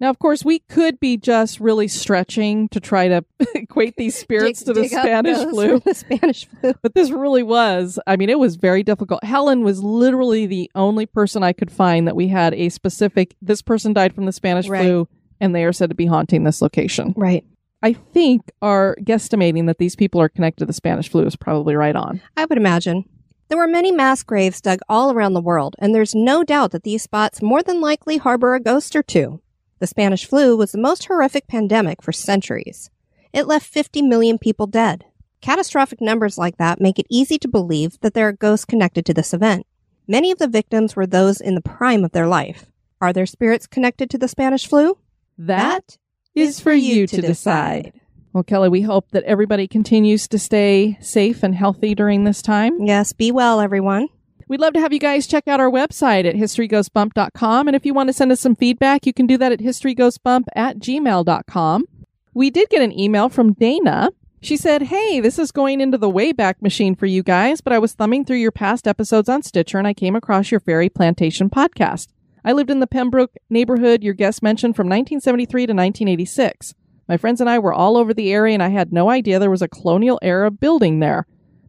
Now, 0.00 0.10
of 0.10 0.18
course, 0.20 0.44
we 0.44 0.60
could 0.60 1.00
be 1.00 1.16
just 1.16 1.58
really 1.58 1.88
stretching 1.88 2.68
to 2.68 2.78
try 2.80 3.08
to 3.08 3.24
equate 3.54 3.96
these 3.96 4.14
spirits 4.16 4.62
Dig- 4.62 4.74
to 4.74 4.80
the 4.82 4.88
Spanish 4.88 5.38
flu. 5.50 5.80
The 5.84 5.94
Spanish 5.94 6.46
flu. 6.46 6.74
But 6.82 6.94
this 6.94 7.10
really 7.10 7.42
was, 7.42 7.98
I 8.06 8.16
mean, 8.16 8.30
it 8.30 8.38
was 8.38 8.56
very 8.56 8.82
difficult. 8.82 9.24
Helen 9.24 9.62
was 9.64 9.82
literally 9.82 10.46
the 10.46 10.70
only 10.74 11.06
person 11.06 11.42
I 11.42 11.52
could 11.52 11.70
find 11.70 12.06
that 12.06 12.14
we 12.16 12.28
had 12.28 12.54
a 12.54 12.68
specific, 12.68 13.34
this 13.42 13.60
person 13.62 13.92
died 13.92 14.14
from 14.14 14.26
the 14.26 14.32
Spanish 14.32 14.68
Right. 14.68 14.82
flu, 14.82 15.08
and 15.40 15.54
they 15.54 15.64
are 15.64 15.72
said 15.72 15.88
to 15.90 15.94
be 15.96 16.06
haunting 16.06 16.44
this 16.44 16.62
location. 16.62 17.12
Right. 17.16 17.44
I 17.82 17.92
think 17.92 18.50
our 18.62 18.96
guesstimating 19.02 19.66
that 19.66 19.78
these 19.78 19.94
people 19.96 20.20
are 20.20 20.28
connected 20.28 20.60
to 20.60 20.66
the 20.66 20.72
Spanish 20.72 21.08
flu 21.08 21.24
is 21.26 21.36
probably 21.36 21.74
right 21.76 21.94
on. 21.96 22.20
I 22.36 22.44
would 22.44 22.58
imagine. 22.58 23.04
There 23.48 23.58
were 23.58 23.68
many 23.68 23.92
mass 23.92 24.22
graves 24.22 24.60
dug 24.60 24.80
all 24.88 25.10
around 25.12 25.32
the 25.34 25.40
world, 25.40 25.74
and 25.78 25.94
there's 25.94 26.14
no 26.14 26.44
doubt 26.44 26.72
that 26.72 26.82
these 26.82 27.02
spots 27.02 27.40
more 27.40 27.62
than 27.62 27.80
likely 27.80 28.16
harbor 28.18 28.54
a 28.54 28.60
ghost 28.60 28.94
or 28.94 29.02
two. 29.02 29.40
The 29.78 29.86
Spanish 29.86 30.26
flu 30.26 30.56
was 30.56 30.72
the 30.72 30.78
most 30.78 31.04
horrific 31.06 31.46
pandemic 31.46 32.02
for 32.02 32.12
centuries. 32.12 32.90
It 33.32 33.46
left 33.46 33.66
50 33.66 34.02
million 34.02 34.38
people 34.38 34.66
dead. 34.66 35.04
Catastrophic 35.40 36.00
numbers 36.00 36.36
like 36.36 36.56
that 36.56 36.80
make 36.80 36.98
it 36.98 37.06
easy 37.08 37.38
to 37.38 37.48
believe 37.48 38.00
that 38.00 38.14
there 38.14 38.26
are 38.28 38.32
ghosts 38.32 38.64
connected 38.64 39.06
to 39.06 39.14
this 39.14 39.32
event. 39.32 39.66
Many 40.08 40.30
of 40.30 40.38
the 40.38 40.48
victims 40.48 40.96
were 40.96 41.06
those 41.06 41.40
in 41.40 41.54
the 41.54 41.60
prime 41.60 42.04
of 42.04 42.12
their 42.12 42.26
life. 42.26 42.66
Are 43.00 43.12
their 43.12 43.26
spirits 43.26 43.66
connected 43.66 44.10
to 44.10 44.18
the 44.18 44.26
Spanish 44.26 44.66
flu? 44.66 44.98
That 45.36 45.96
is 46.34 46.58
for 46.58 46.72
you 46.72 47.06
to 47.06 47.20
decide. 47.20 47.92
Well, 48.32 48.42
Kelly, 48.42 48.68
we 48.68 48.82
hope 48.82 49.10
that 49.12 49.24
everybody 49.24 49.68
continues 49.68 50.26
to 50.28 50.38
stay 50.38 50.98
safe 51.00 51.42
and 51.42 51.54
healthy 51.54 51.94
during 51.94 52.24
this 52.24 52.42
time. 52.42 52.84
Yes, 52.84 53.12
be 53.12 53.30
well, 53.30 53.60
everyone. 53.60 54.08
We'd 54.48 54.60
love 54.60 54.72
to 54.72 54.80
have 54.80 54.94
you 54.94 54.98
guys 54.98 55.26
check 55.26 55.46
out 55.46 55.60
our 55.60 55.70
website 55.70 56.26
at 56.26 56.34
historygoesbump.com. 56.34 57.68
And 57.68 57.76
if 57.76 57.84
you 57.84 57.92
want 57.92 58.08
to 58.08 58.14
send 58.14 58.32
us 58.32 58.40
some 58.40 58.56
feedback, 58.56 59.04
you 59.04 59.12
can 59.12 59.26
do 59.26 59.36
that 59.36 59.52
at 59.52 59.60
historygoesbump 59.60 60.44
at 60.56 60.78
gmail.com. 60.78 61.84
We 62.32 62.48
did 62.50 62.70
get 62.70 62.80
an 62.80 62.98
email 62.98 63.28
from 63.28 63.52
Dana. 63.52 64.10
She 64.40 64.56
said, 64.56 64.82
Hey, 64.84 65.20
this 65.20 65.38
is 65.38 65.52
going 65.52 65.82
into 65.82 65.98
the 65.98 66.10
Wayback 66.10 66.62
Machine 66.62 66.94
for 66.94 67.04
you 67.04 67.22
guys, 67.22 67.60
but 67.60 67.74
I 67.74 67.78
was 67.78 67.92
thumbing 67.92 68.24
through 68.24 68.38
your 68.38 68.52
past 68.52 68.88
episodes 68.88 69.28
on 69.28 69.42
Stitcher 69.42 69.78
and 69.78 69.86
I 69.86 69.92
came 69.92 70.16
across 70.16 70.50
your 70.50 70.60
Ferry 70.60 70.88
Plantation 70.88 71.50
podcast. 71.50 72.08
I 72.42 72.52
lived 72.52 72.70
in 72.70 72.80
the 72.80 72.86
Pembroke 72.86 73.34
neighborhood 73.50 74.02
your 74.02 74.14
guest 74.14 74.42
mentioned 74.42 74.76
from 74.76 74.86
1973 74.86 75.66
to 75.66 75.72
1986. 75.72 76.74
My 77.06 77.18
friends 77.18 77.42
and 77.42 77.50
I 77.50 77.58
were 77.58 77.74
all 77.74 77.98
over 77.98 78.14
the 78.14 78.32
area 78.32 78.54
and 78.54 78.62
I 78.62 78.68
had 78.68 78.92
no 78.92 79.10
idea 79.10 79.38
there 79.38 79.50
was 79.50 79.60
a 79.60 79.68
colonial 79.68 80.18
era 80.22 80.50
building 80.50 81.00
there. 81.00 81.26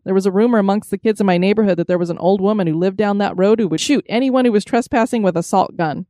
There 0.09 0.15
was 0.15 0.25
a 0.25 0.31
rumor 0.31 0.57
amongst 0.57 0.89
the 0.89 0.97
kids 0.97 1.21
in 1.21 1.27
my 1.27 1.37
neighborhood 1.37 1.77
that 1.77 1.87
there 1.87 1.99
was 1.99 2.09
an 2.09 2.17
old 2.17 2.41
woman 2.41 2.65
who 2.65 2.73
lived 2.73 2.97
down 2.97 3.19
that 3.19 3.37
road 3.37 3.59
who 3.59 3.67
would 3.67 3.79
shoot 3.79 4.03
anyone 4.09 4.43
who 4.43 4.51
was 4.51 4.65
trespassing 4.65 5.21
with 5.21 5.37
a 5.37 5.43
salt 5.43 5.77
gun. 5.77 6.07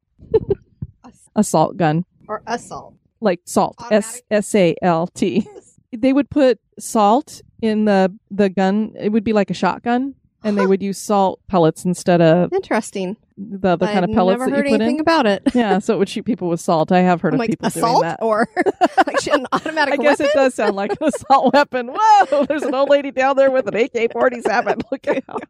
assault 1.36 1.76
gun. 1.76 2.06
Or 2.26 2.42
assault. 2.48 2.94
Like 3.20 3.42
salt. 3.44 3.76
S. 3.92 4.22
S 4.32 4.56
A 4.56 4.74
L 4.82 5.08
T. 5.08 5.46
They 5.92 6.14
would 6.14 6.30
put 6.30 6.62
salt 6.80 7.42
in 7.62 7.84
the 7.84 8.18
the 8.32 8.48
gun. 8.48 8.94
It 8.98 9.10
would 9.10 9.26
be 9.26 9.34
like 9.34 9.50
a 9.50 9.54
shotgun. 9.54 10.16
And 10.46 10.56
they 10.56 10.62
uh-huh. 10.62 10.70
would 10.70 10.82
use 10.82 10.98
salt 10.98 11.42
pellets 11.50 11.84
instead 11.84 12.22
of 12.22 12.54
Interesting. 12.54 13.18
The 13.42 13.70
other 13.70 13.86
kind 13.88 14.04
of 14.04 14.12
pellets 14.12 14.40
never 14.40 14.52
that 14.52 14.58
you 14.58 14.64
put 14.72 14.82
anything 14.82 14.96
in. 14.96 15.02
about 15.02 15.26
it. 15.26 15.42
Yeah, 15.56 15.80
so 15.80 15.94
it 15.94 15.98
would 15.98 16.10
shoot 16.10 16.24
people 16.24 16.50
with 16.50 16.60
salt. 16.60 16.92
I 16.92 17.00
have 17.00 17.22
heard 17.22 17.34
I'm 17.34 17.36
of 17.36 17.40
like 17.40 17.50
people 17.52 17.70
doing 17.70 17.84
assault 17.86 18.02
that. 18.04 18.20
or 18.22 18.48
like 19.08 19.28
an 19.28 19.46
automatic 19.52 19.94
I 19.94 19.98
guess 19.98 20.20
weapon. 20.20 20.26
it 20.26 20.34
does 20.34 20.54
sound 20.56 20.76
like 20.76 20.92
an 20.92 21.08
assault 21.08 21.54
weapon. 21.54 21.92
Whoa, 21.96 22.46
there's 22.46 22.64
an 22.64 22.76
old 22.76 22.90
lady 22.90 23.12
down 23.12 23.38
there 23.38 23.50
with 23.50 23.68
an 23.68 23.76
AK 23.76 24.12
47. 24.12 24.80
Look 24.92 25.08
out. 25.08 25.44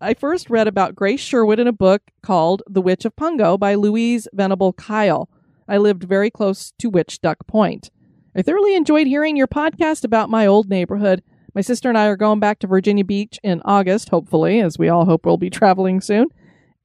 I 0.00 0.14
first 0.14 0.50
read 0.50 0.68
about 0.68 0.94
Grace 0.94 1.20
Sherwood 1.20 1.58
in 1.58 1.66
a 1.66 1.72
book 1.72 2.02
called 2.22 2.62
The 2.68 2.80
Witch 2.80 3.04
of 3.04 3.16
Pungo 3.16 3.58
by 3.58 3.74
Louise 3.74 4.28
Venable 4.32 4.72
Kyle. 4.74 5.28
I 5.68 5.78
lived 5.78 6.04
very 6.04 6.30
close 6.30 6.72
to 6.78 6.88
Witch 6.90 7.20
Duck 7.20 7.38
Point. 7.46 7.90
I 8.36 8.42
thoroughly 8.42 8.76
enjoyed 8.76 9.06
hearing 9.06 9.36
your 9.36 9.48
podcast 9.48 10.04
about 10.04 10.30
my 10.30 10.46
old 10.46 10.68
neighborhood. 10.68 11.22
My 11.54 11.62
sister 11.62 11.88
and 11.88 11.96
I 11.96 12.06
are 12.06 12.16
going 12.16 12.38
back 12.38 12.58
to 12.60 12.66
Virginia 12.66 13.04
Beach 13.04 13.40
in 13.42 13.62
August, 13.64 14.10
hopefully, 14.10 14.60
as 14.60 14.78
we 14.78 14.88
all 14.90 15.06
hope 15.06 15.24
we'll 15.24 15.38
be 15.38 15.48
traveling 15.50 16.00
soon. 16.02 16.26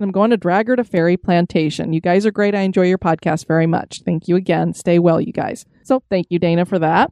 I'm 0.01 0.11
going 0.11 0.31
to 0.31 0.37
drag 0.37 0.67
her 0.67 0.75
to 0.75 0.83
Ferry 0.83 1.17
Plantation. 1.17 1.93
You 1.93 2.01
guys 2.01 2.25
are 2.25 2.31
great. 2.31 2.55
I 2.55 2.61
enjoy 2.61 2.87
your 2.87 2.97
podcast 2.97 3.47
very 3.47 3.67
much. 3.67 4.01
Thank 4.03 4.27
you 4.27 4.35
again. 4.35 4.73
Stay 4.73 4.99
well, 4.99 5.21
you 5.21 5.31
guys. 5.31 5.65
So 5.83 6.03
thank 6.09 6.27
you, 6.29 6.39
Dana, 6.39 6.65
for 6.65 6.79
that. 6.79 7.11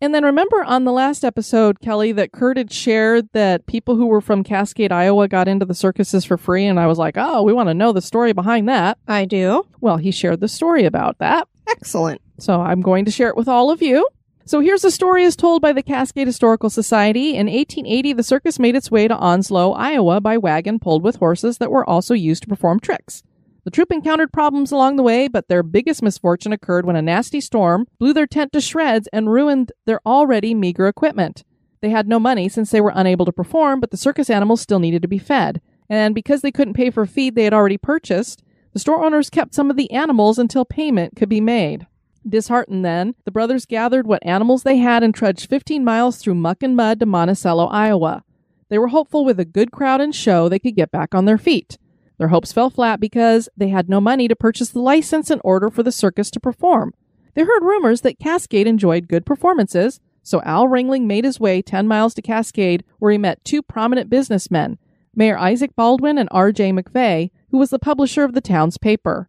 And 0.00 0.12
then 0.12 0.24
remember 0.24 0.64
on 0.64 0.84
the 0.84 0.90
last 0.90 1.24
episode, 1.24 1.80
Kelly, 1.80 2.10
that 2.10 2.32
Kurt 2.32 2.56
had 2.56 2.72
shared 2.72 3.28
that 3.34 3.66
people 3.66 3.94
who 3.94 4.06
were 4.06 4.20
from 4.20 4.42
Cascade, 4.42 4.90
Iowa 4.90 5.28
got 5.28 5.46
into 5.46 5.64
the 5.64 5.74
circuses 5.74 6.24
for 6.24 6.36
free. 6.36 6.66
And 6.66 6.80
I 6.80 6.88
was 6.88 6.98
like, 6.98 7.14
oh, 7.16 7.44
we 7.44 7.52
want 7.52 7.68
to 7.68 7.74
know 7.74 7.92
the 7.92 8.00
story 8.00 8.32
behind 8.32 8.68
that. 8.68 8.98
I 9.06 9.26
do. 9.26 9.64
Well, 9.80 9.98
he 9.98 10.10
shared 10.10 10.40
the 10.40 10.48
story 10.48 10.86
about 10.86 11.18
that. 11.18 11.46
Excellent. 11.68 12.20
So 12.40 12.60
I'm 12.60 12.80
going 12.80 13.04
to 13.04 13.12
share 13.12 13.28
it 13.28 13.36
with 13.36 13.46
all 13.46 13.70
of 13.70 13.80
you. 13.80 14.08
So 14.44 14.58
here's 14.58 14.84
a 14.84 14.90
story 14.90 15.24
as 15.24 15.36
told 15.36 15.62
by 15.62 15.72
the 15.72 15.84
Cascade 15.84 16.26
Historical 16.26 16.68
Society. 16.68 17.36
In 17.36 17.46
1880, 17.46 18.12
the 18.14 18.22
circus 18.24 18.58
made 18.58 18.74
its 18.74 18.90
way 18.90 19.06
to 19.06 19.16
Onslow, 19.16 19.72
Iowa 19.72 20.20
by 20.20 20.36
wagon 20.36 20.80
pulled 20.80 21.04
with 21.04 21.16
horses 21.16 21.58
that 21.58 21.70
were 21.70 21.88
also 21.88 22.12
used 22.12 22.42
to 22.42 22.48
perform 22.48 22.80
tricks. 22.80 23.22
The 23.64 23.70
troupe 23.70 23.92
encountered 23.92 24.32
problems 24.32 24.72
along 24.72 24.96
the 24.96 25.04
way, 25.04 25.28
but 25.28 25.46
their 25.46 25.62
biggest 25.62 26.02
misfortune 26.02 26.52
occurred 26.52 26.84
when 26.84 26.96
a 26.96 27.02
nasty 27.02 27.40
storm 27.40 27.86
blew 28.00 28.12
their 28.12 28.26
tent 28.26 28.52
to 28.52 28.60
shreds 28.60 29.08
and 29.12 29.30
ruined 29.30 29.70
their 29.86 30.00
already 30.04 30.54
meager 30.54 30.88
equipment. 30.88 31.44
They 31.80 31.90
had 31.90 32.08
no 32.08 32.18
money 32.18 32.48
since 32.48 32.72
they 32.72 32.80
were 32.80 32.92
unable 32.92 33.24
to 33.26 33.32
perform, 33.32 33.78
but 33.78 33.92
the 33.92 33.96
circus 33.96 34.28
animals 34.28 34.60
still 34.60 34.80
needed 34.80 35.02
to 35.02 35.08
be 35.08 35.18
fed. 35.18 35.60
And 35.88 36.16
because 36.16 36.42
they 36.42 36.50
couldn't 36.50 36.74
pay 36.74 36.90
for 36.90 37.06
feed 37.06 37.36
they 37.36 37.44
had 37.44 37.54
already 37.54 37.78
purchased, 37.78 38.42
the 38.72 38.80
store 38.80 39.04
owners 39.04 39.30
kept 39.30 39.54
some 39.54 39.70
of 39.70 39.76
the 39.76 39.90
animals 39.92 40.38
until 40.38 40.64
payment 40.64 41.14
could 41.14 41.28
be 41.28 41.40
made. 41.40 41.86
Disheartened 42.28 42.84
then, 42.84 43.14
the 43.24 43.30
brothers 43.30 43.66
gathered 43.66 44.06
what 44.06 44.24
animals 44.24 44.62
they 44.62 44.76
had 44.76 45.02
and 45.02 45.14
trudged 45.14 45.48
15 45.48 45.84
miles 45.84 46.18
through 46.18 46.34
muck 46.34 46.62
and 46.62 46.76
mud 46.76 47.00
to 47.00 47.06
Monticello, 47.06 47.66
Iowa. 47.66 48.22
They 48.68 48.78
were 48.78 48.88
hopeful 48.88 49.24
with 49.24 49.40
a 49.40 49.44
good 49.44 49.72
crowd 49.72 50.00
and 50.00 50.14
show 50.14 50.48
they 50.48 50.58
could 50.58 50.76
get 50.76 50.90
back 50.90 51.14
on 51.14 51.24
their 51.24 51.38
feet. 51.38 51.78
Their 52.18 52.28
hopes 52.28 52.52
fell 52.52 52.70
flat 52.70 53.00
because 53.00 53.48
they 53.56 53.68
had 53.68 53.88
no 53.88 54.00
money 54.00 54.28
to 54.28 54.36
purchase 54.36 54.68
the 54.68 54.80
license 54.80 55.30
in 55.30 55.40
order 55.42 55.68
for 55.70 55.82
the 55.82 55.90
circus 55.90 56.30
to 56.30 56.40
perform. 56.40 56.94
They 57.34 57.42
heard 57.42 57.64
rumors 57.64 58.02
that 58.02 58.18
Cascade 58.18 58.66
enjoyed 58.66 59.08
good 59.08 59.26
performances, 59.26 60.00
so 60.22 60.40
Al 60.42 60.68
Ringling 60.68 61.06
made 61.06 61.24
his 61.24 61.40
way 61.40 61.62
10 61.62 61.88
miles 61.88 62.14
to 62.14 62.22
Cascade 62.22 62.84
where 62.98 63.10
he 63.10 63.18
met 63.18 63.44
two 63.44 63.62
prominent 63.62 64.08
businessmen, 64.08 64.78
Mayor 65.14 65.36
Isaac 65.36 65.74
Baldwin 65.74 66.16
and 66.16 66.28
R.J. 66.30 66.72
McVeigh, 66.72 67.30
who 67.50 67.58
was 67.58 67.70
the 67.70 67.78
publisher 67.78 68.22
of 68.22 68.32
the 68.32 68.40
town's 68.40 68.78
paper. 68.78 69.28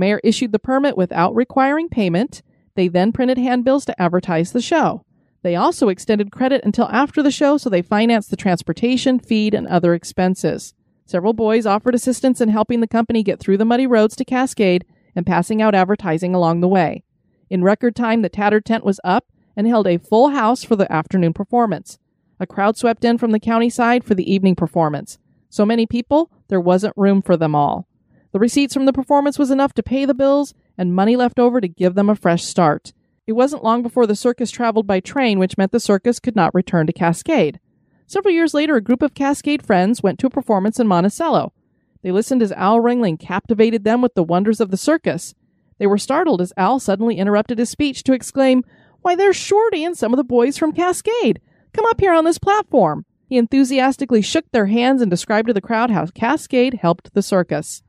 Mayor 0.00 0.20
issued 0.24 0.50
the 0.50 0.58
permit 0.58 0.96
without 0.96 1.34
requiring 1.34 1.88
payment. 1.88 2.42
They 2.74 2.88
then 2.88 3.12
printed 3.12 3.38
handbills 3.38 3.84
to 3.84 4.02
advertise 4.02 4.50
the 4.50 4.60
show. 4.60 5.04
They 5.42 5.54
also 5.54 5.88
extended 5.88 6.32
credit 6.32 6.62
until 6.64 6.88
after 6.88 7.22
the 7.22 7.30
show, 7.30 7.56
so 7.56 7.70
they 7.70 7.82
financed 7.82 8.30
the 8.30 8.36
transportation, 8.36 9.18
feed, 9.18 9.54
and 9.54 9.66
other 9.68 9.94
expenses. 9.94 10.74
Several 11.06 11.32
boys 11.32 11.66
offered 11.66 11.94
assistance 11.94 12.40
in 12.40 12.48
helping 12.48 12.80
the 12.80 12.86
company 12.86 13.22
get 13.22 13.40
through 13.40 13.58
the 13.58 13.64
muddy 13.64 13.86
roads 13.86 14.16
to 14.16 14.24
Cascade 14.24 14.84
and 15.14 15.26
passing 15.26 15.62
out 15.62 15.74
advertising 15.74 16.34
along 16.34 16.60
the 16.60 16.68
way. 16.68 17.04
In 17.48 17.64
record 17.64 17.96
time, 17.96 18.22
the 18.22 18.28
tattered 18.28 18.64
tent 18.64 18.84
was 18.84 19.00
up 19.02 19.26
and 19.56 19.66
held 19.66 19.86
a 19.86 19.98
full 19.98 20.30
house 20.30 20.62
for 20.62 20.76
the 20.76 20.90
afternoon 20.92 21.32
performance. 21.32 21.98
A 22.38 22.46
crowd 22.46 22.76
swept 22.76 23.04
in 23.04 23.18
from 23.18 23.32
the 23.32 23.40
county 23.40 23.68
side 23.68 24.04
for 24.04 24.14
the 24.14 24.32
evening 24.32 24.54
performance. 24.54 25.18
So 25.48 25.66
many 25.66 25.84
people, 25.84 26.30
there 26.48 26.60
wasn't 26.60 26.96
room 26.96 27.22
for 27.22 27.36
them 27.36 27.54
all. 27.54 27.86
The 28.32 28.38
receipts 28.38 28.74
from 28.74 28.86
the 28.86 28.92
performance 28.92 29.38
was 29.38 29.50
enough 29.50 29.72
to 29.74 29.82
pay 29.82 30.04
the 30.04 30.14
bills 30.14 30.54
and 30.78 30.94
money 30.94 31.16
left 31.16 31.38
over 31.38 31.60
to 31.60 31.68
give 31.68 31.94
them 31.94 32.08
a 32.08 32.14
fresh 32.14 32.44
start. 32.44 32.92
It 33.26 33.32
wasn't 33.32 33.64
long 33.64 33.82
before 33.82 34.06
the 34.06 34.16
circus 34.16 34.50
traveled 34.50 34.86
by 34.86 35.00
train, 35.00 35.38
which 35.38 35.58
meant 35.58 35.72
the 35.72 35.80
circus 35.80 36.18
could 36.20 36.36
not 36.36 36.54
return 36.54 36.86
to 36.86 36.92
Cascade. 36.92 37.60
Several 38.06 38.34
years 38.34 38.54
later, 38.54 38.76
a 38.76 38.80
group 38.80 39.02
of 39.02 39.14
Cascade 39.14 39.64
friends 39.64 40.02
went 40.02 40.18
to 40.18 40.26
a 40.26 40.30
performance 40.30 40.80
in 40.80 40.86
Monticello. 40.86 41.52
They 42.02 42.10
listened 42.10 42.42
as 42.42 42.50
Al 42.52 42.80
Ringling 42.80 43.18
captivated 43.18 43.84
them 43.84 44.02
with 44.02 44.14
the 44.14 44.24
wonders 44.24 44.60
of 44.60 44.70
the 44.70 44.76
circus. 44.76 45.34
They 45.78 45.86
were 45.86 45.98
startled 45.98 46.40
as 46.40 46.52
Al 46.56 46.80
suddenly 46.80 47.18
interrupted 47.18 47.58
his 47.58 47.70
speech 47.70 48.02
to 48.04 48.12
exclaim, 48.12 48.64
Why, 49.02 49.14
there's 49.14 49.36
Shorty 49.36 49.84
and 49.84 49.96
some 49.96 50.12
of 50.12 50.16
the 50.16 50.24
boys 50.24 50.58
from 50.58 50.72
Cascade. 50.72 51.40
Come 51.72 51.86
up 51.86 52.00
here 52.00 52.12
on 52.12 52.24
this 52.24 52.38
platform. 52.38 53.04
He 53.28 53.36
enthusiastically 53.36 54.22
shook 54.22 54.50
their 54.50 54.66
hands 54.66 55.02
and 55.02 55.10
described 55.10 55.48
to 55.48 55.54
the 55.54 55.60
crowd 55.60 55.90
how 55.90 56.06
Cascade 56.06 56.74
helped 56.74 57.14
the 57.14 57.22
circus. 57.22 57.82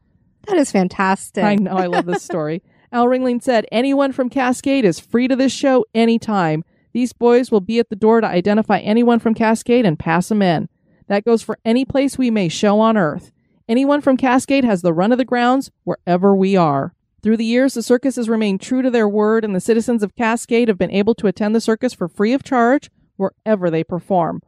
That 0.48 0.58
is 0.58 0.72
fantastic. 0.72 1.44
I 1.44 1.56
know, 1.56 1.72
I 1.72 1.88
love 1.88 2.06
this 2.06 2.24
story. 2.24 2.64
Al 2.92 3.06
Ringling 3.06 3.42
said, 3.42 3.66
Anyone 3.72 4.12
from 4.12 4.30
Cascade 4.30 4.86
is 4.86 5.00
free 5.00 5.28
to 5.28 5.36
this 5.36 5.54
show 5.54 5.86
anytime. 5.96 6.64
These 6.94 7.14
boys 7.14 7.52
will 7.52 7.62
be 7.62 7.80
at 7.80 7.90
the 7.90 7.96
door 7.96 8.20
to 8.20 8.28
identify 8.28 8.80
anyone 8.80 9.20
from 9.20 9.34
Cascade 9.34 9.86
and 9.86 9.98
pass 9.98 10.28
them 10.28 10.42
in. 10.42 10.68
That 11.08 11.24
goes 11.24 11.42
for 11.42 11.58
any 11.64 11.86
place 11.86 12.18
we 12.18 12.30
may 12.30 12.50
show 12.50 12.80
on 12.80 12.98
Earth. 12.98 13.32
Anyone 13.70 14.02
from 14.02 14.18
Cascade 14.18 14.66
has 14.66 14.82
the 14.82 14.94
run 14.94 15.12
of 15.12 15.18
the 15.18 15.26
grounds 15.26 15.72
wherever 15.84 16.36
we 16.36 16.58
are. 16.58 16.94
Through 17.22 17.38
the 17.38 17.46
years, 17.46 17.76
the 17.76 17.84
circus 17.84 18.16
has 18.16 18.28
remained 18.28 18.60
true 18.60 18.82
to 18.82 18.90
their 18.90 19.08
word, 19.08 19.46
and 19.46 19.56
the 19.56 19.62
citizens 19.62 20.04
of 20.04 20.16
Cascade 20.16 20.68
have 20.68 20.78
been 20.78 20.92
able 20.92 21.16
to 21.16 21.28
attend 21.28 21.56
the 21.56 21.62
circus 21.62 21.94
for 21.94 22.08
free 22.08 22.34
of 22.34 22.44
charge 22.44 22.90
wherever 23.16 23.70
they 23.70 23.84
perform. 23.84 24.42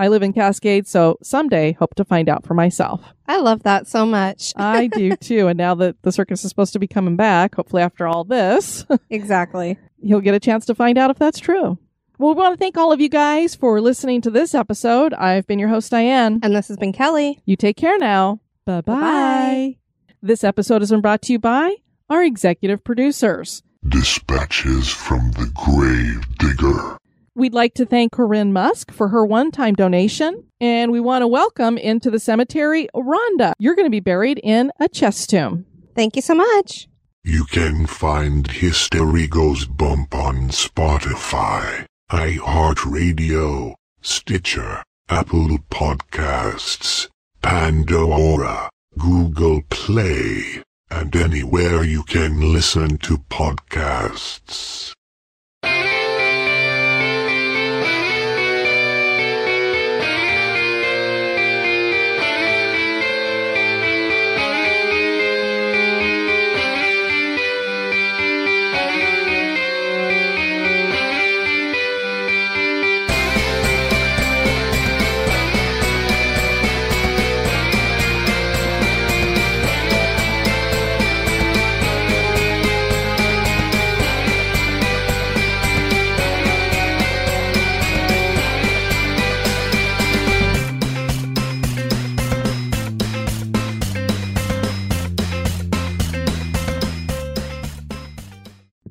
I 0.00 0.08
live 0.08 0.22
in 0.22 0.32
Cascade, 0.32 0.88
so 0.88 1.18
someday 1.22 1.72
hope 1.72 1.94
to 1.96 2.06
find 2.06 2.30
out 2.30 2.46
for 2.46 2.54
myself. 2.54 3.02
I 3.28 3.36
love 3.36 3.64
that 3.64 3.86
so 3.86 4.06
much. 4.06 4.54
I 4.56 4.86
do 4.86 5.14
too. 5.14 5.48
And 5.48 5.58
now 5.58 5.74
that 5.74 6.00
the 6.00 6.10
circus 6.10 6.42
is 6.42 6.48
supposed 6.48 6.72
to 6.72 6.78
be 6.78 6.86
coming 6.86 7.16
back, 7.16 7.54
hopefully 7.54 7.82
after 7.82 8.08
all 8.08 8.24
this, 8.24 8.86
exactly. 9.10 9.76
he'll 10.02 10.22
get 10.22 10.32
a 10.34 10.40
chance 10.40 10.64
to 10.66 10.74
find 10.74 10.96
out 10.96 11.10
if 11.10 11.18
that's 11.18 11.38
true. 11.38 11.76
Well, 12.16 12.34
we 12.34 12.40
want 12.40 12.54
to 12.54 12.56
thank 12.58 12.78
all 12.78 12.92
of 12.92 13.00
you 13.02 13.10
guys 13.10 13.54
for 13.54 13.78
listening 13.82 14.22
to 14.22 14.30
this 14.30 14.54
episode. 14.54 15.12
I've 15.12 15.46
been 15.46 15.58
your 15.58 15.68
host, 15.68 15.90
Diane. 15.90 16.40
And 16.42 16.56
this 16.56 16.68
has 16.68 16.78
been 16.78 16.94
Kelly. 16.94 17.38
You 17.44 17.56
take 17.56 17.76
care 17.76 17.98
now. 17.98 18.40
Bye 18.64 18.80
bye. 18.80 18.94
Bye-bye. 18.94 19.76
This 20.22 20.44
episode 20.44 20.80
has 20.80 20.90
been 20.90 21.02
brought 21.02 21.20
to 21.22 21.32
you 21.34 21.38
by 21.38 21.74
our 22.08 22.24
executive 22.24 22.82
producers 22.84 23.62
Dispatches 23.86 24.88
from 24.88 25.30
the 25.32 25.50
Grave 25.54 26.38
Digger. 26.38 26.99
We'd 27.40 27.54
like 27.54 27.72
to 27.76 27.86
thank 27.86 28.12
Corinne 28.12 28.52
Musk 28.52 28.92
for 28.92 29.08
her 29.08 29.24
one 29.24 29.50
time 29.50 29.74
donation, 29.74 30.44
and 30.60 30.92
we 30.92 31.00
want 31.00 31.22
to 31.22 31.26
welcome 31.26 31.78
into 31.78 32.10
the 32.10 32.18
cemetery 32.18 32.86
Rhonda. 32.94 33.52
You're 33.58 33.74
going 33.74 33.86
to 33.86 33.90
be 33.90 34.00
buried 34.00 34.38
in 34.44 34.70
a 34.78 34.90
chest 34.90 35.30
tomb. 35.30 35.64
Thank 35.94 36.16
you 36.16 36.20
so 36.20 36.34
much. 36.34 36.86
You 37.24 37.44
can 37.44 37.86
find 37.86 38.46
History 38.46 39.26
Goes 39.26 39.64
Bump 39.64 40.14
on 40.14 40.50
Spotify, 40.50 41.86
iHeartRadio, 42.10 43.72
Stitcher, 44.02 44.82
Apple 45.08 45.56
Podcasts, 45.70 47.08
Pandora, 47.40 48.68
Google 48.98 49.62
Play, 49.70 50.62
and 50.90 51.16
anywhere 51.16 51.84
you 51.84 52.02
can 52.02 52.52
listen 52.52 52.98
to 52.98 53.16
podcasts. 53.30 54.92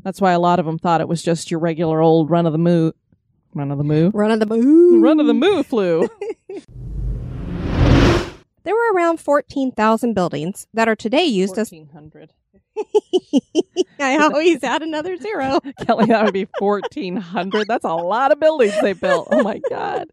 That's 0.04 0.22
why 0.22 0.32
a 0.32 0.40
lot 0.40 0.60
of 0.60 0.66
them 0.66 0.80
thought 0.80 1.02
it 1.02 1.08
was 1.08 1.22
just 1.22 1.52
your 1.52 1.60
regular 1.60 2.02
old 2.02 2.30
run 2.30 2.46
of 2.46 2.52
the 2.52 2.58
moo. 2.58 2.92
Run 3.54 3.72
of 3.72 3.78
the 3.78 3.84
moo? 3.84 4.12
Run 4.14 4.32
of 4.32 4.40
the 4.40 4.46
moon. 4.46 5.02
Run 5.02 5.20
of 5.20 5.28
the 5.28 5.34
moo 5.34 5.64
flu. 5.64 6.08
There 8.70 8.76
were 8.76 8.94
around 8.94 9.20
14,000 9.20 10.14
buildings 10.14 10.68
that 10.76 10.88
are 10.88 10.96
today 10.96 11.24
used 11.24 11.58
as. 11.58 11.72
1400. 11.72 12.34
I 14.00 14.18
always 14.18 14.64
add 14.64 14.84
another 14.84 15.18
zero. 15.18 15.60
Kelly, 15.86 16.06
that 16.06 16.24
would 16.24 16.34
be 16.36 16.48
1400. 16.60 17.68
That's 17.68 17.84
a 17.84 17.94
lot 17.94 18.32
of 18.32 18.40
buildings 18.40 18.76
they 18.82 18.94
built. 18.94 19.28
Oh 19.32 19.42
my 19.42 19.60
God. 19.70 20.10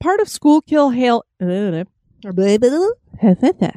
Part 0.00 0.20
of 0.20 0.28
Schuylkill 0.28 0.90
Hale. 0.90 1.24
Uh, 1.42 1.46
uh, 1.46 1.84
uh, 2.24 3.70